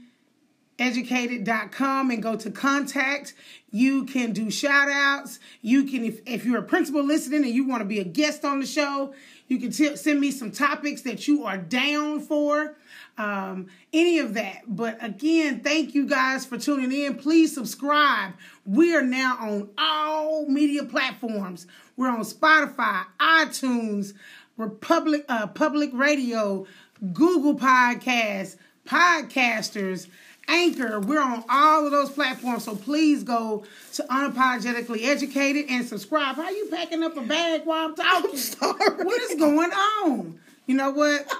educated.com 0.80 2.10
and 2.10 2.22
go 2.22 2.36
to 2.36 2.50
contact. 2.50 3.34
You 3.70 4.04
can 4.04 4.32
do 4.32 4.50
shout 4.50 4.88
outs. 4.88 5.38
You 5.60 5.84
can, 5.84 6.04
if, 6.04 6.20
if 6.26 6.44
you're 6.44 6.58
a 6.58 6.62
principal 6.62 7.04
listening 7.04 7.44
and 7.44 7.54
you 7.54 7.68
want 7.68 7.82
to 7.82 7.84
be 7.84 8.00
a 8.00 8.04
guest 8.04 8.44
on 8.44 8.60
the 8.60 8.66
show, 8.66 9.14
you 9.50 9.58
can 9.58 9.72
t- 9.72 9.96
send 9.96 10.20
me 10.20 10.30
some 10.30 10.52
topics 10.52 11.02
that 11.02 11.26
you 11.26 11.44
are 11.44 11.58
down 11.58 12.20
for. 12.20 12.76
Um, 13.18 13.66
any 13.92 14.20
of 14.20 14.34
that. 14.34 14.62
But 14.66 14.96
again, 15.04 15.60
thank 15.60 15.94
you 15.94 16.06
guys 16.06 16.46
for 16.46 16.56
tuning 16.56 16.92
in. 16.92 17.16
Please 17.16 17.52
subscribe. 17.52 18.32
We 18.64 18.94
are 18.94 19.02
now 19.02 19.36
on 19.40 19.70
all 19.76 20.46
media 20.46 20.84
platforms. 20.84 21.66
We're 21.96 22.08
on 22.08 22.20
Spotify, 22.20 23.04
iTunes, 23.18 24.14
Republic, 24.56 25.24
uh, 25.28 25.48
Public 25.48 25.90
Radio, 25.92 26.66
Google 27.12 27.58
Podcasts, 27.58 28.56
Podcasters, 28.86 30.06
Anchor. 30.50 31.00
We're 31.00 31.20
on 31.20 31.44
all 31.48 31.86
of 31.86 31.92
those 31.92 32.10
platforms. 32.10 32.64
So 32.64 32.74
please 32.74 33.22
go 33.22 33.64
to 33.94 34.02
Unapologetically 34.04 35.04
Educated 35.04 35.66
and 35.68 35.86
subscribe. 35.86 36.36
How 36.36 36.42
are 36.42 36.52
you 36.52 36.66
packing 36.70 37.02
up 37.02 37.16
a 37.16 37.22
bag 37.22 37.62
while 37.64 37.88
I'm 37.88 37.94
talking? 37.94 38.30
I'm 38.30 38.36
sorry. 38.36 39.04
What 39.04 39.22
is 39.22 39.38
going 39.38 39.70
on? 39.70 40.38
You 40.66 40.74
know 40.74 40.90
what? 40.90 41.32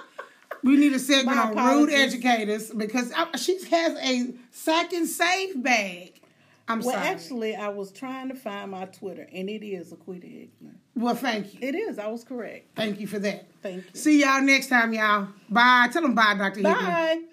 We 0.63 0.77
need 0.77 0.93
a 0.93 0.99
segment 0.99 1.39
on 1.39 1.55
rude 1.55 1.91
educators 1.91 2.71
because 2.71 3.11
I, 3.15 3.35
she 3.37 3.63
has 3.65 3.97
a 3.97 4.33
sack 4.51 4.93
and 4.93 5.07
save 5.07 5.61
bag. 5.61 6.21
I'm 6.67 6.81
sorry. 6.81 6.95
well, 6.95 7.03
sorry. 7.03 7.15
actually, 7.15 7.55
I 7.55 7.67
was 7.69 7.91
trying 7.91 8.29
to 8.29 8.35
find 8.35 8.71
my 8.71 8.85
Twitter, 8.85 9.27
and 9.33 9.49
it 9.49 9.65
is 9.65 9.91
Akweta 9.91 10.23
Hickman. 10.23 10.79
Well, 10.95 11.15
thank 11.15 11.53
you. 11.53 11.59
It 11.61 11.75
is. 11.75 11.97
I 11.99 12.07
was 12.07 12.23
correct. 12.23 12.75
Thank 12.75 12.99
you 12.99 13.07
for 13.07 13.19
that. 13.19 13.47
Thank 13.61 13.77
you. 13.77 13.99
See 13.99 14.21
y'all 14.21 14.41
next 14.41 14.67
time, 14.67 14.93
y'all. 14.93 15.27
Bye. 15.49 15.89
Tell 15.91 16.03
them 16.03 16.13
bye, 16.13 16.35
Dr. 16.37 16.61
Bye. 16.61 16.69
Hickman. 16.69 17.27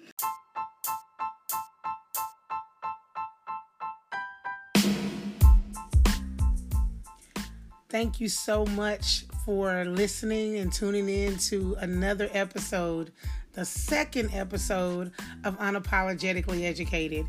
Thank 7.89 8.19
you 8.19 8.29
so 8.29 8.67
much 8.67 9.25
for 9.43 9.83
listening 9.83 10.59
and 10.59 10.71
tuning 10.71 11.09
in 11.09 11.39
to 11.39 11.75
another 11.79 12.29
episode, 12.33 13.11
the 13.53 13.65
second 13.65 14.29
episode 14.31 15.11
of 15.43 15.57
Unapologetically 15.57 16.65
Educated. 16.65 17.25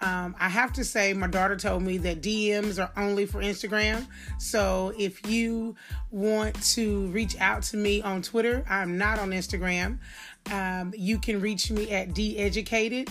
Um, 0.00 0.36
I 0.38 0.50
have 0.50 0.74
to 0.74 0.84
say, 0.84 1.14
my 1.14 1.28
daughter 1.28 1.56
told 1.56 1.82
me 1.82 1.96
that 1.96 2.20
DMs 2.20 2.78
are 2.78 2.92
only 2.94 3.24
for 3.24 3.40
Instagram. 3.40 4.06
So 4.36 4.92
if 4.98 5.26
you 5.26 5.76
want 6.10 6.62
to 6.74 7.06
reach 7.06 7.40
out 7.40 7.62
to 7.64 7.78
me 7.78 8.02
on 8.02 8.20
Twitter, 8.20 8.66
I'm 8.68 8.98
not 8.98 9.18
on 9.18 9.30
Instagram. 9.30 9.98
Um, 10.50 10.92
you 10.94 11.16
can 11.20 11.40
reach 11.40 11.70
me 11.70 11.90
at 11.90 12.10
deeducated 12.10 13.08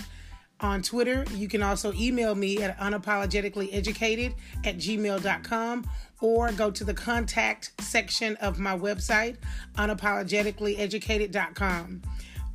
on 0.62 0.82
Twitter. 0.82 1.26
You 1.34 1.48
can 1.48 1.62
also 1.64 1.94
email 1.94 2.36
me 2.36 2.62
at 2.64 2.78
unapologeticallyeducated 2.78 4.34
at 4.64 4.78
gmail.com 4.78 5.90
or 6.22 6.52
go 6.52 6.72
to 6.72 6.84
the 6.84 6.94
contact 6.94 7.72
section 7.82 8.36
of 8.38 8.60
my 8.60 8.78
website, 8.78 9.38
unapologeticallyeducated.com. 9.76 12.02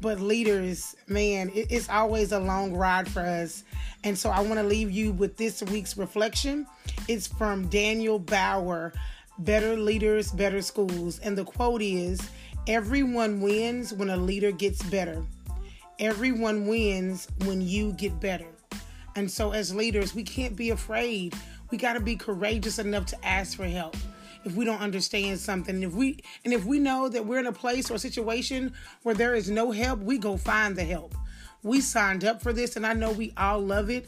But 0.01 0.21
leaders, 0.21 0.95
man, 1.09 1.51
it's 1.55 1.89
always 1.89 2.33
a 2.33 2.39
long 2.39 2.75
ride 2.75 3.11
for 3.11 3.21
us. 3.21 3.65
And 4.05 4.17
so 4.17 4.31
I 4.31 4.41
want 4.41 4.55
to 4.55 4.63
leave 4.63 4.91
you 4.91 5.13
with 5.13 5.37
this 5.37 5.63
week's 5.65 5.97
reflection. 5.97 6.67
It's 7.09 7.27
from 7.27 7.69
Daniel 7.69 8.19
Bauer, 8.19 8.93
Better 9.39 9.77
Leaders, 9.77 10.31
Better 10.33 10.63
Schools. 10.63 11.19
And 11.21 11.37
the 11.37 11.45
quote 11.45 11.83
is 11.83 12.31
Everyone 12.67 13.41
wins 13.41 13.93
when 13.93 14.11
a 14.11 14.17
leader 14.17 14.53
gets 14.53 14.83
better. 14.83 15.25
Everyone 15.99 16.67
wins 16.67 17.27
when 17.45 17.63
you 17.63 17.93
get 17.93 18.21
better. 18.21 18.47
And 19.15 19.31
so, 19.31 19.53
as 19.53 19.75
leaders, 19.75 20.15
we 20.15 20.23
can't 20.23 20.55
be 20.55 20.71
afraid. 20.71 21.35
We 21.71 21.79
got 21.79 21.95
to 21.95 22.01
be 22.01 22.17
courageous 22.17 22.79
enough 22.79 23.07
to 23.07 23.27
ask 23.27 23.57
for 23.57 23.65
help 23.65 23.97
if 24.45 24.55
we 24.55 24.65
don't 24.65 24.81
understand 24.81 25.41
something. 25.41 25.83
If 25.83 25.93
we 25.93 26.23
and 26.45 26.53
if 26.53 26.65
we 26.65 26.79
know 26.79 27.09
that 27.09 27.25
we're 27.25 27.39
in 27.39 27.47
a 27.47 27.53
place 27.53 27.91
or 27.91 27.99
situation 27.99 28.75
where 29.03 29.15
there 29.15 29.35
is 29.35 29.51
no 29.51 29.71
help 29.71 30.01
we 30.01 30.19
go 30.19 30.37
find 30.37 30.77
the 30.77 30.85
help. 30.85 31.15
We 31.63 31.81
signed 31.81 32.25
up 32.25 32.43
for 32.43 32.53
this 32.53 32.77
and 32.77 32.87
i 32.87 32.93
know 32.93 33.11
we 33.11 33.33
all 33.37 33.61
love 33.61 33.91
it. 33.91 34.07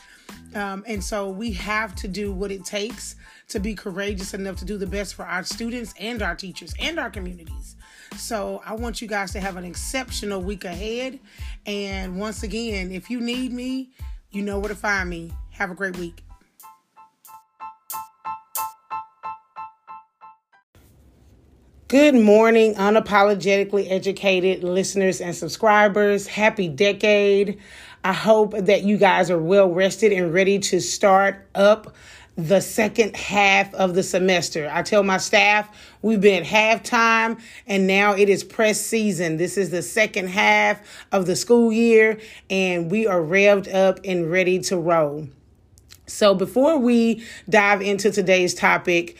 Um, 0.54 0.84
and 0.86 1.02
so 1.02 1.28
we 1.28 1.52
have 1.52 1.94
to 1.96 2.08
do 2.08 2.32
what 2.32 2.52
it 2.52 2.64
takes 2.64 3.16
to 3.48 3.58
be 3.58 3.74
courageous 3.74 4.34
enough 4.34 4.56
to 4.56 4.64
do 4.66 4.76
the 4.76 4.86
best 4.86 5.14
for 5.14 5.24
our 5.24 5.42
students 5.42 5.94
and 5.98 6.20
our 6.20 6.34
teachers 6.34 6.74
and 6.78 6.98
our 6.98 7.10
communities 7.10 7.76
so 8.16 8.62
i 8.64 8.74
want 8.74 9.00
you 9.00 9.08
guys 9.08 9.32
to 9.32 9.40
have 9.40 9.56
an 9.56 9.64
exceptional 9.64 10.40
week 10.42 10.64
ahead 10.64 11.18
and 11.66 12.18
once 12.18 12.42
again 12.42 12.92
if 12.92 13.08
you 13.08 13.20
need 13.20 13.52
me 13.52 13.90
you 14.30 14.42
know 14.42 14.58
where 14.58 14.68
to 14.68 14.74
find 14.74 15.08
me 15.08 15.32
have 15.50 15.70
a 15.70 15.74
great 15.74 15.96
week 15.96 16.22
Good 21.88 22.16
morning, 22.16 22.74
unapologetically 22.74 23.90
educated 23.90 24.62
listeners 24.62 25.22
and 25.22 25.34
subscribers. 25.34 26.26
Happy 26.26 26.68
decade. 26.68 27.58
I 28.04 28.12
hope 28.12 28.52
that 28.58 28.82
you 28.82 28.98
guys 28.98 29.30
are 29.30 29.38
well 29.38 29.70
rested 29.70 30.12
and 30.12 30.30
ready 30.30 30.58
to 30.58 30.80
start 30.80 31.48
up 31.54 31.94
the 32.38 32.60
second 32.60 33.16
half 33.16 33.74
of 33.74 33.94
the 33.96 34.02
semester. 34.02 34.70
I 34.72 34.82
tell 34.82 35.02
my 35.02 35.18
staff 35.18 35.68
we've 36.02 36.20
been 36.20 36.44
halftime 36.44 37.40
and 37.66 37.88
now 37.88 38.14
it 38.14 38.28
is 38.28 38.44
press 38.44 38.80
season. 38.80 39.38
This 39.38 39.58
is 39.58 39.70
the 39.70 39.82
second 39.82 40.28
half 40.28 40.80
of 41.10 41.26
the 41.26 41.34
school 41.34 41.72
year 41.72 42.20
and 42.48 42.92
we 42.92 43.08
are 43.08 43.20
revved 43.20 43.74
up 43.74 43.98
and 44.04 44.30
ready 44.30 44.60
to 44.60 44.76
roll. 44.76 45.26
So 46.06 46.32
before 46.32 46.78
we 46.78 47.24
dive 47.50 47.82
into 47.82 48.12
today's 48.12 48.54
topic, 48.54 49.16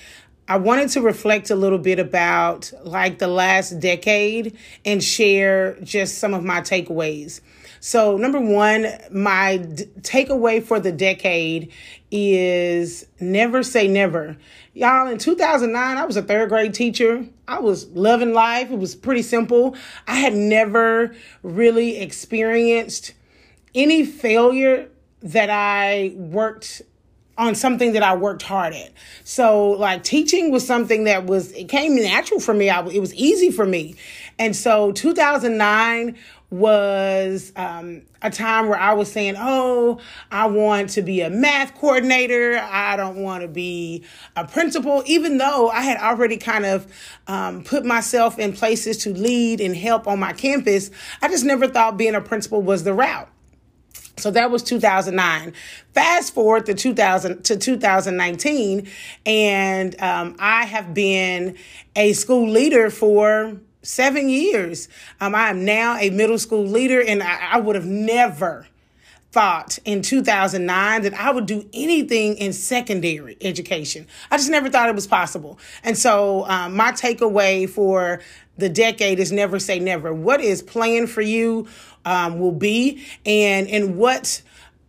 I 0.46 0.56
wanted 0.56 0.88
to 0.90 1.00
reflect 1.00 1.50
a 1.50 1.56
little 1.56 1.78
bit 1.78 1.98
about 1.98 2.72
like 2.84 3.18
the 3.18 3.26
last 3.26 3.80
decade 3.80 4.56
and 4.84 5.02
share 5.02 5.76
just 5.82 6.18
some 6.18 6.34
of 6.34 6.44
my 6.44 6.60
takeaways. 6.60 7.40
So, 7.80 8.16
number 8.16 8.40
one, 8.40 8.86
my 9.10 9.58
d- 9.58 9.84
takeaway 10.00 10.62
for 10.62 10.80
the 10.80 10.90
decade 10.90 11.72
is 12.10 13.06
never 13.20 13.62
say 13.62 13.88
never. 13.88 14.36
Y'all, 14.74 15.08
in 15.08 15.18
2009, 15.18 15.96
I 15.96 16.04
was 16.04 16.16
a 16.16 16.22
third 16.22 16.48
grade 16.48 16.74
teacher. 16.74 17.26
I 17.46 17.58
was 17.58 17.86
loving 17.88 18.32
life. 18.32 18.70
It 18.70 18.78
was 18.78 18.94
pretty 18.94 19.22
simple. 19.22 19.76
I 20.06 20.16
had 20.16 20.34
never 20.34 21.14
really 21.42 21.98
experienced 21.98 23.14
any 23.74 24.04
failure 24.04 24.88
that 25.22 25.50
I 25.50 26.12
worked 26.16 26.82
on 27.38 27.54
something 27.54 27.92
that 27.92 28.02
I 28.02 28.16
worked 28.16 28.42
hard 28.42 28.74
at. 28.74 28.90
So 29.22 29.70
like 29.70 30.02
teaching 30.02 30.50
was 30.50 30.66
something 30.66 31.04
that 31.04 31.26
was 31.26 31.52
it 31.52 31.68
came 31.68 31.94
natural 31.94 32.40
for 32.40 32.52
me. 32.52 32.68
I, 32.68 32.84
it 32.86 33.00
was 33.00 33.14
easy 33.14 33.50
for 33.50 33.64
me. 33.64 33.94
And 34.38 34.54
so 34.54 34.92
2009 34.92 36.16
was 36.50 37.52
um, 37.56 38.02
a 38.22 38.30
time 38.30 38.68
where 38.68 38.78
I 38.78 38.94
was 38.94 39.12
saying, 39.12 39.34
Oh, 39.38 40.00
I 40.30 40.46
want 40.46 40.90
to 40.90 41.02
be 41.02 41.20
a 41.20 41.28
math 41.28 41.74
coordinator. 41.74 42.58
I 42.58 42.96
don't 42.96 43.16
want 43.16 43.42
to 43.42 43.48
be 43.48 44.04
a 44.34 44.46
principal, 44.46 45.02
even 45.06 45.38
though 45.38 45.68
I 45.68 45.82
had 45.82 45.98
already 45.98 46.38
kind 46.38 46.64
of 46.64 46.86
um, 47.26 47.64
put 47.64 47.84
myself 47.84 48.38
in 48.38 48.54
places 48.54 48.98
to 48.98 49.12
lead 49.12 49.60
and 49.60 49.76
help 49.76 50.06
on 50.06 50.18
my 50.18 50.32
campus. 50.32 50.90
I 51.20 51.28
just 51.28 51.44
never 51.44 51.68
thought 51.68 51.98
being 51.98 52.14
a 52.14 52.20
principal 52.20 52.62
was 52.62 52.84
the 52.84 52.94
route. 52.94 53.28
So 54.16 54.30
that 54.32 54.50
was 54.50 54.62
2009. 54.64 55.52
Fast 55.94 56.34
forward 56.34 56.66
to 56.66 56.74
2000 56.74 57.44
to 57.44 57.56
2019, 57.56 58.88
and 59.24 60.00
um, 60.02 60.34
I 60.40 60.64
have 60.64 60.92
been 60.92 61.56
a 61.94 62.12
school 62.14 62.48
leader 62.48 62.90
for 62.90 63.60
seven 63.82 64.28
years. 64.28 64.88
Um, 65.20 65.34
I 65.34 65.50
am 65.50 65.64
now 65.64 65.96
a 65.96 66.10
middle 66.10 66.38
school 66.38 66.66
leader, 66.66 67.00
and 67.00 67.22
I, 67.22 67.52
I 67.52 67.60
would 67.60 67.76
have 67.76 67.86
never 67.86 68.66
thought 69.30 69.78
in 69.84 70.00
2009 70.00 71.02
that 71.02 71.14
I 71.14 71.30
would 71.30 71.46
do 71.46 71.68
anything 71.72 72.36
in 72.38 72.52
secondary 72.52 73.36
education. 73.42 74.06
I 74.30 74.38
just 74.38 74.50
never 74.50 74.70
thought 74.70 74.88
it 74.88 74.94
was 74.94 75.06
possible. 75.06 75.58
And 75.84 75.98
so, 75.98 76.46
um, 76.46 76.74
my 76.74 76.92
takeaway 76.92 77.68
for 77.68 78.20
the 78.56 78.68
decade 78.68 79.20
is 79.20 79.30
never 79.30 79.58
say 79.58 79.78
never. 79.78 80.12
What 80.12 80.40
is 80.40 80.62
planned 80.62 81.10
for 81.10 81.20
you 81.20 81.68
um, 82.04 82.38
will 82.38 82.52
be, 82.52 83.04
and 83.26 83.68
and 83.68 83.96
what 83.96 84.42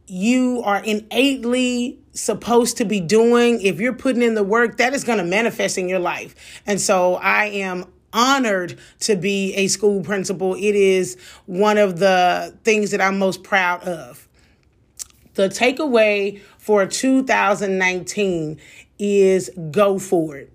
you 0.08 0.62
are 0.66 0.84
innately 0.84 2.00
supposed 2.14 2.78
to 2.78 2.86
be 2.86 3.00
doing 3.00 3.62
if 3.62 3.80
you're 3.80 3.94
putting 3.94 4.24
in 4.24 4.34
the 4.34 4.44
work 4.44 4.78
that 4.78 4.94
is 4.94 5.04
going 5.04 5.20
to 5.20 5.24
manifest 5.24 5.78
in 5.78 5.88
your 5.88 6.00
life 6.00 6.62
and 6.66 6.82
so 6.82 7.16
i 7.16 7.46
am 7.46 7.86
honored 8.14 8.80
to 9.02 9.16
be 9.16 9.54
a 9.56 9.68
school 9.68 10.02
principal. 10.02 10.56
It 10.56 10.76
is 10.76 11.18
one 11.46 11.78
of 11.78 12.00
the 12.00 12.58
things 12.64 12.92
that 12.92 13.02
i'm 13.02 13.20
most 13.20 13.44
proud 13.44 13.84
of. 13.84 14.28
The 15.36 15.48
takeaway 15.48 16.42
for 16.58 16.86
2019 16.86 18.60
is 18.98 19.50
go 19.72 19.98
for 19.98 20.38
it. 20.38 20.52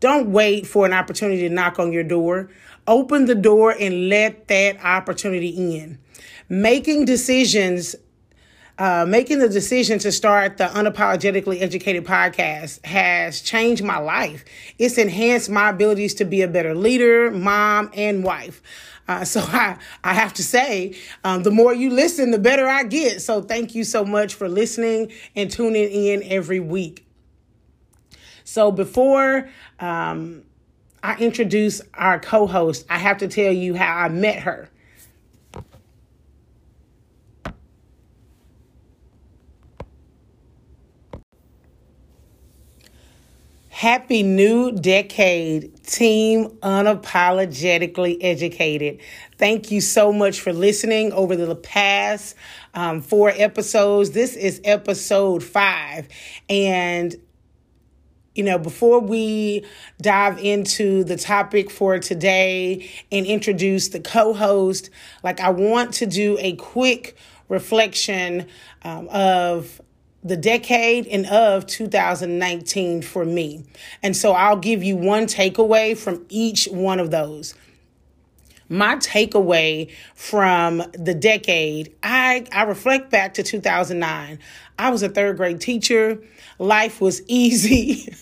Don't 0.00 0.30
wait 0.30 0.66
for 0.66 0.86
an 0.86 0.92
opportunity 0.92 1.48
to 1.48 1.54
knock 1.54 1.78
on 1.78 1.92
your 1.92 2.04
door. 2.04 2.50
Open 2.86 3.24
the 3.24 3.34
door 3.34 3.74
and 3.78 4.08
let 4.08 4.48
that 4.48 4.82
opportunity 4.84 5.48
in. 5.48 5.98
Making 6.48 7.04
decisions, 7.04 7.96
uh, 8.78 9.04
making 9.06 9.40
the 9.40 9.48
decision 9.48 9.98
to 9.98 10.12
start 10.12 10.56
the 10.56 10.64
Unapologetically 10.64 11.60
Educated 11.60 12.04
podcast 12.04 12.84
has 12.86 13.40
changed 13.40 13.82
my 13.82 13.98
life. 13.98 14.44
It's 14.78 14.98
enhanced 14.98 15.50
my 15.50 15.70
abilities 15.70 16.14
to 16.14 16.24
be 16.24 16.42
a 16.42 16.48
better 16.48 16.74
leader, 16.74 17.30
mom, 17.30 17.90
and 17.94 18.22
wife. 18.22 18.62
Uh, 19.08 19.24
so 19.24 19.40
I, 19.46 19.78
I 20.04 20.14
have 20.14 20.32
to 20.34 20.44
say, 20.44 20.96
um, 21.24 21.42
the 21.42 21.50
more 21.50 21.74
you 21.74 21.90
listen, 21.90 22.30
the 22.30 22.38
better 22.38 22.68
I 22.68 22.84
get. 22.84 23.20
So 23.20 23.42
thank 23.42 23.74
you 23.74 23.82
so 23.82 24.04
much 24.04 24.34
for 24.34 24.48
listening 24.48 25.10
and 25.34 25.50
tuning 25.50 25.90
in 25.90 26.22
every 26.22 26.60
week. 26.60 27.04
So 28.44 28.70
before 28.70 29.50
um, 29.80 30.44
I 31.02 31.16
introduce 31.16 31.82
our 31.94 32.20
co 32.20 32.46
host, 32.46 32.86
I 32.88 32.98
have 32.98 33.18
to 33.18 33.28
tell 33.28 33.52
you 33.52 33.74
how 33.74 33.92
I 33.92 34.08
met 34.08 34.38
her. 34.40 34.70
Happy 43.78 44.24
new 44.24 44.72
decade, 44.72 45.84
team 45.84 46.48
unapologetically 46.64 48.18
educated. 48.20 48.98
Thank 49.36 49.70
you 49.70 49.80
so 49.80 50.12
much 50.12 50.40
for 50.40 50.52
listening 50.52 51.12
over 51.12 51.36
the 51.36 51.54
past 51.54 52.34
um, 52.74 53.00
four 53.00 53.30
episodes. 53.30 54.10
This 54.10 54.34
is 54.34 54.60
episode 54.64 55.44
five, 55.44 56.08
and 56.50 57.14
you 58.34 58.42
know, 58.42 58.58
before 58.58 58.98
we 58.98 59.64
dive 60.02 60.40
into 60.40 61.04
the 61.04 61.16
topic 61.16 61.70
for 61.70 62.00
today 62.00 62.90
and 63.12 63.26
introduce 63.26 63.90
the 63.90 64.00
co 64.00 64.32
host, 64.32 64.90
like 65.22 65.38
I 65.38 65.50
want 65.50 65.94
to 65.94 66.06
do 66.06 66.36
a 66.40 66.56
quick 66.56 67.16
reflection 67.48 68.48
um, 68.82 69.06
of 69.08 69.80
the 70.22 70.36
decade 70.36 71.06
and 71.06 71.26
of 71.26 71.66
2019 71.66 73.02
for 73.02 73.24
me. 73.24 73.64
And 74.02 74.16
so 74.16 74.32
I'll 74.32 74.56
give 74.56 74.82
you 74.82 74.96
one 74.96 75.26
takeaway 75.26 75.96
from 75.96 76.26
each 76.28 76.66
one 76.66 77.00
of 77.00 77.10
those. 77.10 77.54
My 78.68 78.96
takeaway 78.96 79.90
from 80.14 80.82
the 80.92 81.14
decade, 81.14 81.94
I, 82.02 82.44
I 82.52 82.64
reflect 82.64 83.10
back 83.10 83.34
to 83.34 83.42
2009. 83.42 84.38
I 84.78 84.90
was 84.90 85.02
a 85.02 85.08
third 85.08 85.38
grade 85.38 85.60
teacher. 85.60 86.20
Life 86.58 87.00
was 87.00 87.22
easy. 87.28 88.12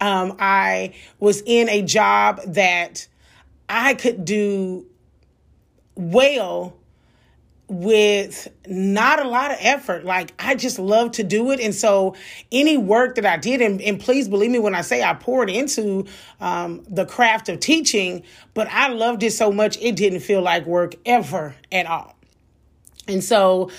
Um, 0.00 0.36
I 0.38 0.94
was 1.18 1.42
in 1.44 1.68
a 1.68 1.82
job 1.82 2.40
that 2.46 3.06
I 3.68 3.94
could 3.94 4.24
do 4.24 4.86
well 5.94 6.79
with 7.70 8.48
not 8.66 9.24
a 9.24 9.28
lot 9.28 9.52
of 9.52 9.56
effort. 9.60 10.04
Like 10.04 10.34
I 10.40 10.56
just 10.56 10.78
love 10.78 11.12
to 11.12 11.22
do 11.22 11.52
it. 11.52 11.60
And 11.60 11.72
so 11.72 12.16
any 12.50 12.76
work 12.76 13.14
that 13.14 13.24
I 13.24 13.36
did, 13.36 13.62
and, 13.62 13.80
and 13.80 14.00
please 14.00 14.28
believe 14.28 14.50
me 14.50 14.58
when 14.58 14.74
I 14.74 14.80
say 14.80 15.04
I 15.04 15.14
poured 15.14 15.48
into 15.48 16.06
um, 16.40 16.84
the 16.88 17.06
craft 17.06 17.48
of 17.48 17.60
teaching, 17.60 18.24
but 18.54 18.66
I 18.70 18.88
loved 18.88 19.22
it 19.22 19.30
so 19.30 19.52
much, 19.52 19.78
it 19.80 19.94
didn't 19.94 20.20
feel 20.20 20.42
like 20.42 20.66
work 20.66 20.96
ever 21.06 21.54
at 21.70 21.86
all. 21.86 22.16
And 23.06 23.22
so 23.22 23.70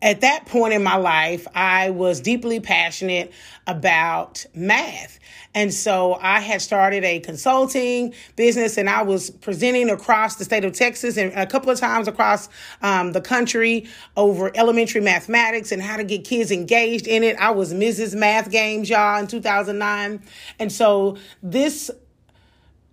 at 0.00 0.20
that 0.20 0.46
point 0.46 0.74
in 0.74 0.82
my 0.84 0.96
life, 0.96 1.46
I 1.54 1.90
was 1.90 2.20
deeply 2.20 2.60
passionate 2.60 3.32
about 3.66 4.46
math. 4.54 5.18
And 5.54 5.72
so 5.72 6.18
I 6.20 6.40
had 6.40 6.62
started 6.62 7.04
a 7.04 7.20
consulting 7.20 8.14
business 8.36 8.78
and 8.78 8.88
I 8.88 9.02
was 9.02 9.30
presenting 9.30 9.90
across 9.90 10.36
the 10.36 10.44
state 10.44 10.64
of 10.64 10.72
Texas 10.72 11.16
and 11.16 11.32
a 11.34 11.46
couple 11.46 11.70
of 11.70 11.78
times 11.78 12.08
across 12.08 12.48
um, 12.80 13.12
the 13.12 13.20
country 13.20 13.86
over 14.16 14.50
elementary 14.54 15.00
mathematics 15.00 15.70
and 15.70 15.82
how 15.82 15.96
to 15.96 16.04
get 16.04 16.24
kids 16.24 16.50
engaged 16.50 17.06
in 17.06 17.22
it. 17.22 17.36
I 17.36 17.50
was 17.50 17.74
Mrs. 17.74 18.14
Math 18.14 18.50
Games, 18.50 18.88
y'all, 18.88 19.20
in 19.20 19.26
2009. 19.26 20.22
And 20.58 20.72
so 20.72 21.18
this 21.42 21.90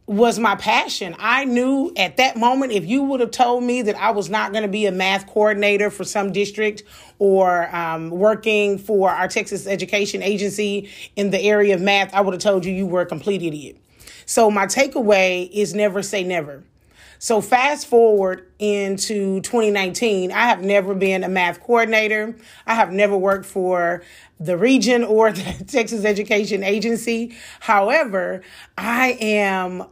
was 0.10 0.39
my 0.39 0.55
passion. 0.55 1.16
I 1.20 1.45
knew 1.45 1.93
at 1.95 2.18
that 2.18 2.36
moment, 2.36 2.72
if 2.72 2.84
you 2.84 3.03
would 3.03 3.20
have 3.20 3.30
told 3.30 3.64
me 3.64 3.84
that 3.84 3.95
I 3.95 4.10
was 4.10 4.28
not 4.28 4.51
going 4.51 4.64
to 4.64 4.68
be 4.68 4.88
a 4.88 4.91
math 4.91 5.28
coordinator 5.28 5.91
for 5.91 6.03
some 6.03 6.32
district 6.32 6.82
or 7.20 7.74
um, 7.76 8.10
working 8.10 8.80
for 8.80 9.12
our 9.12 9.28
Texas 9.28 9.68
Education 9.68 10.24
Agency 10.24 10.89
in 11.16 11.30
the 11.30 11.39
area 11.39 11.76
of 11.76 11.82
math, 11.82 12.12
I 12.12 12.22
would 12.22 12.34
have 12.34 12.41
told 12.41 12.66
you 12.66 12.74
you 12.74 12.88
were 12.88 13.01
a 13.01 13.05
complete 13.05 13.43
idiot. 13.43 13.78
So, 14.26 14.49
my 14.49 14.66
takeaway 14.66 15.47
is 15.51 15.76
never 15.76 16.01
say 16.01 16.24
never. 16.24 16.64
So, 17.20 17.39
fast 17.39 17.86
forward 17.86 18.47
into 18.57 19.41
2019, 19.41 20.32
I 20.32 20.47
have 20.47 20.64
never 20.64 20.95
been 20.95 21.24
a 21.24 21.30
math 21.30 21.62
coordinator. 21.62 22.36
I 22.66 22.74
have 22.74 22.91
never 22.91 23.16
worked 23.16 23.45
for 23.45 24.01
the 24.39 24.57
region 24.57 25.03
or 25.03 25.32
the 25.34 25.66
Texas 25.68 26.03
Education 26.03 26.64
Agency. 26.64 27.36
However, 27.60 28.41
I 28.76 29.18
am 29.22 29.86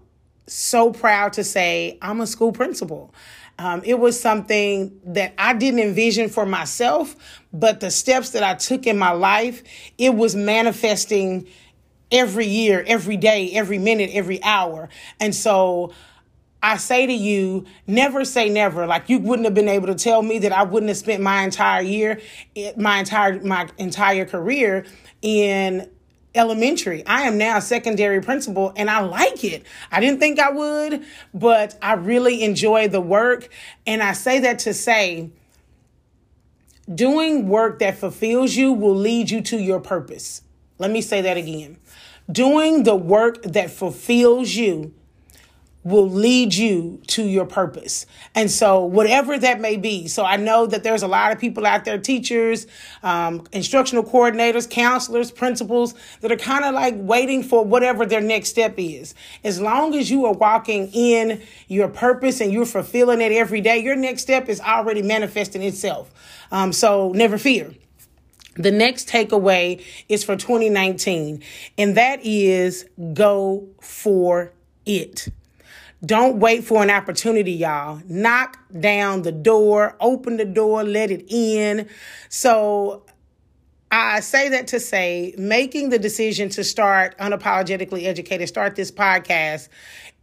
so 0.47 0.91
proud 0.91 1.33
to 1.33 1.43
say 1.43 1.97
I'm 2.01 2.21
a 2.21 2.27
school 2.27 2.51
principal. 2.51 3.13
Um, 3.59 3.81
it 3.83 3.99
was 3.99 4.19
something 4.19 4.99
that 5.03 5.33
I 5.37 5.53
didn't 5.53 5.79
envision 5.79 6.29
for 6.29 6.45
myself, 6.45 7.15
but 7.51 7.79
the 7.79 7.89
steps 7.89 8.31
that 8.31 8.43
I 8.43 8.53
took 8.53 8.85
in 8.85 8.97
my 8.97 9.11
life, 9.11 9.63
it 9.97 10.13
was 10.13 10.35
manifesting 10.35 11.47
every 12.11 12.45
year, 12.45 12.83
every 12.87 13.17
day, 13.17 13.51
every 13.53 13.79
minute, 13.79 14.11
every 14.13 14.41
hour. 14.43 14.89
And 15.19 15.33
so 15.33 15.91
I 16.61 16.77
say 16.77 17.05
to 17.07 17.13
you, 17.13 17.65
never 17.87 18.25
say 18.25 18.49
never. 18.49 18.85
Like 18.85 19.09
you 19.09 19.19
wouldn't 19.19 19.45
have 19.45 19.53
been 19.53 19.67
able 19.67 19.87
to 19.87 19.95
tell 19.95 20.21
me 20.21 20.39
that 20.39 20.51
I 20.51 20.63
wouldn't 20.63 20.89
have 20.89 20.97
spent 20.97 21.21
my 21.21 21.43
entire 21.43 21.81
year, 21.81 22.21
my 22.75 22.99
entire 22.99 23.41
my 23.41 23.67
entire 23.77 24.25
career 24.25 24.85
in 25.21 25.89
elementary. 26.35 27.05
I 27.05 27.23
am 27.23 27.37
now 27.37 27.57
a 27.57 27.61
secondary 27.61 28.21
principal 28.21 28.73
and 28.75 28.89
I 28.89 28.99
like 28.99 29.43
it. 29.43 29.65
I 29.91 29.99
didn't 29.99 30.19
think 30.19 30.39
I 30.39 30.51
would, 30.51 31.03
but 31.33 31.77
I 31.81 31.93
really 31.93 32.43
enjoy 32.43 32.87
the 32.87 33.01
work. 33.01 33.49
And 33.85 34.03
I 34.03 34.13
say 34.13 34.39
that 34.39 34.59
to 34.59 34.73
say, 34.73 35.31
doing 36.93 37.47
work 37.47 37.79
that 37.79 37.97
fulfills 37.97 38.55
you 38.55 38.71
will 38.71 38.95
lead 38.95 39.29
you 39.29 39.41
to 39.41 39.57
your 39.57 39.79
purpose. 39.79 40.41
Let 40.77 40.91
me 40.91 41.01
say 41.01 41.21
that 41.21 41.37
again. 41.37 41.77
Doing 42.31 42.83
the 42.83 42.95
work 42.95 43.41
that 43.43 43.71
fulfills 43.71 44.53
you 44.53 44.93
will 45.87 46.09
lead 46.09 46.53
you 46.53 47.01
to 47.07 47.23
your 47.23 47.45
purpose. 47.45 48.05
And 48.35 48.51
so, 48.51 48.83
whatever 48.83 49.39
that 49.39 49.61
may 49.61 49.77
be. 49.77 50.07
So, 50.09 50.25
I 50.25 50.35
know 50.35 50.65
that 50.65 50.83
there's 50.83 51.01
a 51.01 51.07
lot 51.07 51.31
of 51.31 51.39
people 51.39 51.65
out 51.65 51.85
there, 51.85 51.97
teachers, 51.97 52.67
um, 53.03 53.47
instructional 53.53 54.03
coordinators, 54.03 54.69
counselors, 54.69 55.31
principals, 55.31 55.93
that 56.19 56.31
are 56.31 56.35
kind 56.37 56.65
of 56.65 56.73
like 56.73 56.95
waiting 56.97 57.41
for 57.41 57.63
whatever 57.63 58.05
their 58.05 58.19
next 58.19 58.49
step 58.49 58.73
is. 58.77 59.15
As 59.45 59.61
long 59.61 59.95
as 59.95 60.11
you 60.11 60.25
are 60.25 60.33
walking 60.33 60.89
in 60.91 61.41
your 61.69 61.87
purpose 61.87 62.41
and 62.41 62.51
you're 62.51 62.65
fulfilling 62.65 63.21
it 63.21 63.31
every 63.31 63.61
day, 63.61 63.77
your 63.77 63.95
next 63.95 64.23
step 64.23 64.49
is 64.49 64.59
already 64.59 65.01
manifesting 65.01 65.61
itself. 65.61 66.11
Um, 66.51 66.73
so, 66.73 67.13
never 67.13 67.37
fear. 67.37 67.73
The 68.55 68.71
next 68.71 69.07
takeaway 69.07 69.85
is 70.09 70.23
for 70.23 70.35
2019, 70.35 71.43
and 71.77 71.95
that 71.95 72.19
is 72.25 72.85
go 73.13 73.67
for 73.79 74.51
it. 74.85 75.29
Don't 76.05 76.39
wait 76.39 76.63
for 76.63 76.83
an 76.83 76.91
opportunity, 76.91 77.53
y'all. 77.53 78.01
Knock 78.07 78.59
down 78.79 79.23
the 79.23 79.31
door, 79.31 79.95
open 79.99 80.37
the 80.37 80.45
door, 80.45 80.83
let 80.83 81.09
it 81.09 81.25
in. 81.27 81.89
So 82.29 83.03
I 83.89 84.19
say 84.19 84.49
that 84.49 84.67
to 84.67 84.79
say, 84.79 85.33
making 85.37 85.89
the 85.89 85.97
decision 85.97 86.49
to 86.49 86.63
start 86.63 87.17
unapologetically 87.17 88.05
educated, 88.05 88.47
start 88.47 88.75
this 88.75 88.91
podcast, 88.91 89.69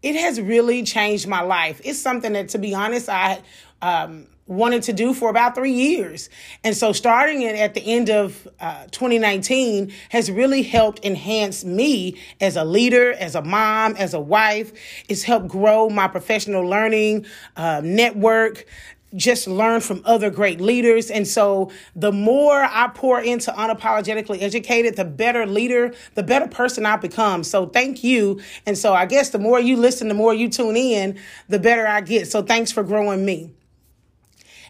it 0.03 0.15
has 0.15 0.41
really 0.41 0.83
changed 0.85 1.27
my 1.27 1.41
life. 1.41 1.81
It's 1.83 1.99
something 1.99 2.35
that, 2.35 2.51
to 2.51 2.59
be 2.59 2.75
honest, 2.75 3.09
I 3.09 3.41
um, 3.83 4.29
wanted 4.47 4.83
to 4.83 4.93
do 4.93 5.15
for 5.15 5.31
about 5.31 5.55
three 5.55 5.73
years. 5.73 6.29
And 6.63 6.77
so 6.77 6.93
starting 6.93 7.43
it 7.43 7.57
at 7.57 7.75
the 7.75 7.81
end 7.81 8.11
of 8.11 8.47
uh, 8.61 8.85
2019 8.91 9.93
has 10.11 10.31
really 10.31 10.63
helped 10.63 11.05
enhance 11.05 11.65
me 11.65 12.21
as 12.41 12.57
a 12.57 12.65
leader, 12.65 13.13
as 13.13 13.35
a 13.35 13.43
mom, 13.43 13.97
as 13.97 14.13
a 14.13 14.21
wife. 14.21 14.73
It's 15.09 15.23
helped 15.23 15.49
grow 15.49 15.89
my 15.89 16.09
professional 16.09 16.63
learning 16.63 17.27
uh, 17.57 17.81
network 17.83 18.67
just 19.15 19.47
learn 19.47 19.81
from 19.81 20.03
other 20.05 20.31
great 20.31 20.61
leaders. 20.61 21.11
And 21.11 21.27
so 21.27 21.71
the 21.95 22.13
more 22.13 22.63
I 22.63 22.91
pour 22.93 23.21
into 23.21 23.53
unapologetically 23.53 24.43
educated, 24.43 24.97
the 24.97 25.05
better 25.05 25.47
leader, 25.47 25.95
the 26.15 26.23
better 26.23 26.49
person 26.49 26.85
I 26.85 26.97
become. 26.97 27.45
So 27.45 27.67
thank 27.67 28.03
you. 28.03 28.41
And 28.67 28.77
so 28.77 28.93
I 28.93 29.07
guess 29.07 29.31
the 29.31 29.39
more 29.39 29.61
you 29.61 29.77
listen, 29.77 30.09
the 30.09 30.15
more 30.15 30.35
you 30.35 30.49
tune 30.49 30.77
in, 30.77 31.19
the 31.49 31.59
better 31.59 31.87
I 31.87 32.01
get. 32.01 32.27
So 32.27 32.43
thanks 32.43 32.73
for 32.73 32.83
growing 32.83 33.25
me. 33.25 33.53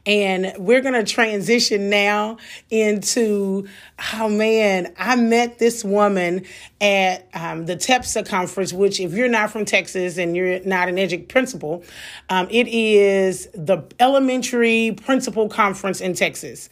And 0.07 0.53
we're 0.59 0.83
going 0.83 0.95
to 0.95 1.11
transition 1.11 1.89
now 1.89 2.37
into, 2.71 3.67
oh 4.13 4.29
man, 4.29 4.93
I 4.99 5.17
met 5.17 5.59
this 5.59 5.83
woman 5.83 6.45
at 6.81 7.27
um, 7.33 7.65
the 7.65 7.77
TEPSA 7.77 8.29
conference, 8.29 8.73
which, 8.73 9.01
if 9.01 9.13
you're 9.13 9.29
not 9.29 9.51
from 9.51 9.65
Texas 9.65 10.19
and 10.19 10.37
you're 10.37 10.61
not 10.65 10.89
an 10.89 10.97
educ 10.97 11.29
principal, 11.29 11.85
um, 12.29 12.49
it 12.51 12.69
is 12.69 13.49
the 13.55 13.83
elementary 13.99 14.95
principal 15.05 15.49
conference 15.49 16.01
in 16.03 16.15
Texas 16.15 16.69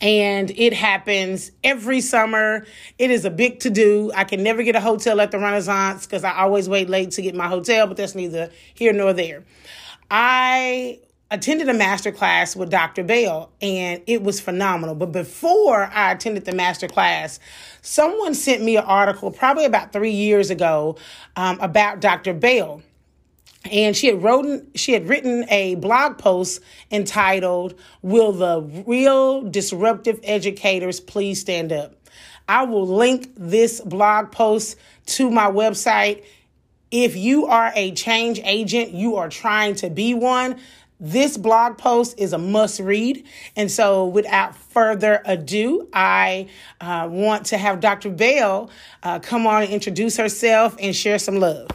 and 0.00 0.50
it 0.56 0.72
happens 0.72 1.50
every 1.64 2.00
summer. 2.00 2.66
It 2.98 3.10
is 3.10 3.24
a 3.24 3.30
big 3.30 3.60
to 3.60 3.70
do. 3.70 4.10
I 4.14 4.24
can 4.24 4.42
never 4.42 4.62
get 4.62 4.76
a 4.76 4.80
hotel 4.80 5.20
at 5.20 5.30
the 5.30 5.38
Renaissance 5.38 6.06
because 6.06 6.24
I 6.24 6.36
always 6.38 6.68
wait 6.68 6.88
late 6.88 7.12
to 7.12 7.22
get 7.22 7.34
my 7.34 7.48
hotel, 7.48 7.86
but 7.86 7.96
that's 7.96 8.14
neither 8.14 8.50
here 8.74 8.92
nor 8.92 9.12
there. 9.12 9.44
I 10.10 11.00
attended 11.30 11.68
a 11.68 11.74
master 11.74 12.12
class 12.12 12.54
with 12.54 12.70
Dr. 12.70 13.02
Bell 13.02 13.50
and 13.60 14.00
it 14.06 14.22
was 14.22 14.40
phenomenal. 14.40 14.94
But 14.94 15.12
before 15.12 15.90
I 15.92 16.12
attended 16.12 16.44
the 16.44 16.54
master 16.54 16.86
class, 16.86 17.40
someone 17.82 18.34
sent 18.34 18.62
me 18.62 18.76
an 18.76 18.84
article 18.84 19.30
probably 19.30 19.64
about 19.64 19.92
three 19.92 20.12
years 20.12 20.50
ago 20.50 20.96
um, 21.34 21.58
about 21.60 22.00
Dr. 22.00 22.32
Bell. 22.32 22.82
And 23.70 23.96
she 23.96 24.06
had 24.06 24.22
written 24.22 24.70
she 24.76 24.92
had 24.92 25.08
written 25.08 25.44
a 25.48 25.74
blog 25.74 26.18
post 26.18 26.62
entitled 26.92 27.74
Will 28.00 28.30
the 28.30 28.60
Real 28.86 29.42
Disruptive 29.42 30.20
Educators 30.22 31.00
Please 31.00 31.40
Stand 31.40 31.72
Up? 31.72 31.94
I 32.48 32.62
will 32.62 32.86
link 32.86 33.32
this 33.36 33.80
blog 33.80 34.30
post 34.30 34.76
to 35.06 35.30
my 35.30 35.50
website. 35.50 36.24
If 36.92 37.16
you 37.16 37.46
are 37.46 37.72
a 37.74 37.90
change 37.92 38.40
agent, 38.44 38.92
you 38.92 39.16
are 39.16 39.28
trying 39.28 39.74
to 39.76 39.90
be 39.90 40.14
one, 40.14 40.60
this 40.98 41.36
blog 41.36 41.78
post 41.78 42.18
is 42.18 42.32
a 42.32 42.38
must 42.38 42.80
read. 42.80 43.24
And 43.54 43.70
so, 43.70 44.06
without 44.06 44.56
further 44.56 45.22
ado, 45.24 45.88
I 45.92 46.48
uh, 46.80 47.08
want 47.10 47.46
to 47.46 47.58
have 47.58 47.80
Dr. 47.80 48.10
Bell 48.10 48.70
uh, 49.02 49.18
come 49.18 49.46
on 49.46 49.62
and 49.62 49.72
introduce 49.72 50.16
herself 50.16 50.76
and 50.80 50.94
share 50.94 51.18
some 51.18 51.36
love. 51.36 51.68